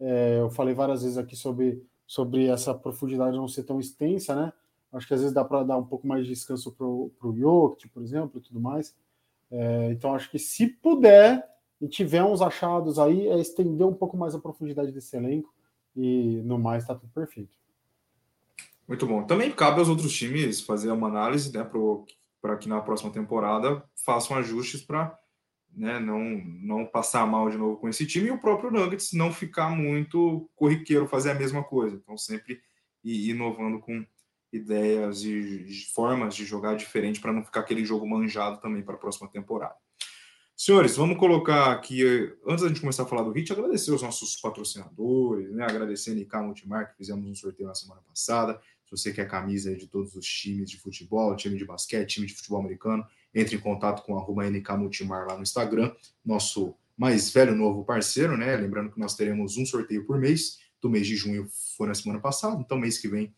É, 0.00 0.40
eu 0.40 0.50
falei 0.50 0.74
várias 0.74 1.02
vezes 1.02 1.16
aqui 1.16 1.36
sobre, 1.36 1.80
sobre 2.06 2.46
essa 2.46 2.74
profundidade 2.74 3.36
não 3.36 3.48
ser 3.48 3.64
tão 3.64 3.80
extensa, 3.80 4.34
né? 4.34 4.52
Acho 4.92 5.08
que 5.08 5.14
às 5.14 5.20
vezes 5.20 5.34
dá 5.34 5.44
para 5.44 5.64
dar 5.64 5.76
um 5.76 5.84
pouco 5.84 6.06
mais 6.06 6.24
de 6.24 6.32
descanso 6.32 6.70
para 6.72 6.86
o 6.86 7.36
Jokic, 7.36 7.88
por 7.88 8.02
exemplo, 8.02 8.38
e 8.38 8.40
tudo 8.40 8.60
mais. 8.60 8.94
É, 9.50 9.90
então, 9.90 10.14
acho 10.14 10.30
que 10.30 10.38
se 10.38 10.68
puder 10.68 11.44
e 11.80 11.88
tiver 11.88 12.22
uns 12.22 12.40
achados 12.40 12.98
aí, 12.98 13.26
é 13.28 13.38
estender 13.38 13.86
um 13.86 13.92
pouco 13.92 14.16
mais 14.16 14.34
a 14.34 14.38
profundidade 14.38 14.92
desse 14.92 15.16
elenco 15.16 15.52
e 15.96 16.40
no 16.44 16.58
mais 16.58 16.84
está 16.84 16.94
tudo 16.94 17.10
perfeito. 17.12 17.56
Muito 18.86 19.06
bom. 19.06 19.24
Também 19.24 19.50
cabe 19.50 19.80
aos 19.80 19.88
outros 19.88 20.12
times 20.12 20.60
fazer 20.60 20.90
uma 20.90 21.08
análise 21.08 21.52
né, 21.52 21.68
para 22.40 22.56
que 22.56 22.68
na 22.68 22.80
próxima 22.80 23.10
temporada 23.10 23.82
façam 23.94 24.36
ajustes 24.36 24.82
para 24.82 25.18
né, 25.76 25.98
não, 25.98 26.20
não 26.62 26.86
passar 26.86 27.26
mal 27.26 27.50
de 27.50 27.56
novo 27.56 27.76
com 27.76 27.88
esse 27.88 28.06
time 28.06 28.28
e 28.28 28.30
o 28.30 28.40
próprio 28.40 28.70
Nuggets 28.70 29.12
não 29.12 29.32
ficar 29.32 29.70
muito 29.70 30.48
corriqueiro, 30.54 31.08
fazer 31.08 31.30
a 31.30 31.34
mesma 31.34 31.62
coisa. 31.62 31.96
Então, 31.96 32.16
sempre 32.16 32.60
ir 33.02 33.30
inovando 33.30 33.80
com 33.80 34.04
ideias 34.52 35.24
e 35.24 35.66
formas 35.92 36.34
de 36.34 36.44
jogar 36.44 36.76
diferente 36.76 37.20
para 37.20 37.32
não 37.32 37.44
ficar 37.44 37.60
aquele 37.60 37.84
jogo 37.84 38.08
manjado 38.08 38.60
também 38.60 38.82
para 38.82 38.94
a 38.94 38.98
próxima 38.98 39.28
temporada. 39.28 39.74
Senhores, 40.56 40.96
vamos 40.96 41.18
colocar 41.18 41.72
aqui, 41.72 42.04
antes 42.46 42.62
da 42.62 42.68
gente 42.68 42.80
começar 42.80 43.02
a 43.02 43.06
falar 43.06 43.24
do 43.24 43.32
HIT, 43.32 43.52
agradecer 43.52 43.90
os 43.90 44.02
nossos 44.02 44.36
patrocinadores, 44.36 45.50
né? 45.52 45.64
agradecer 45.64 46.12
a 46.12 46.14
NK 46.14 46.36
Multimar, 46.46 46.90
que 46.90 46.96
fizemos 46.96 47.28
um 47.28 47.34
sorteio 47.34 47.68
na 47.68 47.74
semana 47.74 48.00
passada. 48.02 48.60
Se 48.84 48.90
você 48.92 49.12
quer 49.12 49.28
camisa 49.28 49.74
de 49.74 49.88
todos 49.88 50.14
os 50.14 50.24
times 50.24 50.70
de 50.70 50.78
futebol, 50.78 51.34
time 51.34 51.58
de 51.58 51.64
basquete, 51.64 52.14
time 52.14 52.26
de 52.28 52.34
futebol 52.34 52.60
americano, 52.60 53.04
entre 53.34 53.56
em 53.56 53.60
contato 53.60 54.02
com 54.04 54.40
a 54.40 54.50
NK 54.50 54.72
Multimar 54.78 55.26
lá 55.26 55.36
no 55.36 55.42
Instagram, 55.42 55.92
nosso 56.24 56.74
mais 56.96 57.30
velho 57.30 57.54
novo 57.54 57.84
parceiro, 57.84 58.36
né? 58.36 58.56
Lembrando 58.56 58.92
que 58.92 59.00
nós 59.00 59.16
teremos 59.16 59.56
um 59.56 59.66
sorteio 59.66 60.06
por 60.06 60.18
mês, 60.18 60.58
do 60.80 60.88
mês 60.88 61.06
de 61.06 61.16
junho 61.16 61.48
foi 61.76 61.88
na 61.88 61.94
semana 61.94 62.20
passada, 62.20 62.60
então 62.60 62.78
mês 62.78 62.98
que 62.98 63.08
vem 63.08 63.34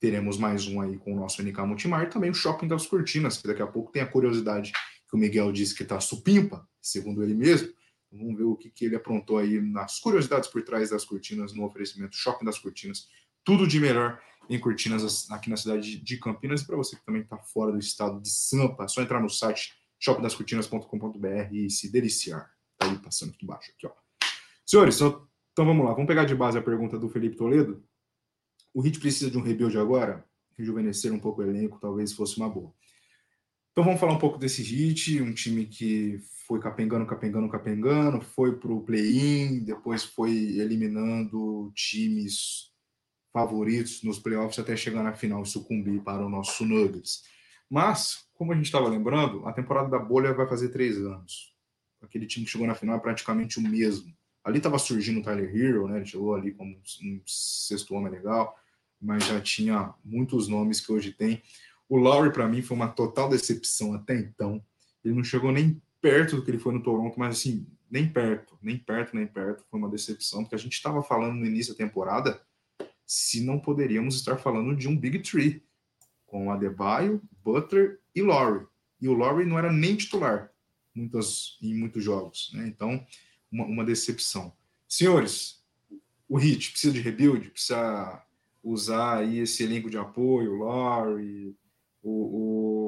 teremos 0.00 0.36
mais 0.36 0.66
um 0.66 0.80
aí 0.82 0.98
com 0.98 1.14
o 1.14 1.16
nosso 1.16 1.42
NK 1.42 1.60
Multimar, 1.62 2.10
também 2.10 2.30
o 2.30 2.34
Shopping 2.34 2.68
das 2.68 2.86
Cortinas, 2.86 3.38
que 3.38 3.48
daqui 3.48 3.62
a 3.62 3.66
pouco 3.66 3.90
tem 3.90 4.02
a 4.02 4.06
curiosidade 4.06 4.70
que 5.08 5.16
o 5.16 5.18
Miguel 5.18 5.50
disse 5.50 5.74
que 5.74 5.82
está 5.82 5.98
supimpa, 5.98 6.68
segundo 6.82 7.22
ele 7.22 7.32
mesmo. 7.34 7.72
Vamos 8.12 8.36
ver 8.36 8.44
o 8.44 8.54
que, 8.54 8.70
que 8.70 8.84
ele 8.84 8.96
aprontou 8.96 9.38
aí 9.38 9.60
nas 9.60 9.98
curiosidades 9.98 10.48
por 10.48 10.62
trás 10.62 10.90
das 10.90 11.04
cortinas 11.04 11.54
no 11.54 11.64
oferecimento 11.64 12.16
Shopping 12.16 12.44
das 12.44 12.58
Cortinas. 12.58 13.08
Tudo 13.42 13.66
de 13.66 13.80
melhor 13.80 14.20
em 14.48 14.58
cortinas 14.58 15.30
aqui 15.30 15.50
na 15.50 15.56
cidade 15.56 15.98
de 15.98 16.16
Campinas. 16.18 16.62
E 16.62 16.66
para 16.66 16.76
você 16.76 16.96
que 16.96 17.04
também 17.04 17.22
está 17.22 17.38
fora 17.38 17.72
do 17.72 17.78
estado 17.78 18.20
de 18.20 18.30
Sampa, 18.30 18.84
é 18.84 18.88
só 18.88 19.02
entrar 19.02 19.20
no 19.20 19.28
site 19.28 19.72
shoppingdascortinas.com.br 19.98 21.52
e 21.52 21.70
se 21.70 21.90
deliciar. 21.90 22.50
Tá 22.78 22.86
aí 22.86 22.98
passando 22.98 23.30
aqui 23.30 23.44
embaixo. 23.44 23.70
Aqui, 23.70 23.86
ó. 23.86 23.92
Senhores, 24.66 24.96
então, 24.96 25.26
então 25.52 25.66
vamos 25.66 25.84
lá. 25.84 25.92
Vamos 25.92 26.06
pegar 26.06 26.24
de 26.24 26.34
base 26.34 26.58
a 26.58 26.62
pergunta 26.62 26.98
do 26.98 27.08
Felipe 27.08 27.36
Toledo 27.36 27.82
o 28.74 28.80
Hit 28.80 28.98
precisa 28.98 29.30
de 29.30 29.38
um 29.38 29.42
rebuild 29.42 29.78
agora? 29.78 30.24
Rejuvenescer 30.58 31.12
um 31.12 31.18
pouco 31.18 31.40
o 31.40 31.44
elenco 31.44 31.78
talvez 31.80 32.12
fosse 32.12 32.36
uma 32.36 32.48
boa. 32.48 32.74
Então 33.70 33.84
vamos 33.84 34.00
falar 34.00 34.12
um 34.12 34.18
pouco 34.18 34.36
desse 34.36 34.62
Hit, 34.62 35.22
um 35.22 35.32
time 35.32 35.66
que 35.66 36.18
foi 36.46 36.58
capengando, 36.58 37.06
capengando, 37.06 37.48
capengando, 37.48 38.20
foi 38.20 38.56
para 38.56 38.72
o 38.72 38.82
play-in, 38.82 39.64
depois 39.64 40.04
foi 40.04 40.30
eliminando 40.30 41.72
times 41.74 42.72
favoritos 43.34 44.02
nos 44.02 44.18
playoffs 44.18 44.58
até 44.58 44.74
chegar 44.74 45.02
na 45.02 45.12
final 45.12 45.42
e 45.42 45.46
sucumbir 45.46 46.00
para 46.00 46.24
o 46.24 46.30
nosso 46.30 46.64
Nuggets. 46.64 47.24
Mas, 47.68 48.26
como 48.32 48.52
a 48.52 48.56
gente 48.56 48.66
estava 48.66 48.88
lembrando, 48.88 49.46
a 49.46 49.52
temporada 49.52 49.90
da 49.90 49.98
bolha 49.98 50.32
vai 50.32 50.48
fazer 50.48 50.70
três 50.70 50.96
anos. 50.96 51.54
Aquele 52.00 52.26
time 52.26 52.46
que 52.46 52.52
chegou 52.52 52.66
na 52.66 52.74
final 52.74 52.96
é 52.96 53.00
praticamente 53.00 53.58
o 53.58 53.62
mesmo. 53.62 54.10
Ali 54.42 54.58
estava 54.58 54.78
surgindo 54.78 55.20
o 55.20 55.22
Tyler 55.22 55.54
Hero, 55.54 55.88
né? 55.88 55.96
Ele 55.96 56.06
chegou 56.06 56.34
ali 56.34 56.52
como 56.52 56.74
um 57.02 57.20
sexto 57.26 57.94
homem 57.94 58.12
legal 58.12 58.56
mas 59.04 59.26
já 59.26 59.40
tinha 59.40 59.94
muitos 60.02 60.48
nomes 60.48 60.80
que 60.80 60.90
hoje 60.90 61.12
tem. 61.12 61.42
O 61.88 61.98
Lowry, 61.98 62.32
para 62.32 62.48
mim, 62.48 62.62
foi 62.62 62.76
uma 62.76 62.88
total 62.88 63.28
decepção 63.28 63.92
até 63.92 64.16
então. 64.16 64.64
Ele 65.04 65.14
não 65.14 65.22
chegou 65.22 65.52
nem 65.52 65.80
perto 66.00 66.36
do 66.36 66.44
que 66.44 66.50
ele 66.50 66.58
foi 66.58 66.72
no 66.72 66.82
Toronto, 66.82 67.18
mas 67.18 67.36
assim, 67.36 67.66
nem 67.90 68.08
perto, 68.08 68.58
nem 68.62 68.78
perto, 68.78 69.14
nem 69.14 69.26
perto. 69.26 69.64
Foi 69.70 69.78
uma 69.78 69.90
decepção, 69.90 70.42
porque 70.42 70.54
a 70.54 70.58
gente 70.58 70.72
estava 70.72 71.02
falando 71.02 71.34
no 71.34 71.46
início 71.46 71.74
da 71.74 71.78
temporada 71.78 72.40
se 73.06 73.42
não 73.42 73.58
poderíamos 73.58 74.16
estar 74.16 74.36
falando 74.36 74.74
de 74.76 74.88
um 74.88 74.96
Big 74.96 75.20
Tree, 75.20 75.62
com 76.26 76.50
Adebayo, 76.50 77.22
Butler 77.42 78.00
e 78.14 78.22
Lowry. 78.22 78.66
E 79.00 79.08
o 79.08 79.12
Lowry 79.12 79.44
não 79.44 79.58
era 79.58 79.72
nem 79.72 79.96
titular 79.96 80.50
muitas, 80.94 81.58
em 81.60 81.74
muitos 81.74 82.02
jogos. 82.02 82.50
Né? 82.54 82.66
Então, 82.68 83.04
uma, 83.50 83.64
uma 83.64 83.84
decepção. 83.84 84.52
Senhores, 84.88 85.62
o 86.28 86.38
Heat 86.38 86.70
precisa 86.70 86.92
de 86.92 87.00
rebuild, 87.00 87.50
precisa 87.50 88.22
usar 88.62 89.18
aí 89.18 89.40
esse 89.40 89.62
elenco 89.62 89.90
de 89.90 89.98
apoio, 89.98 90.54
o 90.54 90.64
Laurie, 90.64 91.56
o, 92.02 92.10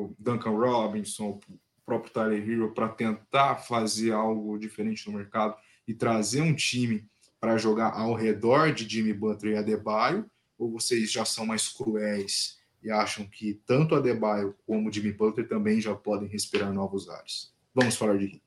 o 0.05 0.17
Duncan 0.19 0.51
Robinson, 0.51 1.41
o 1.49 1.61
próprio 1.85 2.13
Tyler 2.13 2.49
Hero, 2.49 2.73
para 2.73 2.89
tentar 2.89 3.57
fazer 3.57 4.13
algo 4.13 4.59
diferente 4.59 5.07
no 5.07 5.17
mercado 5.17 5.55
e 5.87 5.95
trazer 5.95 6.41
um 6.41 6.55
time 6.55 7.09
para 7.47 7.57
jogar 7.59 7.93
ao 7.93 8.13
redor 8.13 8.73
de 8.73 8.89
Jimmy 8.89 9.13
Butler 9.13 9.55
e 9.55 9.57
Adebayo? 9.57 10.29
Ou 10.59 10.69
vocês 10.69 11.13
já 11.13 11.25
são 11.25 11.47
mais 11.47 11.69
cruéis 11.69 12.59
e 12.83 12.91
acham 12.91 13.25
que 13.25 13.63
tanto 13.65 13.95
Adebayo 13.95 14.53
como 14.67 14.93
Jimmy 14.93 15.13
Butler 15.13 15.49
também 15.49 15.81
já 15.81 15.95
podem 15.95 16.27
respirar 16.27 16.73
novos 16.73 17.09
ares? 17.09 17.55
Vamos 17.73 17.95
falar 17.95 18.19
de 18.19 18.25
Heat. 18.25 18.43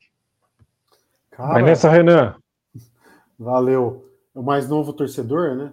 Cara, 1.32 1.54
Vai 1.54 1.64
nessa, 1.64 1.90
Renan. 1.90 2.36
Valeu. 3.38 4.06
O 4.36 4.44
mais 4.44 4.68
novo 4.68 4.92
torcedor, 4.92 5.56
né? 5.56 5.72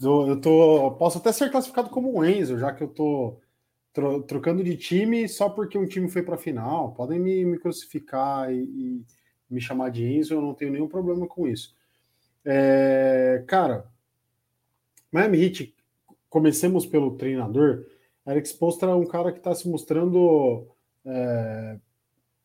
Eu 0.00 0.40
tô, 0.40 0.90
posso 0.98 1.18
até 1.18 1.30
ser 1.30 1.48
classificado 1.48 1.90
como 1.90 2.18
um 2.18 2.24
Enzo, 2.24 2.58
já 2.58 2.72
que 2.72 2.82
eu 2.82 2.88
tô 2.88 3.38
tro, 3.92 4.20
trocando 4.24 4.64
de 4.64 4.76
time 4.76 5.28
só 5.28 5.48
porque 5.48 5.78
um 5.78 5.86
time 5.86 6.10
foi 6.10 6.24
para 6.24 6.36
final. 6.36 6.92
Podem 6.92 7.20
me, 7.20 7.44
me 7.44 7.56
crucificar 7.56 8.52
e, 8.52 8.64
e, 8.64 9.04
me 9.48 9.60
chamar 9.60 9.90
de 9.90 10.04
Enzo, 10.04 10.34
eu 10.34 10.42
não 10.42 10.54
tenho 10.54 10.72
nenhum 10.72 10.88
problema 10.88 11.24
com 11.28 11.46
isso. 11.46 11.80
É, 12.44 13.44
cara, 13.46 13.86
Miami 15.10 15.42
Heat, 15.42 15.74
comecemos 16.28 16.86
pelo 16.86 17.16
treinador. 17.16 17.86
Eric 18.26 18.48
Spoelstra 18.48 18.90
é 18.90 18.94
um 18.94 19.06
cara 19.06 19.32
que 19.32 19.38
está 19.38 19.54
se 19.54 19.68
mostrando 19.68 20.66
é, 21.04 21.78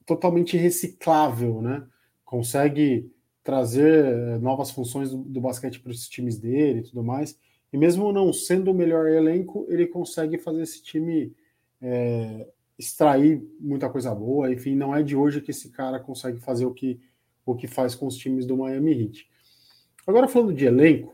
totalmente 0.06 0.58
reciclável, 0.58 1.62
né? 1.62 1.88
Consegue 2.26 3.12
trazer 3.44 4.06
é, 4.06 4.38
novas 4.40 4.72
funções 4.72 5.12
do, 5.12 5.20
do 5.20 5.40
basquete 5.40 5.80
para 5.80 5.92
os 5.92 6.10
times 6.10 6.38
dele 6.38 6.80
e 6.80 6.84
tudo 6.84 7.04
mais. 7.04 7.40
E 7.72 7.78
mesmo 7.78 8.12
não 8.12 8.34
sendo 8.34 8.72
o 8.72 8.74
melhor 8.74 9.08
elenco, 9.08 9.66
ele 9.70 9.88
consegue 9.88 10.38
fazer 10.38 10.62
esse 10.62 10.84
time 10.84 11.34
é, 11.82 12.48
extrair 12.78 13.42
muita 13.60 13.90
coisa 13.90 14.14
boa. 14.14 14.52
Enfim, 14.52 14.76
não 14.76 14.96
é 14.96 15.02
de 15.02 15.16
hoje 15.16 15.42
que 15.42 15.52
esse 15.52 15.70
cara 15.70 16.00
consegue 16.00 16.40
fazer 16.40 16.66
o 16.66 16.74
que, 16.74 17.00
o 17.46 17.56
que 17.56 17.68
faz 17.68 17.96
com 17.96 18.08
os 18.08 18.18
times 18.18 18.46
do 18.46 18.58
Miami 18.58 19.04
Heat. 19.04 19.30
Agora, 20.08 20.28
falando 20.28 20.54
de 20.54 20.66
elenco, 20.66 21.14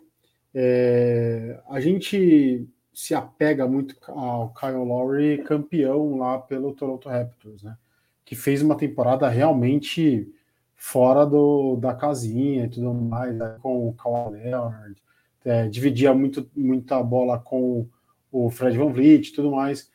é, 0.53 1.59
a 1.67 1.79
gente 1.79 2.69
se 2.93 3.15
apega 3.15 3.67
muito 3.67 3.95
ao 4.07 4.53
Kyle 4.53 4.73
Lowry, 4.73 5.39
campeão 5.39 6.17
lá 6.17 6.37
pelo 6.37 6.73
Toronto 6.73 7.09
Raptors, 7.09 7.63
né? 7.63 7.75
Que 8.23 8.35
fez 8.35 8.61
uma 8.61 8.77
temporada 8.77 9.27
realmente 9.27 10.31
fora 10.75 11.25
do, 11.25 11.75
da 11.77 11.95
casinha 11.95 12.65
e 12.65 12.69
tudo 12.69 12.93
mais, 12.93 13.35
né? 13.35 13.57
com 13.61 13.87
o 13.89 13.93
Kawhi 13.93 14.37
Leonard, 14.37 15.01
é, 15.43 15.67
dividia 15.67 16.13
muito, 16.13 16.47
muita 16.55 17.01
bola 17.01 17.39
com 17.39 17.87
o 18.31 18.49
Fred 18.51 18.77
Van 18.77 18.91
Vliet 18.91 19.29
e 19.29 19.33
tudo 19.33 19.51
mais. 19.51 19.91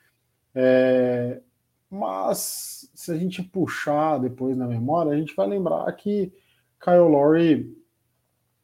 É, 0.55 1.41
mas 1.89 2.91
se 2.95 3.13
a 3.13 3.17
gente 3.17 3.43
puxar 3.43 4.19
depois 4.19 4.57
na 4.57 4.67
memória, 4.67 5.13
a 5.13 5.17
gente 5.17 5.37
vai 5.37 5.47
lembrar 5.47 5.91
que 5.93 6.33
Kyle 6.81 7.09
Lowry 7.09 7.78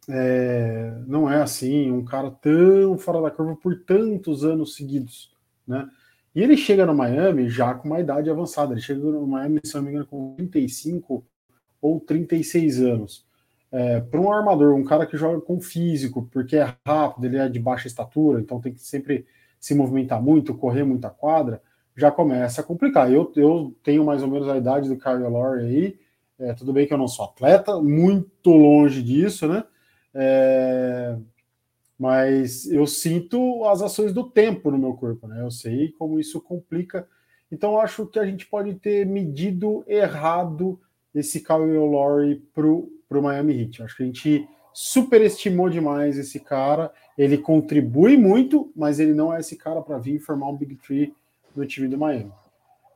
é, 0.09 1.03
não 1.07 1.31
é 1.31 1.43
assim 1.43 1.91
um 1.91 2.05
cara 2.05 2.31
tão 2.31 2.97
fora 2.99 3.23
da 3.23 3.31
curva 3.31 3.57
por 3.57 3.77
tantos 3.85 4.45
anos 4.45 4.75
seguidos, 4.75 5.33
né? 5.67 5.89
E 6.35 6.43
ele 6.43 6.57
chega 6.57 6.85
no 6.85 6.95
Miami 6.95 7.49
já 7.49 7.75
com 7.75 7.87
uma 7.89 8.01
idade 8.01 8.29
avançada. 8.29 8.73
Ele 8.73 8.81
chega 8.81 9.01
no 9.01 9.27
Miami, 9.27 9.61
se 9.65 9.75
não 9.77 9.83
me 9.83 9.91
engano, 9.91 10.07
com 10.07 10.35
35 10.35 11.25
ou 11.81 12.01
36 12.01 12.83
anos 12.83 13.25
é, 13.75 14.01
para 14.01 14.21
um 14.21 14.33
armador, 14.33 14.73
um 14.73 14.85
cara 14.85 15.05
que 15.05 15.17
joga 15.17 15.41
com 15.41 15.61
físico, 15.61 16.29
porque 16.31 16.55
é 16.55 16.77
rápido, 16.87 17.25
ele 17.25 17.39
é 17.39 17.49
de 17.49 17.59
baixa 17.59 17.89
estatura, 17.89 18.41
então 18.41 18.61
tem 18.61 18.73
que 18.73 18.81
sempre 18.81 19.27
se 19.59 19.75
movimentar 19.75 20.23
muito, 20.23 20.55
correr 20.55 20.85
muita 20.85 21.11
quadra, 21.11 21.61
já 21.97 22.09
começa 22.09 22.61
a 22.61 22.65
complicar. 22.65 23.13
Eu, 23.13 23.33
eu 23.35 23.75
tenho 23.83 24.05
mais 24.05 24.23
ou 24.23 24.29
menos 24.29 24.49
a 24.49 24.57
idade 24.57 24.89
do 24.89 24.97
Kyle 24.97 25.29
Lowry 25.29 25.65
aí, 25.65 25.99
é, 26.39 26.55
tudo 26.55 26.73
bem 26.73 26.87
que 26.87 26.95
eu 26.95 26.99
não 26.99 27.09
sou 27.09 27.25
atleta, 27.25 27.81
muito 27.81 28.51
longe 28.51 29.03
disso, 29.03 29.49
né? 29.49 29.65
É, 30.15 31.17
mas 31.99 32.67
eu 32.71 32.87
sinto 32.87 33.65
as 33.65 33.83
ações 33.83 34.13
do 34.13 34.29
tempo 34.29 34.71
no 34.71 34.79
meu 34.79 34.95
corpo, 34.95 35.27
né? 35.27 35.41
Eu 35.41 35.51
sei 35.51 35.93
como 35.93 36.21
isso 36.21 36.41
complica. 36.41 37.09
Então 37.51 37.79
acho 37.79 38.07
que 38.07 38.19
a 38.19 38.27
gente 38.27 38.47
pode 38.47 38.75
ter 38.75 39.07
medido 39.07 39.85
errado 39.87 40.81
esse 41.15 41.41
Kyle 41.41 41.79
Lowry 41.79 42.37
pro 42.53 42.91
para 43.09 43.19
o 43.19 43.23
Miami 43.23 43.61
Heat. 43.61 43.83
Acho 43.83 43.97
que 43.97 44.03
a 44.03 44.07
gente 44.07 44.49
superestimou 44.73 45.69
demais 45.71 46.19
esse 46.19 46.41
cara. 46.41 46.93
Ele 47.17 47.39
contribui 47.39 48.17
muito, 48.17 48.73
mas 48.75 48.99
ele 48.99 49.15
não 49.15 49.33
é 49.33 49.41
esse 49.41 49.57
cara 49.57 49.81
para 49.81 49.99
vir 49.99 50.19
formar 50.19 50.49
um 50.49 50.57
Big 50.57 50.77
Tree 50.77 51.15
no 51.55 51.65
time 51.65 51.87
do 51.87 51.97
Miami. 51.97 52.33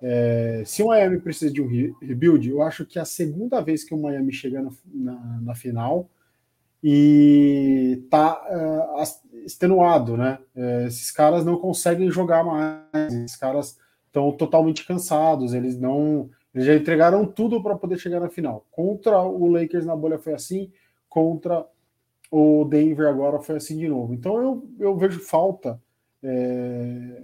É, 0.03 0.63
se 0.65 0.83
o 0.83 0.89
Miami 0.89 1.21
precisa 1.21 1.53
de 1.53 1.61
um 1.61 1.69
rebuild, 2.01 2.49
eu 2.49 2.63
acho 2.63 2.85
que 2.85 2.99
é 2.99 3.03
a 3.03 3.05
segunda 3.05 3.61
vez 3.61 3.85
que 3.85 3.95
o 3.95 3.99
Miami 4.01 4.33
chega 4.33 4.65
na, 4.93 5.41
na 5.41 5.55
final 5.55 6.09
e 6.83 8.05
tá 8.11 8.41
uh, 8.51 9.45
extenuado, 9.45 10.17
né? 10.17 10.39
É, 10.55 10.87
esses 10.87 11.11
caras 11.11 11.45
não 11.45 11.57
conseguem 11.57 12.11
jogar 12.11 12.45
mais, 12.45 13.13
esses 13.13 13.37
caras 13.37 13.79
estão 14.07 14.33
totalmente 14.33 14.87
cansados, 14.87 15.55
eles 15.55 15.79
não 15.79 16.31
eles 16.55 16.67
já 16.67 16.75
entregaram 16.75 17.27
tudo 17.27 17.63
para 17.63 17.77
poder 17.77 17.99
chegar 17.99 18.21
na 18.21 18.29
final. 18.29 18.67
Contra 18.71 19.21
o 19.21 19.47
Lakers 19.49 19.87
na 19.87 19.95
bolha 19.95 20.19
foi 20.19 20.35
assim, 20.35 20.73
contra 21.09 21.67
o 22.31 22.65
Denver 22.65 23.07
agora 23.09 23.39
foi 23.39 23.57
assim 23.57 23.77
de 23.79 23.89
novo. 23.89 24.15
Então 24.15 24.41
eu, 24.41 24.69
eu 24.79 24.97
vejo 24.97 25.21
falta. 25.21 25.81
É... 26.23 27.23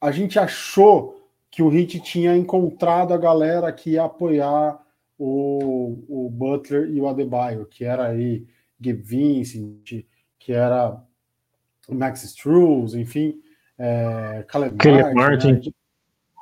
A 0.00 0.10
gente 0.10 0.38
achou 0.38 1.22
que 1.50 1.62
o 1.62 1.72
Heat 1.72 2.00
tinha 2.00 2.36
encontrado 2.36 3.12
a 3.12 3.18
galera 3.18 3.70
que 3.72 3.90
ia 3.90 4.04
apoiar 4.04 4.80
o, 5.18 5.98
o 6.08 6.30
Butler 6.30 6.90
e 6.90 7.00
o 7.00 7.06
Adebayo, 7.06 7.66
que 7.66 7.84
era 7.84 8.08
aí 8.08 8.46
Gabe 8.82 9.02
Vincent, 9.02 10.04
que 10.38 10.52
era 10.52 11.00
o 11.88 11.94
Max 11.94 12.24
Struz, 12.24 12.94
enfim, 12.94 13.40
é, 13.78 14.44
Caleb, 14.48 14.76
Caleb 14.76 15.14
Martin. 15.14 15.52
Martin. 15.52 15.74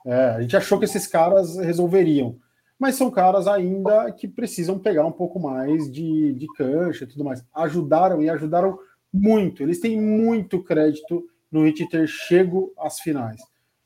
Né? 0.05 0.13
É, 0.13 0.25
a 0.31 0.41
gente 0.41 0.57
achou 0.57 0.79
que 0.79 0.85
esses 0.85 1.07
caras 1.07 1.57
resolveriam, 1.57 2.37
mas 2.79 2.95
são 2.95 3.11
caras 3.11 3.47
ainda 3.47 4.11
que 4.13 4.27
precisam 4.27 4.79
pegar 4.79 5.05
um 5.05 5.13
pouco 5.13 5.39
mais 5.39 5.91
de, 5.91 6.33
de 6.33 6.47
cancha 6.55 7.05
e 7.05 7.07
tudo 7.07 7.25
mais. 7.25 7.45
Ajudaram 7.55 8.23
e 8.23 8.31
ajudaram 8.31 8.79
muito. 9.13 9.63
Eles 9.63 9.81
têm 9.81 10.01
muito 10.01 10.63
crédito 10.63 11.27
no 11.51 11.65
Hit 11.65 11.87
ter 11.89 12.09
chego 12.09 12.73
às 12.79 13.01
finais, 13.01 13.41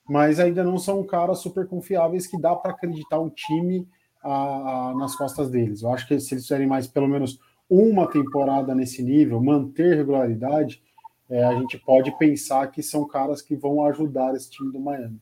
mas 0.08 0.38
ainda 0.38 0.62
não 0.62 0.78
são 0.78 1.02
caras 1.04 1.38
super 1.38 1.66
confiáveis 1.66 2.26
que 2.26 2.40
dá 2.40 2.54
para 2.54 2.72
acreditar 2.72 3.18
um 3.18 3.30
time 3.30 3.88
a, 4.22 4.90
a, 4.90 4.94
nas 4.94 5.16
costas 5.16 5.50
deles. 5.50 5.82
Eu 5.82 5.92
acho 5.92 6.06
que 6.06 6.20
se 6.20 6.34
eles 6.34 6.44
fizerem 6.44 6.66
mais 6.66 6.86
pelo 6.86 7.08
menos 7.08 7.38
uma 7.68 8.06
temporada 8.06 8.74
nesse 8.74 9.02
nível, 9.02 9.42
manter 9.42 9.96
regularidade, 9.96 10.82
é, 11.28 11.42
a 11.42 11.54
gente 11.54 11.78
pode 11.78 12.16
pensar 12.18 12.70
que 12.70 12.82
são 12.82 13.06
caras 13.06 13.40
que 13.40 13.56
vão 13.56 13.84
ajudar 13.84 14.34
esse 14.34 14.50
time 14.50 14.70
do 14.72 14.80
Miami. 14.80 15.20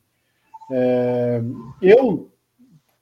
É, 0.71 1.43
eu, 1.81 2.31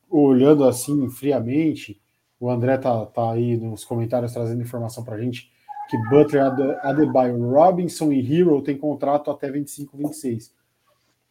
olhando 0.08 0.64
assim 0.64 1.08
friamente, 1.08 2.00
o 2.38 2.50
André 2.50 2.76
tá, 2.78 3.06
tá 3.06 3.32
aí 3.32 3.56
nos 3.56 3.84
comentários 3.84 4.32
trazendo 4.32 4.62
informação 4.62 5.04
para 5.04 5.16
a 5.16 5.20
gente 5.20 5.50
que 5.90 5.98
Butler, 6.08 6.44
Adebayo, 6.82 7.50
Robinson 7.50 8.12
e 8.12 8.20
Hero 8.20 8.62
tem 8.62 8.78
contrato 8.78 9.28
até 9.28 9.50
25, 9.50 9.96
26. 9.96 10.54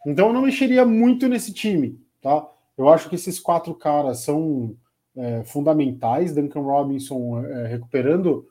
Então 0.06 0.28
eu 0.28 0.34
não 0.34 0.42
mexeria 0.42 0.86
muito 0.86 1.30
nesse 1.30 1.54
time, 1.54 1.98
tá? 2.22 2.46
Eu 2.78 2.90
acho 2.90 3.08
que 3.10 3.16
esses 3.16 3.40
quatro 3.40 3.74
caras 3.74 4.20
são 4.20 4.76
é, 5.16 5.44
fundamentais. 5.44 6.34
Duncan 6.34 6.62
Robinson 6.62 7.44
é, 7.46 7.68
recuperando 7.68 8.48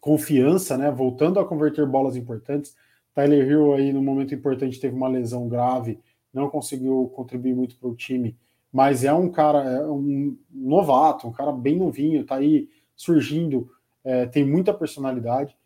confiança, 0.00 0.76
né? 0.76 0.90
Voltando 0.90 1.40
a 1.40 1.44
converter 1.44 1.86
bolas 1.86 2.16
importantes. 2.16 2.76
Tyler 3.14 3.48
Hero 3.50 3.74
aí 3.74 3.92
no 3.92 4.02
momento 4.02 4.34
importante 4.34 4.80
teve 4.80 4.94
uma 4.94 5.08
lesão 5.08 5.48
grave 5.48 5.98
não 6.36 6.50
conseguiu 6.50 7.10
contribuir 7.16 7.54
muito 7.54 7.76
para 7.76 7.88
o 7.88 7.96
time, 7.96 8.36
mas 8.70 9.04
é 9.04 9.12
um 9.12 9.30
cara, 9.30 9.62
é 9.64 9.86
um 9.86 10.36
novato, 10.50 11.26
um 11.26 11.32
cara 11.32 11.50
bem 11.50 11.76
novinho, 11.76 12.20
está 12.20 12.36
aí 12.36 12.68
surgindo, 12.94 13.70
é, 14.04 14.26
tem 14.26 14.44
muita 14.44 14.74
personalidade. 14.74 15.56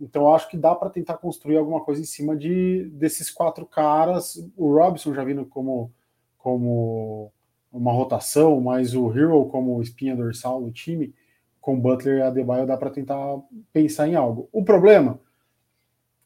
Então 0.00 0.34
acho 0.34 0.48
que 0.48 0.56
dá 0.56 0.74
para 0.74 0.88
tentar 0.88 1.18
construir 1.18 1.58
alguma 1.58 1.82
coisa 1.82 2.00
em 2.00 2.06
cima 2.06 2.34
de 2.34 2.84
desses 2.94 3.30
quatro 3.30 3.66
caras. 3.66 4.42
O 4.56 4.72
Robson 4.72 5.12
já 5.12 5.22
vindo 5.22 5.44
como 5.44 5.92
como 6.38 7.32
uma 7.76 7.92
rotação, 7.92 8.60
mas 8.60 8.94
o 8.94 9.10
Hero 9.10 9.44
como 9.46 9.80
espinha 9.82 10.16
dorsal 10.16 10.62
do 10.62 10.70
time, 10.70 11.14
com 11.60 11.78
Butler 11.78 12.18
e 12.18 12.22
Adebayo 12.22 12.66
dá 12.66 12.76
para 12.76 12.90
tentar 12.90 13.38
pensar 13.72 14.08
em 14.08 14.14
algo. 14.14 14.48
O 14.52 14.64
problema, 14.64 15.20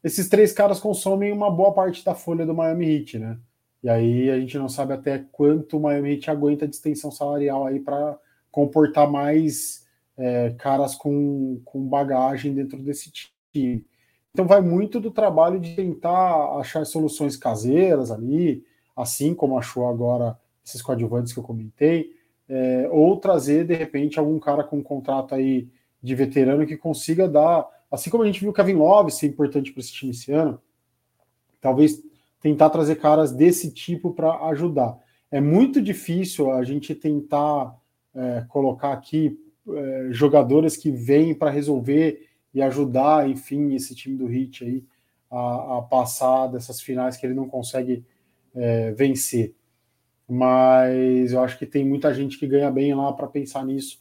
esses 0.04 0.28
três 0.28 0.52
caras 0.52 0.80
consomem 0.80 1.32
uma 1.32 1.50
boa 1.50 1.72
parte 1.72 2.04
da 2.04 2.14
folha 2.14 2.46
do 2.46 2.54
Miami 2.54 2.90
Heat, 2.90 3.18
né? 3.18 3.38
E 3.82 3.88
aí 3.88 4.30
a 4.30 4.38
gente 4.38 4.58
não 4.58 4.68
sabe 4.68 4.92
até 4.92 5.24
quanto 5.32 5.78
o 5.78 5.80
Miami 5.80 6.12
Heat 6.12 6.30
aguenta 6.30 6.68
de 6.68 6.74
extensão 6.74 7.10
salarial 7.10 7.66
aí 7.66 7.80
para 7.80 8.18
comportar 8.50 9.10
mais 9.10 9.86
é, 10.16 10.50
caras 10.58 10.94
com, 10.94 11.60
com 11.64 11.88
bagagem 11.88 12.54
dentro 12.54 12.78
desse 12.82 13.10
time. 13.52 13.86
Então 14.32 14.46
vai 14.46 14.60
muito 14.60 15.00
do 15.00 15.10
trabalho 15.10 15.58
de 15.58 15.74
tentar 15.74 16.58
achar 16.58 16.84
soluções 16.84 17.36
caseiras 17.36 18.10
ali, 18.10 18.62
assim 18.94 19.34
como 19.34 19.58
achou 19.58 19.88
agora 19.88 20.38
esses 20.70 20.82
coadjuvantes 20.82 21.32
que 21.32 21.38
eu 21.38 21.44
comentei, 21.44 22.12
é, 22.48 22.88
ou 22.90 23.16
trazer 23.16 23.64
de 23.64 23.74
repente 23.74 24.18
algum 24.18 24.38
cara 24.38 24.64
com 24.64 24.78
um 24.78 24.82
contrato 24.82 25.34
aí 25.34 25.68
de 26.02 26.14
veterano 26.14 26.66
que 26.66 26.76
consiga 26.76 27.28
dar, 27.28 27.66
assim 27.90 28.10
como 28.10 28.22
a 28.22 28.26
gente 28.26 28.40
viu 28.40 28.50
o 28.50 28.52
Kevin 28.52 28.74
Love 28.74 29.10
ser 29.10 29.26
importante 29.26 29.72
para 29.72 29.80
esse 29.80 29.92
time 29.92 30.12
esse 30.12 30.32
ano, 30.32 30.60
talvez 31.60 32.02
tentar 32.40 32.70
trazer 32.70 32.96
caras 32.96 33.32
desse 33.32 33.70
tipo 33.70 34.12
para 34.12 34.46
ajudar. 34.48 34.98
É 35.30 35.40
muito 35.40 35.80
difícil 35.80 36.50
a 36.50 36.64
gente 36.64 36.94
tentar 36.94 37.76
é, 38.14 38.44
colocar 38.48 38.92
aqui 38.92 39.38
é, 39.68 40.08
jogadores 40.10 40.76
que 40.76 40.90
vêm 40.90 41.34
para 41.34 41.50
resolver 41.50 42.26
e 42.52 42.60
ajudar, 42.62 43.28
enfim, 43.28 43.74
esse 43.74 43.94
time 43.94 44.16
do 44.16 44.32
Heat 44.32 44.64
aí 44.64 44.84
a, 45.30 45.78
a 45.78 45.82
passar 45.82 46.48
dessas 46.48 46.80
finais 46.80 47.16
que 47.16 47.24
ele 47.24 47.34
não 47.34 47.48
consegue 47.48 48.04
é, 48.54 48.90
vencer. 48.92 49.54
Mas 50.30 51.32
eu 51.32 51.42
acho 51.42 51.58
que 51.58 51.66
tem 51.66 51.84
muita 51.84 52.14
gente 52.14 52.38
que 52.38 52.46
ganha 52.46 52.70
bem 52.70 52.94
lá 52.94 53.12
para 53.12 53.26
pensar 53.26 53.64
nisso 53.64 53.98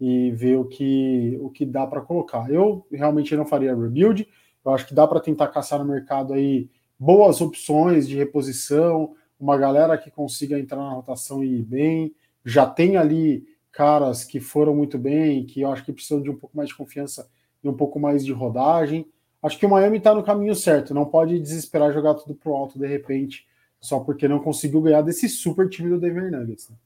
e 0.00 0.30
ver 0.30 0.56
o 0.56 0.64
que, 0.64 1.36
o 1.40 1.50
que 1.50 1.66
dá 1.66 1.84
para 1.86 2.00
colocar. 2.00 2.48
Eu 2.48 2.86
realmente 2.92 3.34
não 3.34 3.44
faria 3.44 3.74
rebuild, 3.74 4.28
eu 4.64 4.72
acho 4.72 4.86
que 4.86 4.94
dá 4.94 5.08
para 5.08 5.18
tentar 5.18 5.48
caçar 5.48 5.80
no 5.80 5.84
mercado 5.84 6.34
aí 6.34 6.70
boas 6.96 7.40
opções 7.40 8.06
de 8.06 8.16
reposição, 8.16 9.16
uma 9.38 9.58
galera 9.58 9.98
que 9.98 10.08
consiga 10.08 10.56
entrar 10.56 10.76
na 10.76 10.92
rotação 10.92 11.42
e 11.42 11.58
ir 11.58 11.64
bem. 11.64 12.14
Já 12.44 12.64
tem 12.64 12.96
ali 12.96 13.44
caras 13.72 14.22
que 14.22 14.38
foram 14.38 14.76
muito 14.76 14.96
bem, 14.96 15.44
que 15.44 15.62
eu 15.62 15.72
acho 15.72 15.84
que 15.84 15.92
precisam 15.92 16.22
de 16.22 16.30
um 16.30 16.36
pouco 16.36 16.56
mais 16.56 16.68
de 16.68 16.76
confiança 16.76 17.28
e 17.64 17.68
um 17.68 17.74
pouco 17.74 17.98
mais 17.98 18.24
de 18.24 18.32
rodagem. 18.32 19.04
Acho 19.42 19.58
que 19.58 19.66
o 19.66 19.70
Miami 19.70 19.98
está 19.98 20.14
no 20.14 20.22
caminho 20.22 20.54
certo, 20.54 20.94
não 20.94 21.06
pode 21.06 21.40
desesperar 21.40 21.92
jogar 21.92 22.14
tudo 22.14 22.36
pro 22.36 22.54
alto 22.54 22.78
de 22.78 22.86
repente, 22.86 23.44
só 23.82 23.98
porque 23.98 24.28
não 24.28 24.38
conseguiu 24.38 24.80
ganhar 24.80 25.02
desse 25.02 25.28
super 25.28 25.68
time 25.68 25.90
do 25.90 25.98
Denver 25.98 26.30
Nuggets. 26.30 26.70
Né? 26.70 26.76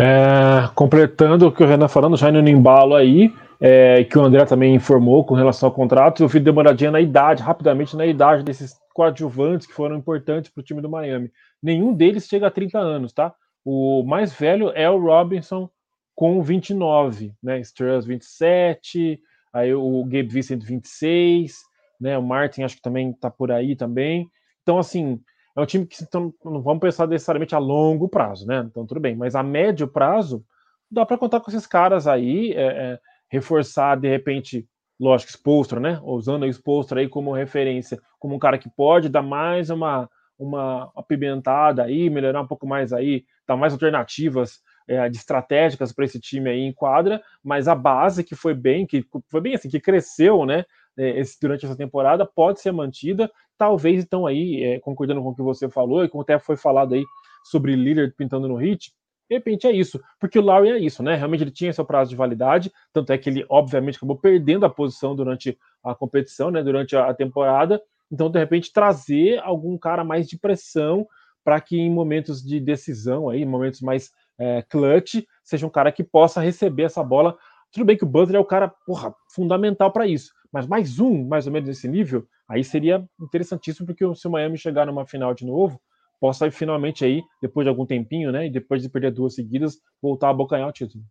É, 0.00 0.68
completando 0.74 1.46
o 1.46 1.52
que 1.52 1.62
o 1.62 1.66
Renan 1.66 1.88
falando, 1.88 2.16
já 2.16 2.28
indo 2.28 2.42
no 2.42 2.48
embalo 2.48 2.96
aí, 2.96 3.32
é, 3.60 4.04
que 4.04 4.18
o 4.18 4.22
André 4.22 4.44
também 4.44 4.74
informou 4.74 5.24
com 5.24 5.34
relação 5.34 5.68
ao 5.68 5.74
contrato, 5.74 6.22
eu 6.22 6.28
fui 6.28 6.40
demoradinha 6.40 6.90
na 6.90 7.00
idade, 7.00 7.42
rapidamente 7.42 7.96
na 7.96 8.04
idade 8.04 8.42
desses 8.42 8.76
coadjuvantes 8.92 9.66
que 9.66 9.72
foram 9.72 9.96
importantes 9.96 10.50
para 10.50 10.60
o 10.60 10.64
time 10.64 10.80
do 10.80 10.88
Miami. 10.88 11.30
Nenhum 11.62 11.94
deles 11.94 12.26
chega 12.26 12.48
a 12.48 12.50
30 12.50 12.78
anos, 12.78 13.12
tá? 13.12 13.32
O 13.64 14.02
mais 14.02 14.32
velho 14.32 14.70
é 14.74 14.90
o 14.90 14.98
Robinson 14.98 15.68
com 16.14 16.42
29, 16.42 17.32
né? 17.42 17.60
Strauss 17.60 18.04
27, 18.04 19.20
aí 19.52 19.72
o 19.72 20.02
Gabe 20.04 20.28
Vincent 20.28 20.62
26, 20.64 21.56
né? 22.00 22.18
O 22.18 22.22
Martin 22.22 22.62
acho 22.62 22.76
que 22.76 22.82
também 22.82 23.12
tá 23.12 23.30
por 23.30 23.52
aí 23.52 23.76
também. 23.76 24.28
Então, 24.68 24.78
assim, 24.78 25.18
é 25.56 25.62
um 25.62 25.64
time 25.64 25.86
que 25.86 25.96
então, 26.04 26.30
não 26.44 26.60
vamos 26.60 26.82
pensar 26.82 27.08
necessariamente 27.08 27.54
a 27.54 27.58
longo 27.58 28.06
prazo, 28.06 28.46
né? 28.46 28.66
Então, 28.70 28.84
tudo 28.84 29.00
bem, 29.00 29.16
mas 29.16 29.34
a 29.34 29.42
médio 29.42 29.88
prazo 29.88 30.44
dá 30.90 31.06
para 31.06 31.16
contar 31.16 31.40
com 31.40 31.50
esses 31.50 31.66
caras 31.66 32.06
aí. 32.06 32.52
É, 32.52 32.66
é, 32.66 32.98
reforçar 33.30 33.96
de 33.96 34.06
repente, 34.06 34.68
lógico, 35.00 35.32
Spolstra, 35.32 35.80
né? 35.80 35.98
Usando 36.02 36.42
o 36.42 36.52
Spolstra 36.52 37.00
aí 37.00 37.08
como 37.08 37.32
referência, 37.32 37.98
como 38.18 38.34
um 38.34 38.38
cara 38.38 38.58
que 38.58 38.68
pode 38.68 39.08
dar 39.08 39.22
mais 39.22 39.70
uma 39.70 40.06
uma 40.38 40.92
apimentada 40.94 41.82
aí, 41.82 42.08
melhorar 42.10 42.42
um 42.42 42.46
pouco 42.46 42.66
mais 42.66 42.92
aí, 42.92 43.24
dar 43.46 43.56
mais 43.56 43.72
alternativas 43.72 44.60
é, 44.86 45.08
de 45.08 45.16
estratégicas 45.16 45.92
para 45.92 46.04
esse 46.04 46.20
time 46.20 46.48
aí 46.50 46.60
em 46.60 46.72
quadra, 46.72 47.20
mas 47.42 47.68
a 47.68 47.74
base 47.74 48.22
que 48.22 48.36
foi 48.36 48.54
bem, 48.54 48.86
que 48.86 49.04
foi 49.28 49.40
bem 49.40 49.54
assim, 49.54 49.68
que 49.68 49.80
cresceu, 49.80 50.46
né? 50.46 50.64
É, 50.98 51.20
esse, 51.20 51.38
durante 51.40 51.64
essa 51.64 51.76
temporada 51.76 52.26
pode 52.26 52.60
ser 52.60 52.72
mantida, 52.72 53.30
talvez 53.56 54.04
então 54.04 54.26
aí, 54.26 54.64
é, 54.64 54.80
concordando 54.80 55.22
com 55.22 55.30
o 55.30 55.34
que 55.34 55.42
você 55.42 55.68
falou 55.68 56.04
e 56.04 56.08
como 56.08 56.22
até 56.22 56.38
foi 56.38 56.56
falado 56.56 56.94
aí 56.94 57.04
sobre 57.44 57.76
Lillard 57.76 58.12
pintando 58.16 58.48
no 58.48 58.56
hit, 58.56 58.92
de 59.28 59.36
repente 59.36 59.66
é 59.66 59.72
isso, 59.72 60.00
porque 60.18 60.38
o 60.38 60.42
Lowry 60.42 60.70
é 60.70 60.78
isso, 60.78 61.02
né? 61.02 61.14
Realmente 61.14 61.44
ele 61.44 61.50
tinha 61.50 61.72
seu 61.72 61.84
prazo 61.84 62.10
de 62.10 62.16
validade, 62.16 62.72
tanto 62.92 63.12
é 63.12 63.18
que 63.18 63.28
ele, 63.28 63.44
obviamente, 63.48 63.96
acabou 63.96 64.16
perdendo 64.16 64.64
a 64.64 64.70
posição 64.70 65.14
durante 65.14 65.58
a 65.84 65.94
competição, 65.94 66.50
né? 66.50 66.62
Durante 66.62 66.96
a 66.96 67.12
temporada. 67.12 67.80
Então, 68.10 68.30
de 68.30 68.38
repente, 68.38 68.72
trazer 68.72 69.38
algum 69.40 69.76
cara 69.76 70.02
mais 70.02 70.26
de 70.26 70.38
pressão 70.38 71.06
para 71.44 71.60
que 71.60 71.78
em 71.78 71.90
momentos 71.90 72.42
de 72.42 72.58
decisão, 72.58 73.28
aí, 73.28 73.44
momentos 73.44 73.82
mais 73.82 74.10
é, 74.38 74.62
clutch, 74.62 75.16
seja 75.44 75.66
um 75.66 75.70
cara 75.70 75.92
que 75.92 76.02
possa 76.02 76.40
receber 76.40 76.84
essa 76.84 77.02
bola. 77.02 77.36
Tudo 77.72 77.84
bem 77.84 77.96
que 77.96 78.04
o 78.04 78.08
Butler 78.08 78.36
é 78.36 78.40
o 78.40 78.44
cara 78.44 78.68
porra, 78.68 79.14
fundamental 79.34 79.92
para 79.92 80.06
isso, 80.06 80.32
mas 80.52 80.66
mais 80.66 80.98
um, 80.98 81.26
mais 81.26 81.46
ou 81.46 81.52
menos 81.52 81.68
nesse 81.68 81.86
nível, 81.88 82.26
aí 82.48 82.64
seria 82.64 83.06
interessantíssimo, 83.20 83.86
porque 83.86 84.04
se 84.14 84.26
o 84.26 84.30
Miami 84.30 84.56
chegar 84.56 84.86
numa 84.86 85.06
final 85.06 85.34
de 85.34 85.44
novo, 85.44 85.80
possa 86.20 86.50
finalmente 86.50 87.04
aí, 87.04 87.22
depois 87.40 87.64
de 87.64 87.68
algum 87.68 87.86
tempinho, 87.86 88.32
né, 88.32 88.46
e 88.46 88.50
depois 88.50 88.82
de 88.82 88.88
perder 88.88 89.12
duas 89.12 89.34
seguidas, 89.34 89.78
voltar 90.02 90.30
a 90.30 90.34
bocanhar 90.34 90.68
o 90.68 90.72
título. 90.72 91.04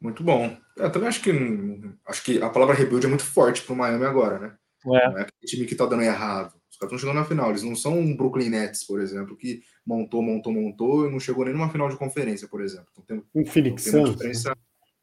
Muito 0.00 0.22
bom. 0.22 0.54
Eu 0.76 0.92
também 0.92 1.08
acho 1.08 1.22
que 1.22 1.30
acho 2.06 2.22
que 2.22 2.42
a 2.42 2.50
palavra 2.50 2.74
rebuild 2.74 3.06
é 3.06 3.08
muito 3.08 3.24
forte 3.24 3.62
para 3.62 3.72
o 3.72 3.76
Miami 3.76 4.04
agora, 4.04 4.38
né? 4.38 4.56
É. 4.94 5.08
Não 5.08 5.18
é 5.18 5.22
aquele 5.22 5.46
time 5.46 5.66
que 5.66 5.72
está 5.72 5.86
dando 5.86 6.02
errado. 6.02 6.54
Os 6.70 6.76
caras 6.76 6.92
estão 6.92 6.98
chegando 6.98 7.16
na 7.16 7.24
final. 7.24 7.50
Eles 7.50 7.62
não 7.62 7.74
são 7.74 7.98
um 7.98 8.14
Brooklyn 8.14 8.50
Nets, 8.50 8.84
por 8.84 9.00
exemplo, 9.00 9.36
que 9.36 9.62
montou, 9.84 10.22
montou, 10.22 10.52
montou 10.52 11.08
e 11.08 11.10
não 11.10 11.18
chegou 11.18 11.44
nem 11.44 11.54
numa 11.54 11.70
final 11.70 11.88
de 11.88 11.96
conferência, 11.96 12.46
por 12.46 12.62
exemplo. 12.62 12.86
Então, 12.92 13.04
tem, 13.04 13.24
um 13.34 13.46
Phoenix 13.46 13.84
tem 13.84 13.92
Suns. 13.92 14.10
Diferença, 14.10 14.50
né? 14.50 14.54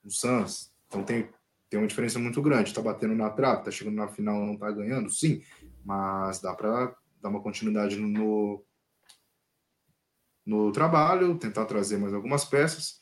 Um 0.03 0.09
Suns. 0.09 0.71
Então 0.87 1.03
tem, 1.03 1.29
tem 1.69 1.79
uma 1.79 1.87
diferença 1.87 2.19
muito 2.19 2.41
grande. 2.41 2.69
Está 2.69 2.81
batendo 2.81 3.15
na 3.15 3.29
trave, 3.29 3.59
está 3.59 3.71
chegando 3.71 3.95
na 3.95 4.07
final 4.07 4.45
não 4.45 4.53
está 4.53 4.71
ganhando, 4.71 5.09
sim. 5.09 5.43
Mas 5.83 6.39
dá 6.39 6.53
para 6.53 6.95
dar 7.21 7.29
uma 7.29 7.41
continuidade 7.41 7.95
no, 7.97 8.63
no 10.45 10.71
trabalho, 10.71 11.37
tentar 11.37 11.65
trazer 11.65 11.97
mais 11.97 12.13
algumas 12.13 12.45
peças. 12.45 13.01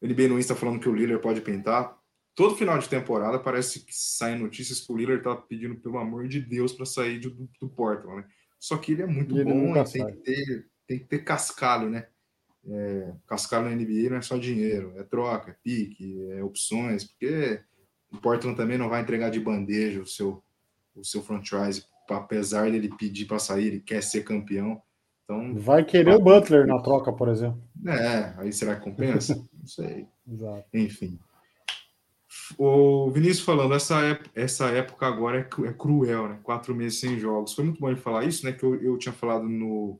Ele 0.00 0.14
bem 0.14 0.28
no 0.28 0.38
Insta 0.38 0.54
falando 0.54 0.80
que 0.80 0.88
o 0.88 0.94
Lillard 0.94 1.22
pode 1.22 1.40
pintar. 1.40 1.96
Todo 2.34 2.56
final 2.56 2.78
de 2.78 2.88
temporada 2.88 3.38
parece 3.38 3.80
que 3.80 3.94
saem 3.94 4.38
notícias 4.38 4.80
que 4.80 4.92
o 4.92 4.96
Lillard 4.96 5.22
tá 5.22 5.34
pedindo, 5.34 5.76
pelo 5.76 5.98
amor 5.98 6.28
de 6.28 6.40
Deus, 6.40 6.72
para 6.72 6.84
sair 6.84 7.18
do, 7.18 7.30
do 7.60 7.68
Portland. 7.68 8.22
Né? 8.22 8.28
Só 8.58 8.76
que 8.76 8.92
ele 8.92 9.02
é 9.02 9.06
muito 9.06 9.34
ele 9.34 9.44
bom 9.44 9.76
e 9.76 9.84
tem 9.84 10.06
que, 10.06 10.12
ter, 10.18 10.70
tem 10.86 10.98
que 10.98 11.04
ter 11.06 11.24
cascalho, 11.24 11.88
né? 11.88 12.08
É, 12.68 13.12
cascalho 13.26 13.70
na 13.70 13.76
NBA 13.76 14.10
não 14.10 14.16
é 14.16 14.22
só 14.22 14.36
dinheiro, 14.36 14.92
é 14.96 15.02
troca, 15.02 15.52
é 15.52 15.56
pique, 15.62 16.28
é 16.32 16.42
opções, 16.42 17.04
porque 17.04 17.60
o 18.12 18.18
Portland 18.18 18.56
também 18.56 18.76
não 18.76 18.88
vai 18.88 19.02
entregar 19.02 19.30
de 19.30 19.38
bandeja 19.38 20.00
o 20.00 20.06
seu, 20.06 20.42
o 20.94 21.04
seu 21.04 21.22
franchise 21.22 21.84
apesar 22.14 22.70
dele 22.70 22.94
pedir 22.96 23.26
para 23.26 23.38
sair, 23.38 23.66
ele 23.66 23.80
quer 23.80 24.02
ser 24.02 24.22
campeão. 24.22 24.80
Então, 25.24 25.54
vai 25.56 25.84
querer 25.84 26.14
o 26.14 26.20
Butler 26.20 26.66
na 26.66 26.80
troca, 26.80 27.12
por 27.12 27.28
exemplo. 27.28 27.60
É, 27.86 28.34
aí 28.38 28.52
será 28.52 28.76
que 28.76 28.84
compensa? 28.84 29.34
Não 29.52 29.66
sei. 29.66 30.06
Exato. 30.30 30.64
Enfim. 30.72 31.18
O 32.56 33.10
Vinícius 33.10 33.40
falando, 33.40 33.74
essa 33.74 34.00
época, 34.02 34.30
essa 34.34 34.66
época 34.66 35.06
agora 35.06 35.38
é, 35.38 35.66
é, 35.66 35.72
cruel, 35.72 36.28
né? 36.28 36.38
Quatro 36.44 36.74
meses 36.74 37.00
sem 37.00 37.18
jogos. 37.18 37.54
Foi 37.54 37.64
muito 37.64 37.80
bom 37.80 37.88
ele 37.88 37.98
falar 37.98 38.24
isso, 38.24 38.44
né? 38.46 38.52
Que 38.52 38.62
eu, 38.62 38.80
eu 38.80 38.96
tinha 38.98 39.12
falado 39.12 39.48
no, 39.48 39.98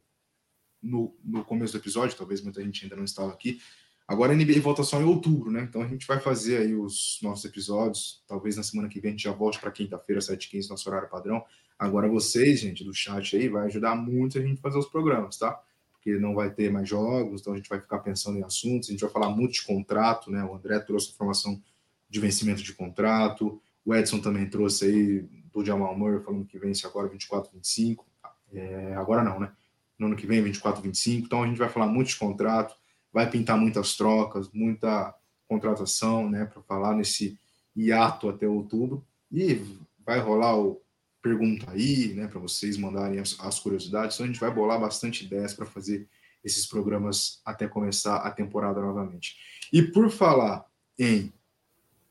no, 0.83 1.17
no 1.25 1.45
começo 1.45 1.73
do 1.73 1.79
episódio, 1.79 2.17
talvez 2.17 2.41
muita 2.41 2.63
gente 2.63 2.85
ainda 2.85 2.97
não 2.97 3.05
estava 3.05 3.33
aqui, 3.33 3.61
Agora 4.09 4.33
a 4.33 4.37
NBA 4.37 4.61
volta 4.61 4.85
só 4.85 5.01
em 5.01 5.05
outubro, 5.05 5.51
né? 5.51 5.63
Então 5.63 5.83
a 5.83 5.89
gente 5.89 6.07
vai 6.07 6.21
fazer 6.21 6.59
aí 6.59 6.77
os 6.77 7.19
nossos 7.23 7.45
episódios. 7.45 8.23
Talvez 8.29 8.57
na 8.57 8.63
semana 8.63 8.89
que 8.89 9.01
vem 9.01 9.09
a 9.09 9.13
gente 9.13 9.25
já 9.25 9.33
volte 9.33 9.59
para 9.59 9.71
quinta-feira, 9.73 10.21
7h15, 10.21 10.71
nosso 10.71 10.89
horário 10.89 11.09
padrão. 11.09 11.45
Agora 11.77 12.09
vocês, 12.09 12.61
gente, 12.61 12.85
do 12.85 12.95
chat 12.95 13.37
aí, 13.37 13.49
vai 13.49 13.67
ajudar 13.67 13.97
muito 13.97 14.39
a 14.39 14.41
gente 14.41 14.61
fazer 14.61 14.79
os 14.79 14.87
programas, 14.87 15.37
tá? 15.37 15.61
Porque 15.93 16.19
não 16.19 16.37
vai 16.37 16.51
ter 16.51 16.71
mais 16.71 16.89
jogos, 16.89 17.41
então 17.41 17.53
a 17.53 17.57
gente 17.57 17.69
vai 17.69 17.81
ficar 17.81 17.99
pensando 17.99 18.39
em 18.39 18.45
assuntos, 18.45 18.89
a 18.89 18.93
gente 18.93 19.01
vai 19.01 19.11
falar 19.11 19.31
muito 19.31 19.55
de 19.55 19.65
contrato, 19.65 20.31
né? 20.31 20.45
O 20.45 20.55
André 20.55 20.79
trouxe 20.79 21.11
informação 21.11 21.61
de 22.09 22.21
vencimento 22.21 22.63
de 22.63 22.73
contrato, 22.75 23.61
o 23.85 23.93
Edson 23.93 24.21
também 24.21 24.49
trouxe 24.49 24.85
aí 24.85 25.29
do 25.53 25.65
Jamal 25.65 25.99
Murray 25.99 26.23
falando 26.23 26.47
que 26.47 26.59
vence 26.61 26.87
agora 26.87 27.09
24, 27.09 27.51
25. 27.53 28.07
É, 28.53 28.95
agora 28.95 29.25
não, 29.25 29.41
né? 29.41 29.53
No 29.99 30.07
ano 30.07 30.17
que 30.17 30.27
vem, 30.27 30.43
24, 30.43 30.83
25. 30.83 31.27
Então 31.27 31.43
a 31.43 31.47
gente 31.47 31.59
vai 31.59 31.69
falar 31.69 31.87
muito 31.87 32.09
de 32.09 32.17
contrato 32.17 32.75
vai 33.17 33.31
pintar 33.31 33.57
muitas 33.57 33.97
trocas, 33.97 34.51
muita 34.53 35.15
contratação, 35.49 36.29
né, 36.29 36.45
para 36.45 36.61
falar 36.61 36.95
nesse 36.95 37.39
hiato 37.75 38.29
até 38.29 38.47
outubro. 38.47 39.03
E 39.33 39.59
vai 40.05 40.21
rolar 40.21 40.55
o 40.59 40.83
pergunta 41.23 41.71
aí, 41.71 42.13
né, 42.13 42.27
para 42.27 42.39
vocês 42.39 42.77
mandarem 42.77 43.19
as, 43.19 43.35
as, 43.41 43.59
curiosidades. 43.59 44.17
Então 44.17 44.25
a 44.25 44.27
gente 44.27 44.39
vai 44.39 44.51
bolar 44.51 44.79
bastante 44.79 45.25
ideias 45.25 45.55
para 45.55 45.65
fazer 45.65 46.07
esses 46.45 46.67
programas 46.67 47.41
até 47.43 47.67
começar 47.67 48.17
a 48.17 48.31
temporada 48.31 48.83
novamente. 48.83 49.39
E 49.73 49.81
por 49.81 50.11
falar 50.11 50.67
em 50.99 51.33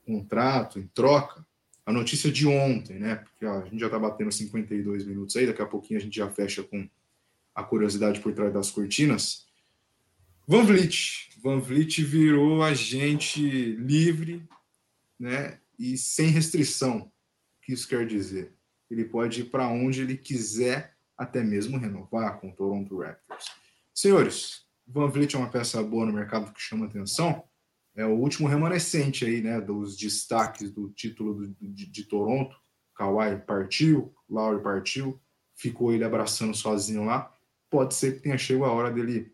contrato, 0.08 0.80
em 0.80 0.88
troca, 0.88 1.46
a 1.86 1.94
notícia 1.94 2.32
de 2.32 2.48
ontem, 2.48 2.98
né? 2.98 3.18
Porque 3.18 3.46
a 3.46 3.62
gente 3.66 3.80
já 3.80 3.86
está 3.86 4.00
batendo 4.00 4.32
52 4.32 5.06
minutos 5.06 5.36
aí, 5.36 5.46
daqui 5.46 5.62
a 5.62 5.68
pouquinho 5.68 6.00
a 6.00 6.04
gente 6.04 6.16
já 6.16 6.28
fecha 6.32 6.64
com 6.64 6.90
a 7.56 7.64
curiosidade 7.64 8.20
por 8.20 8.34
trás 8.34 8.54
das 8.54 8.70
cortinas. 8.70 9.48
Van 10.48 10.64
Vliet. 10.64 11.30
Van 11.42 11.60
Vliet 11.60 12.04
virou 12.04 12.62
agente 12.62 13.42
livre 13.42 14.48
né, 15.18 15.60
e 15.80 15.98
sem 15.98 16.28
restrição. 16.28 17.00
O 17.00 17.12
que 17.62 17.74
isso 17.74 17.88
quer 17.88 18.06
dizer? 18.06 18.54
Ele 18.92 19.06
pode 19.06 19.42
ir 19.42 19.46
para 19.46 19.68
onde 19.70 20.02
ele 20.02 20.18
quiser, 20.18 20.96
até 21.18 21.44
mesmo 21.44 21.78
renovar 21.78 22.40
com 22.40 22.50
o 22.50 22.56
Toronto 22.56 23.00
Raptors. 23.00 23.46
Senhores, 23.94 24.66
Van 24.86 25.08
Vliet 25.08 25.34
é 25.34 25.40
uma 25.40 25.50
peça 25.50 25.82
boa 25.82 26.06
no 26.06 26.14
mercado 26.14 26.54
que 26.54 26.62
chama 26.62 26.86
atenção? 26.86 27.44
é 27.96 28.06
o 28.06 28.16
último 28.16 28.48
remanescente 28.48 29.26
aí, 29.26 29.42
né, 29.42 29.62
dos 29.62 29.96
destaques 29.96 30.72
do 30.72 30.90
título 30.90 31.34
do, 31.34 31.48
de, 31.60 31.86
de, 31.90 32.04
Toronto. 32.04 32.56
Kawhi 32.94 33.38
partiu, 33.48 34.14
Lowry 34.30 34.62
partiu, 34.62 35.20
ficou 35.56 35.94
ele 35.94 36.04
abraçando 36.04 36.54
sozinho 36.54 37.06
lá. 37.06 37.34
Pode 37.76 37.94
ser 37.94 38.14
que 38.14 38.22
tenha 38.22 38.38
chegado 38.38 38.70
a 38.70 38.72
hora 38.72 38.90
dele 38.90 39.34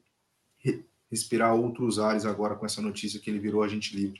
re, 0.57 0.83
respirar 1.11 1.53
outros 1.53 1.99
ares 1.99 2.25
agora 2.25 2.55
com 2.55 2.65
essa 2.65 2.81
notícia 2.81 3.19
que 3.19 3.29
ele 3.29 3.37
virou 3.37 3.61
agente 3.61 3.95
livre. 3.95 4.19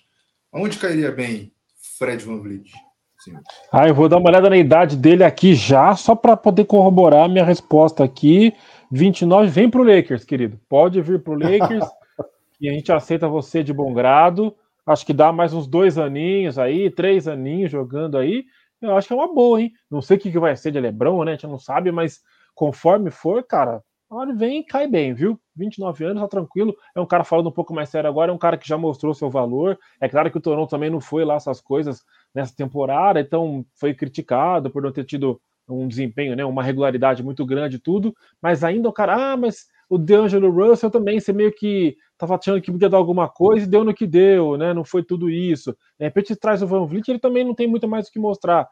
Onde 0.53 0.78
cairia 0.78 1.11
bem 1.11 1.51
Fred 1.97 2.24
Van 2.24 2.38
Vliet? 2.38 2.72
Sim. 3.17 3.34
Ah, 3.72 3.88
eu 3.88 3.95
vou 3.95 4.07
dar 4.07 4.17
uma 4.17 4.30
olhada 4.30 4.47
na 4.47 4.57
idade 4.57 4.95
dele 4.95 5.24
aqui 5.24 5.55
já, 5.55 5.95
só 5.95 6.13
para 6.13 6.38
poder 6.38 6.65
corroborar 6.65 7.28
minha 7.28 7.43
resposta 7.43 8.03
aqui. 8.03 8.53
29, 8.91 9.47
vem 9.47 9.67
pro 9.67 9.82
Lakers, 9.82 10.24
querido. 10.24 10.59
Pode 10.69 11.01
vir 11.01 11.24
pro 11.24 11.34
Lakers. 11.34 11.89
e 12.61 12.69
a 12.69 12.74
gente 12.74 12.91
aceita 12.91 13.28
você 13.28 13.63
de 13.63 13.74
bom 13.74 13.91
grado. 13.91 14.55
Acho 14.86 15.03
que 15.03 15.13
dá 15.13 15.32
mais 15.32 15.51
uns 15.51 15.65
dois 15.65 15.97
aninhos 15.97 16.59
aí, 16.59 16.91
três 16.91 17.28
aninhos 17.28 17.72
jogando 17.72 18.19
aí. 18.19 18.45
Eu 18.80 18.95
acho 18.95 19.07
que 19.07 19.13
é 19.13 19.15
uma 19.15 19.34
boa, 19.34 19.59
hein? 19.59 19.74
Não 19.89 19.99
sei 19.99 20.17
o 20.17 20.19
que 20.19 20.38
vai 20.38 20.55
ser 20.55 20.72
de 20.72 20.80
Lebron, 20.80 21.24
né? 21.24 21.32
A 21.32 21.36
gente 21.36 21.47
não 21.47 21.57
sabe, 21.57 21.91
mas 21.91 22.22
conforme 22.53 23.09
for, 23.09 23.43
cara, 23.43 23.84
olha, 24.12 24.34
vem 24.34 24.59
e 24.59 24.64
cai 24.64 24.88
bem, 24.88 25.14
viu? 25.14 25.39
29 25.55 26.05
anos, 26.05 26.22
tá 26.22 26.28
tranquilo. 26.28 26.76
É 26.95 26.99
um 26.99 27.05
cara 27.05 27.24
falando 27.24 27.47
um 27.47 27.51
pouco 27.51 27.74
mais 27.74 27.89
sério 27.89 28.09
agora, 28.09 28.32
é 28.32 28.34
um 28.34 28.38
cara 28.38 28.57
que 28.57 28.68
já 28.68 28.78
mostrou 28.78 29.14
seu 29.14 29.30
valor. 29.30 29.80
É 29.99 30.09
claro 30.09 30.30
que 30.30 30.38
o 30.38 30.41
Toronto 30.41 30.70
também 30.70 30.89
não 30.89 30.99
foi 31.01 31.26
lá 31.26 31.36
essas 31.36 31.62
coisas 31.62 32.03
nessa 32.36 32.55
temporada, 32.55 33.20
então 33.20 33.66
foi 33.76 33.93
criticado 33.93 34.70
por 34.70 34.84
não 34.84 34.91
ter 34.91 35.05
tido 35.05 35.41
um 35.68 35.88
desempenho, 35.88 36.36
né, 36.36 36.43
uma 36.43 36.64
regularidade 36.64 37.24
muito 37.24 37.45
grande 37.45 37.80
tudo, 37.80 38.14
mas 38.41 38.64
ainda 38.64 38.89
o 38.89 38.93
cara, 38.93 39.34
ah, 39.34 39.38
mas 39.38 39.68
o 39.89 39.97
DeAngelo 39.97 40.51
Russell 40.51 40.89
também, 40.89 41.20
você 41.20 41.32
meio 41.34 41.51
que 41.53 41.95
estava 42.14 42.36
achando 42.36 42.62
que 42.62 42.72
podia 42.72 42.89
dar 42.89 42.97
alguma 42.97 43.28
coisa 43.30 43.66
e 43.66 43.70
deu 43.70 43.84
no 43.84 43.93
que 43.93 44.07
deu, 44.07 44.57
né? 44.57 44.74
Não 44.74 44.86
foi 44.86 45.03
tudo 45.03 45.30
isso. 45.30 45.76
De 45.99 46.05
repente 46.05 46.36
traz 46.36 46.62
o 46.62 46.68
Van 46.68 46.86
Vliet, 46.86 47.09
ele 47.09 47.20
também 47.20 47.43
não 47.43 47.53
tem 47.53 47.68
muito 47.68 47.88
mais 47.88 48.07
o 48.07 48.12
que 48.12 48.20
mostrar. 48.20 48.68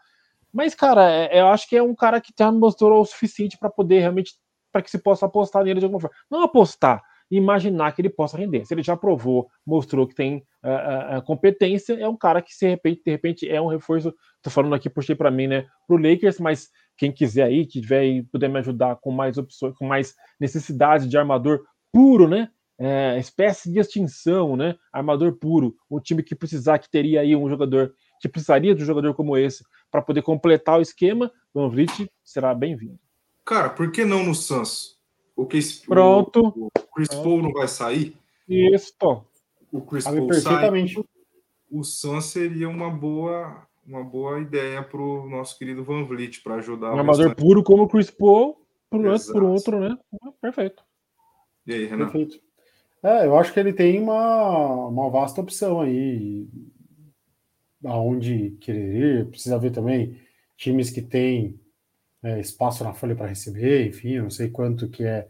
Mas, 0.51 0.73
cara, 0.73 1.11
é, 1.11 1.41
eu 1.41 1.47
acho 1.47 1.67
que 1.67 1.75
é 1.75 1.83
um 1.83 1.93
cara 1.93 2.21
que 2.21 2.33
já 2.37 2.51
mostrou 2.51 3.01
o 3.01 3.05
suficiente 3.05 3.57
para 3.57 3.69
poder 3.69 3.99
realmente, 3.99 4.33
para 4.71 4.81
que 4.81 4.91
se 4.91 4.99
possa 4.99 5.25
apostar 5.25 5.63
nele 5.63 5.79
de 5.79 5.85
alguma 5.85 5.99
forma. 5.99 6.15
Não 6.29 6.43
apostar, 6.43 7.01
imaginar 7.29 7.91
que 7.91 8.01
ele 8.01 8.09
possa 8.09 8.37
render. 8.37 8.65
Se 8.65 8.73
ele 8.73 8.83
já 8.83 8.97
provou, 8.97 9.47
mostrou 9.65 10.07
que 10.07 10.15
tem 10.15 10.37
uh, 10.63 11.17
uh, 11.17 11.21
competência, 11.23 11.93
é 11.93 12.07
um 12.07 12.17
cara 12.17 12.41
que, 12.41 12.53
se 12.53 12.65
de 12.65 12.71
repente, 12.71 13.01
de 13.05 13.11
repente 13.11 13.49
é 13.49 13.61
um 13.61 13.67
reforço. 13.67 14.13
Tô 14.41 14.49
falando 14.49 14.75
aqui, 14.75 14.89
puxei 14.89 15.15
para 15.15 15.31
mim, 15.31 15.47
né, 15.47 15.65
pro 15.87 15.97
Lakers, 15.97 16.39
mas 16.39 16.69
quem 16.97 17.11
quiser 17.11 17.43
aí, 17.43 17.65
que 17.65 17.81
tiver 17.81 17.99
aí, 17.99 18.23
puder 18.23 18.49
me 18.49 18.59
ajudar 18.59 18.97
com 18.97 19.11
mais 19.11 19.37
opções, 19.37 19.73
com 19.75 19.85
mais 19.85 20.13
necessidade 20.39 21.07
de 21.07 21.17
armador 21.17 21.63
puro, 21.91 22.27
né? 22.27 22.49
É, 22.81 23.17
espécie 23.19 23.71
de 23.71 23.79
extinção, 23.79 24.55
né? 24.55 24.75
Armador 24.91 25.37
puro, 25.37 25.75
um 25.91 25.99
time 25.99 26.23
que 26.23 26.35
precisar, 26.35 26.79
que 26.79 26.89
teria 26.89 27.21
aí 27.21 27.35
um 27.35 27.49
jogador, 27.49 27.93
que 28.21 28.29
precisaria 28.29 28.73
de 28.73 28.83
um 28.83 28.85
jogador 28.85 29.13
como 29.13 29.37
esse 29.37 29.63
para 29.91 30.01
poder 30.01 30.21
completar 30.21 30.79
o 30.79 30.81
esquema, 30.81 31.31
Van 31.53 31.69
Vliet 31.69 32.09
será 32.23 32.53
bem-vindo. 32.53 32.99
Cara, 33.49 33.67
por 33.67 33.91
que 33.91 34.05
não 34.05 34.23
no 34.23 34.35
Suns? 34.35 34.95
O, 35.35 35.43
Pronto. 35.87 36.53
O, 36.55 36.67
o 36.67 36.69
Chris 36.93 37.07
Pronto. 37.07 37.23
Paul 37.23 37.41
não 37.41 37.51
vai 37.51 37.67
sair? 37.67 38.15
Isso. 38.47 38.93
O 39.71 39.81
Chris 39.81 40.03
Paul 40.03 40.27
perfeitamente. 40.27 40.93
Sai, 40.93 41.03
o 41.71 41.83
Suns 41.83 42.25
seria 42.25 42.69
uma 42.69 42.91
boa 42.91 43.67
uma 43.87 44.03
boa 44.03 44.39
ideia 44.39 44.83
para 44.83 45.01
o 45.01 45.27
nosso 45.27 45.57
querido 45.57 45.83
Van 45.83 46.05
Vliet 46.05 46.43
para 46.43 46.57
ajudar. 46.57 46.93
Um 46.93 46.99
amador 46.99 47.33
puro 47.33 47.63
como 47.63 47.85
o 47.85 47.87
Chris 47.87 48.11
Paul, 48.11 48.55
por, 48.87 49.01
por 49.01 49.43
outro, 49.43 49.79
né? 49.79 49.97
Perfeito. 50.39 50.83
E 51.65 51.73
aí, 51.73 51.85
Renato? 51.85 52.11
Perfeito. 52.11 52.39
É, 53.01 53.25
eu 53.25 53.35
acho 53.35 53.51
que 53.51 53.59
ele 53.59 53.73
tem 53.73 53.99
uma, 53.99 54.85
uma 54.89 55.09
vasta 55.09 55.41
opção 55.41 55.81
aí 55.81 56.47
aonde 57.83 58.51
querer 58.61 59.21
ir. 59.21 59.25
Precisa 59.25 59.57
ver 59.57 59.71
também 59.71 60.21
times 60.55 60.91
que 60.91 61.01
têm 61.01 61.59
é, 62.23 62.39
espaço 62.39 62.83
na 62.83 62.93
folha 62.93 63.15
para 63.15 63.27
receber, 63.27 63.87
enfim, 63.87 64.13
eu 64.13 64.23
não 64.23 64.29
sei 64.29 64.49
quanto 64.49 64.89
que 64.89 65.03
é, 65.03 65.27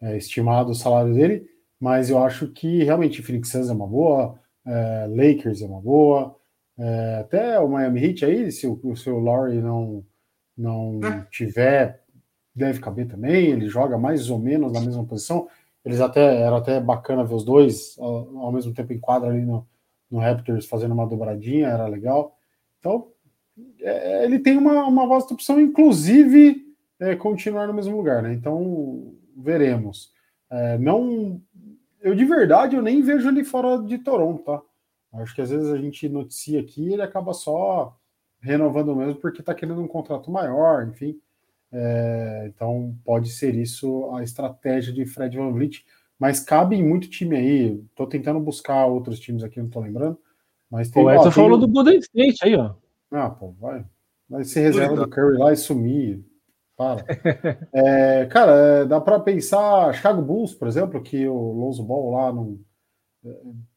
é, 0.00 0.16
estimado 0.16 0.70
o 0.70 0.74
salário 0.74 1.14
dele, 1.14 1.48
mas 1.78 2.10
eu 2.10 2.22
acho 2.22 2.48
que 2.48 2.84
realmente 2.84 3.22
Phoenix 3.22 3.50
Suns 3.50 3.68
é 3.68 3.72
uma 3.72 3.86
boa, 3.86 4.38
é, 4.64 5.06
Lakers 5.08 5.62
é 5.62 5.66
uma 5.66 5.80
boa, 5.80 6.36
é, 6.78 7.18
até 7.20 7.60
o 7.60 7.68
Miami 7.68 8.04
Heat 8.04 8.24
aí, 8.24 8.50
se 8.50 8.66
o, 8.66 8.80
o 8.82 8.96
seu 8.96 9.18
Laurie 9.20 9.60
não, 9.60 10.04
não 10.56 11.00
é. 11.04 11.26
tiver, 11.30 12.02
deve 12.54 12.80
caber 12.80 13.06
também. 13.06 13.46
Ele 13.46 13.68
joga 13.68 13.98
mais 13.98 14.30
ou 14.30 14.38
menos 14.38 14.72
na 14.72 14.80
mesma 14.80 15.04
posição. 15.04 15.48
Eles 15.84 16.00
até 16.00 16.40
era 16.40 16.56
até 16.56 16.80
bacana 16.80 17.24
ver 17.24 17.34
os 17.34 17.44
dois 17.44 17.96
ao, 17.98 18.38
ao 18.38 18.52
mesmo 18.52 18.72
tempo 18.72 18.92
em 18.92 18.98
quadra 18.98 19.30
ali 19.30 19.42
no, 19.42 19.66
no 20.10 20.18
Raptors 20.18 20.66
fazendo 20.66 20.92
uma 20.92 21.06
dobradinha, 21.06 21.68
era 21.68 21.86
legal. 21.86 22.36
Então, 22.78 23.11
é, 23.80 24.24
ele 24.24 24.38
tem 24.38 24.56
uma, 24.56 24.86
uma 24.86 25.06
vasta 25.06 25.34
opção, 25.34 25.60
inclusive 25.60 26.64
é, 27.00 27.16
continuar 27.16 27.66
no 27.66 27.74
mesmo 27.74 27.96
lugar, 27.96 28.22
né? 28.22 28.32
Então, 28.32 29.14
veremos. 29.36 30.12
É, 30.50 30.78
não, 30.78 31.40
eu 32.00 32.14
de 32.14 32.24
verdade 32.24 32.76
eu 32.76 32.82
nem 32.82 33.00
vejo 33.02 33.28
ele 33.28 33.44
fora 33.44 33.78
de 33.82 33.98
Toronto, 33.98 34.42
tá? 34.44 34.62
Acho 35.14 35.34
que 35.34 35.42
às 35.42 35.50
vezes 35.50 35.70
a 35.70 35.76
gente 35.76 36.08
noticia 36.08 36.60
aqui 36.60 36.88
e 36.88 36.92
ele 36.92 37.02
acaba 37.02 37.32
só 37.34 37.96
renovando 38.40 38.96
mesmo 38.96 39.16
porque 39.16 39.40
está 39.40 39.54
querendo 39.54 39.80
um 39.80 39.88
contrato 39.88 40.30
maior, 40.30 40.86
enfim. 40.88 41.18
É, 41.70 42.44
então 42.54 42.94
pode 43.04 43.30
ser 43.30 43.54
isso 43.54 44.10
a 44.14 44.22
estratégia 44.22 44.92
de 44.92 45.06
Fred 45.06 45.36
Van 45.36 45.52
Vliet, 45.52 45.84
mas 46.18 46.40
cabe 46.40 46.76
em 46.76 46.86
muito 46.86 47.08
time 47.08 47.36
aí. 47.36 47.84
Estou 47.90 48.06
tentando 48.06 48.40
buscar 48.40 48.86
outros 48.86 49.18
times 49.20 49.42
aqui, 49.42 49.58
não 49.58 49.66
estou 49.66 49.82
lembrando. 49.82 50.18
Mas 50.70 50.90
tem. 50.90 51.04
O 51.04 51.10
Edson 51.10 51.30
falou 51.30 51.58
do 51.58 51.68
Golden 51.68 51.98
State 51.98 52.38
aí, 52.42 52.56
ó. 52.56 52.74
Ah, 53.12 53.30
pô, 53.30 53.52
vai. 53.60 53.84
Vai 54.28 54.44
ser 54.44 54.62
reserva 54.62 54.96
do 54.96 55.08
Curry 55.08 55.36
lá 55.36 55.52
e 55.52 55.56
sumir. 55.56 56.24
Para. 56.76 57.04
é, 57.72 58.26
cara, 58.26 58.52
é, 58.52 58.84
dá 58.86 59.00
para 59.00 59.20
pensar 59.20 59.92
Chicago 59.94 60.22
Bulls, 60.22 60.54
por 60.54 60.66
exemplo, 60.66 61.02
que 61.02 61.28
o 61.28 61.52
Lonzo 61.52 61.84
Ball 61.84 62.10
lá 62.10 62.32
não 62.32 62.58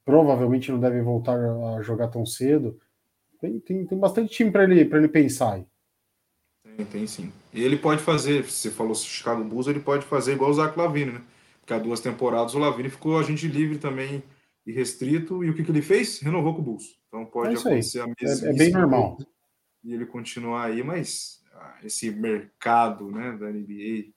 provavelmente 0.04 0.72
não 0.72 0.80
deve 0.80 1.02
voltar 1.02 1.38
a 1.38 1.82
jogar 1.82 2.08
tão 2.08 2.26
cedo. 2.26 2.80
Tem, 3.40 3.60
tem, 3.60 3.86
tem 3.86 3.98
bastante 3.98 4.34
time 4.34 4.52
para 4.52 4.64
ele, 4.64 4.80
ele 4.80 5.08
pensar 5.08 5.54
aí. 5.54 5.66
Tem, 6.78 6.86
tem 6.86 7.08
sim. 7.08 7.32
E 7.54 7.64
ele 7.64 7.78
pode 7.78 8.02
fazer, 8.02 8.44
você 8.44 8.72
falou 8.72 8.96
Chicago 8.96 9.44
Bulls, 9.44 9.68
ele 9.68 9.80
pode 9.80 10.06
fazer 10.06 10.34
igual 10.34 10.50
o 10.50 10.54
Zach 10.54 10.78
Lavine, 10.78 11.12
né? 11.14 11.22
Porque 11.60 11.74
há 11.74 11.80
duas 11.80 12.00
temporadas 12.00 12.54
o 12.56 12.60
Lavine 12.60 12.90
ficou 12.90 13.20
agente 13.20 13.48
livre 13.48 13.78
também 13.78 14.24
e 14.66 14.72
restrito, 14.72 15.44
e 15.44 15.50
o 15.50 15.56
que, 15.56 15.64
que 15.64 15.72
ele 15.72 15.82
fez? 15.82 16.20
Renovou 16.20 16.56
com 16.56 16.62
o 16.62 16.64
Bulls. 16.64 17.00
Então 17.08 17.26
pode 17.26 17.56
é 17.56 17.60
acontecer 17.60 18.02
a 18.02 18.08
mesma 18.08 18.48
É, 18.48 18.50
é 18.52 18.54
bem 18.54 18.72
normal. 18.72 19.18
E 19.84 19.94
ele 19.94 20.06
continuar 20.06 20.66
aí, 20.66 20.84
mas 20.84 21.44
ah, 21.54 21.78
esse 21.84 22.10
mercado 22.10 23.12
né, 23.12 23.34
da 23.34 23.52
NBA 23.52 24.14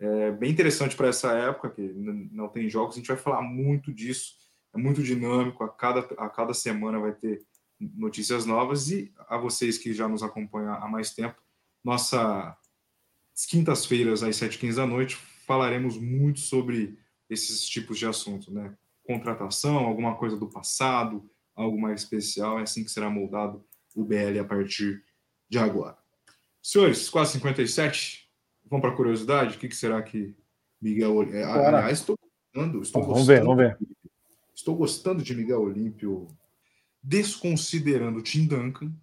é 0.00 0.32
bem 0.32 0.50
interessante 0.50 0.96
para 0.96 1.08
essa 1.08 1.32
época, 1.32 1.70
que 1.70 1.82
não 1.82 2.48
tem 2.48 2.68
jogos, 2.68 2.96
a 2.96 2.98
gente 2.98 3.08
vai 3.08 3.16
falar 3.16 3.42
muito 3.42 3.92
disso 3.92 4.42
é 4.74 4.78
muito 4.78 5.02
dinâmico, 5.02 5.62
a 5.62 5.68
cada, 5.68 6.00
a 6.00 6.28
cada 6.28 6.54
semana 6.54 6.98
vai 6.98 7.12
ter 7.12 7.44
notícias 7.78 8.46
novas 8.46 8.90
e 8.90 9.12
a 9.28 9.36
vocês 9.36 9.76
que 9.76 9.92
já 9.92 10.08
nos 10.08 10.22
acompanham 10.22 10.74
há 10.74 10.88
mais 10.88 11.14
tempo, 11.14 11.40
nossa 11.84 12.56
quintas-feiras 13.48 14.22
às 14.22 14.36
7h15 14.36 14.74
da 14.76 14.86
noite 14.86 15.16
falaremos 15.46 15.98
muito 15.98 16.40
sobre 16.40 16.98
esses 17.28 17.68
tipos 17.68 17.98
de 17.98 18.06
assuntos, 18.06 18.48
né? 18.48 18.74
Contratação, 19.04 19.78
alguma 19.78 20.16
coisa 20.16 20.36
do 20.36 20.48
passado, 20.48 21.28
algo 21.54 21.80
mais 21.80 22.02
especial, 22.02 22.58
é 22.58 22.62
assim 22.62 22.84
que 22.84 22.90
será 22.90 23.10
moldado 23.10 23.64
o 23.94 24.04
BL 24.04 24.38
a 24.40 24.44
partir 24.44 25.02
de 25.48 25.58
agora. 25.58 25.98
Senhores, 26.62 27.10
quase 27.10 27.32
57, 27.32 28.28
vamos 28.64 28.82
para 28.82 28.92
a 28.92 28.96
curiosidade? 28.96 29.56
O 29.56 29.58
que, 29.58 29.68
que, 29.68 29.76
será 29.76 30.02
que 30.02 30.34
Miguel... 30.80 31.22
É, 31.34 31.44
aliás, 31.44 31.98
estou 31.98 32.16
gostando, 32.18 32.82
estou 32.82 33.02
vamos 33.02 33.26
ver, 33.26 33.42
vamos 33.42 33.56
ver. 33.56 33.78
Estou 34.54 34.76
gostando 34.76 35.22
de 35.22 35.34
Miguel 35.34 35.60
Olímpio, 35.60 36.28
desconsiderando 37.02 38.22
Tim 38.22 38.46
Duncan, 38.46 38.94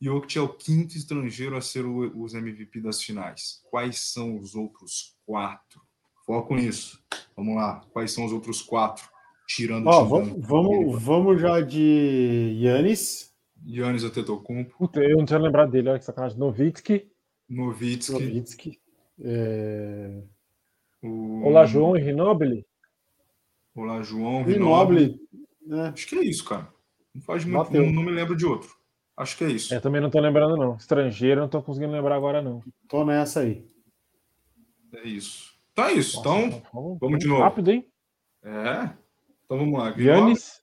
e 0.00 0.06
Jokic 0.06 0.36
é 0.36 0.40
o 0.40 0.48
quinto 0.48 0.96
estrangeiro 0.96 1.56
a 1.56 1.60
ser 1.60 1.84
o, 1.84 2.20
os 2.20 2.34
MVP 2.34 2.80
das 2.80 3.00
finais. 3.00 3.60
Quais 3.70 4.00
são 4.00 4.36
os 4.36 4.56
outros 4.56 5.16
quatro? 5.24 5.80
Foco 6.26 6.56
nisso. 6.56 7.00
Vamos 7.36 7.54
lá. 7.54 7.82
Quais 7.92 8.10
são 8.10 8.24
os 8.24 8.32
outros 8.32 8.60
quatro? 8.60 9.08
Tirando 9.54 9.86
oh, 9.86 10.04
vamos, 10.06 10.46
vamos, 10.46 11.02
vamos 11.02 11.40
já 11.40 11.60
de 11.60 12.58
Yannis. 12.58 13.34
Yannis 13.66 14.02
Antetokounmpo. 14.02 14.78
Puta, 14.78 15.00
eu 15.00 15.18
não 15.18 15.26
tinha 15.26 15.38
lembrado 15.38 15.70
dele. 15.70 15.90
Olha 15.90 15.98
que 15.98 16.04
sacanagem. 16.06 16.38
Novitsky. 16.38 17.10
Novitsky. 17.50 18.12
Novitsky. 18.12 18.80
É... 19.20 20.22
O... 21.02 21.44
Olá, 21.44 21.66
João 21.66 21.96
e 21.98 22.00
Rinobili. 22.00 22.66
Olá, 23.74 24.02
João. 24.02 24.42
Rinoble. 24.42 25.20
É. 25.70 25.80
Acho 25.88 26.06
que 26.06 26.16
é 26.16 26.24
isso, 26.24 26.44
cara. 26.44 26.72
Não 27.14 27.20
faz 27.20 27.44
muito, 27.44 27.72
não, 27.74 27.92
não, 27.92 28.02
me 28.02 28.10
lembro 28.10 28.34
de 28.34 28.46
outro. 28.46 28.74
Acho 29.14 29.36
que 29.36 29.44
é 29.44 29.50
isso. 29.50 29.74
É, 29.74 29.80
também 29.80 30.00
não 30.00 30.08
tô 30.08 30.18
lembrando, 30.18 30.56
não. 30.56 30.76
Estrangeiro, 30.76 31.42
não 31.42 31.48
tô 31.48 31.62
conseguindo 31.62 31.92
lembrar 31.92 32.16
agora, 32.16 32.40
não. 32.40 32.62
Tô 32.88 33.04
nessa 33.04 33.40
aí. 33.40 33.66
É 34.94 35.06
isso. 35.06 35.52
Tá 35.74 35.92
isso. 35.92 36.16
Nossa, 36.22 36.46
então, 36.46 36.62
vamos, 36.72 36.98
vamos 36.98 37.18
de 37.18 37.26
novo. 37.26 37.42
Rápido, 37.42 37.70
hein? 37.70 37.86
É. 38.42 39.01
Então 39.52 39.58
vamos 39.58 39.78
lá. 39.78 39.94
Yannis. 39.98 40.62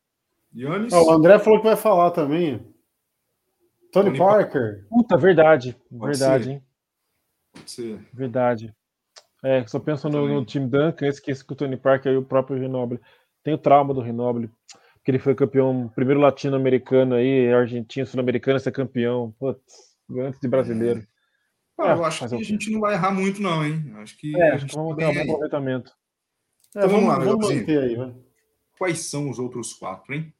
Oh, 0.91 1.11
o 1.11 1.11
André 1.11 1.37
falou 1.37 1.59
que 1.59 1.67
vai 1.67 1.75
falar 1.75 2.09
também. 2.09 2.57
Tony, 3.91 4.07
Tony 4.07 4.17
Parker. 4.17 4.87
Puta, 4.89 5.15
verdade. 5.15 5.77
Pode 5.91 6.17
verdade, 6.17 6.43
ser. 6.43 6.49
hein? 6.49 6.63
Pode 7.53 7.71
ser. 7.71 8.09
Verdade. 8.11 8.75
É, 9.43 9.65
só 9.67 9.79
penso 9.79 10.09
no, 10.09 10.27
no 10.27 10.43
time 10.43 10.67
Duncan, 10.67 11.07
esqueci 11.07 11.45
que 11.45 11.53
o 11.53 11.55
Tony 11.55 11.77
Parker 11.77 12.13
e 12.13 12.17
o 12.17 12.25
próprio 12.25 12.59
Renoble. 12.59 12.99
Tem 13.43 13.53
o 13.53 13.59
trauma 13.59 13.93
do 13.93 14.01
Renoble, 14.01 14.49
porque 14.95 15.11
ele 15.11 15.19
foi 15.19 15.35
campeão, 15.35 15.87
primeiro 15.93 16.19
latino-americano 16.19 17.13
aí, 17.13 17.53
argentino, 17.53 18.07
sul-americano, 18.07 18.59
ser 18.59 18.71
campeão. 18.71 19.35
Putz, 19.39 19.95
antes 20.17 20.39
de 20.39 20.47
brasileiro. 20.47 21.07
Ah, 21.79 21.91
eu 21.91 22.03
acho 22.03 22.27
que 22.27 22.35
a 22.35 22.43
gente 22.43 22.71
não 22.71 22.79
vai 22.79 22.95
errar 22.95 23.11
muito, 23.11 23.39
não, 23.39 23.63
hein? 23.63 23.93
Acho 23.97 24.17
que 24.17 24.35
é, 24.35 24.51
a 24.51 24.57
gente 24.57 24.73
vamos 24.73 24.97
tá 24.97 24.97
ter 24.97 25.05
um 25.05 25.13
bom 25.13 25.33
aproveitamento. 25.33 25.91
É, 26.75 26.79
então 26.79 26.89
vamos, 26.89 27.05
vamos 27.05 27.25
lá, 27.25 27.31
vamos 27.31 27.49
aí, 27.49 27.95
vai. 27.95 28.28
Quais 28.79 28.99
são 28.99 29.29
os 29.29 29.37
outros 29.37 29.73
quatro, 29.73 30.13
hein? 30.13 30.33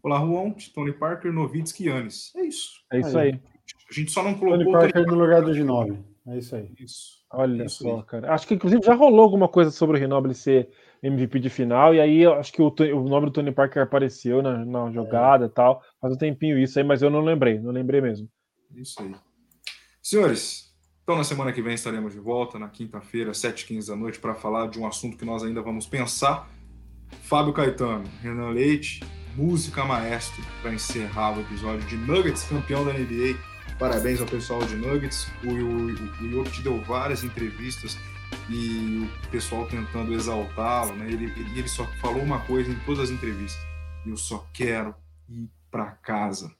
Olá, 0.00 0.20
Juan, 0.20 0.52
Tony 0.72 0.92
Parker, 0.92 1.32
Novitsky 1.32 1.82
e 1.82 1.88
Yannis. 1.88 2.32
É 2.36 2.44
isso. 2.44 2.84
É 2.92 3.00
isso 3.00 3.18
aí. 3.18 3.32
aí. 3.32 3.40
A 3.90 3.92
gente 3.92 4.12
só 4.12 4.22
não 4.22 4.32
colocou. 4.34 4.58
Tony 4.58 4.70
Parker, 4.70 4.92
Tony 4.92 5.06
no 5.06 5.20
lugar 5.20 5.42
do 5.42 5.50
G9. 5.50 5.98
É 6.28 6.38
isso 6.38 6.54
aí. 6.54 6.70
Isso. 6.78 7.24
Olha 7.32 7.64
isso 7.64 7.82
só, 7.82 7.96
aí. 7.96 8.02
cara. 8.04 8.32
Acho 8.32 8.46
que 8.46 8.54
inclusive 8.54 8.80
já 8.80 8.94
rolou 8.94 9.22
alguma 9.22 9.48
coisa 9.48 9.72
sobre 9.72 9.96
o 9.96 10.00
Renoble 10.00 10.32
ser 10.34 10.70
MVP 11.02 11.40
de 11.40 11.50
final, 11.50 11.92
e 11.92 12.00
aí 12.00 12.24
acho 12.24 12.52
que 12.52 12.62
o, 12.62 12.68
o 12.68 13.08
nome 13.08 13.26
do 13.26 13.32
Tony 13.32 13.50
Parker 13.50 13.82
apareceu 13.82 14.40
na, 14.40 14.64
na 14.64 14.92
jogada 14.92 15.46
e 15.46 15.48
é. 15.48 15.50
tal. 15.50 15.82
Faz 16.00 16.14
um 16.14 16.18
tempinho 16.18 16.56
isso 16.56 16.78
aí, 16.78 16.84
mas 16.84 17.02
eu 17.02 17.10
não 17.10 17.22
lembrei, 17.22 17.58
não 17.58 17.72
lembrei 17.72 18.00
mesmo. 18.00 18.30
Isso 18.72 19.02
aí. 19.02 19.16
Senhores, 20.00 20.72
então 21.02 21.16
na 21.16 21.24
semana 21.24 21.52
que 21.52 21.60
vem 21.60 21.74
estaremos 21.74 22.12
de 22.12 22.20
volta, 22.20 22.56
na 22.56 22.68
quinta-feira, 22.68 23.32
7h15 23.32 23.88
da 23.88 23.96
noite, 23.96 24.20
para 24.20 24.32
falar 24.32 24.68
de 24.68 24.78
um 24.78 24.86
assunto 24.86 25.16
que 25.16 25.24
nós 25.24 25.42
ainda 25.42 25.60
vamos 25.60 25.88
pensar. 25.88 26.48
Fábio 27.22 27.52
Caetano, 27.52 28.04
Renan 28.22 28.50
Leite, 28.50 29.00
música 29.36 29.84
maestro 29.84 30.42
para 30.62 30.72
encerrar 30.72 31.36
o 31.36 31.40
episódio 31.40 31.86
de 31.86 31.96
Nuggets, 31.96 32.44
campeão 32.44 32.84
da 32.84 32.92
NBA. 32.92 33.36
Parabéns 33.78 34.20
ao 34.20 34.26
pessoal 34.26 34.64
de 34.64 34.76
Nuggets. 34.76 35.26
O, 35.42 35.48
o, 35.48 36.40
o, 36.40 36.62
deu 36.62 36.80
várias 36.82 37.24
entrevistas 37.24 37.98
e 38.48 39.08
o 39.26 39.28
pessoal 39.30 39.66
tentando 39.66 40.12
exaltá-lo, 40.12 40.94
né? 40.94 41.06
Ele, 41.08 41.32
ele 41.56 41.68
só 41.68 41.84
falou 42.00 42.22
uma 42.22 42.40
coisa 42.40 42.70
em 42.70 42.78
todas 42.80 43.04
as 43.04 43.10
entrevistas: 43.10 43.60
eu 44.06 44.16
só 44.16 44.46
quero 44.52 44.94
ir 45.28 45.48
para 45.70 45.86
casa. 45.86 46.54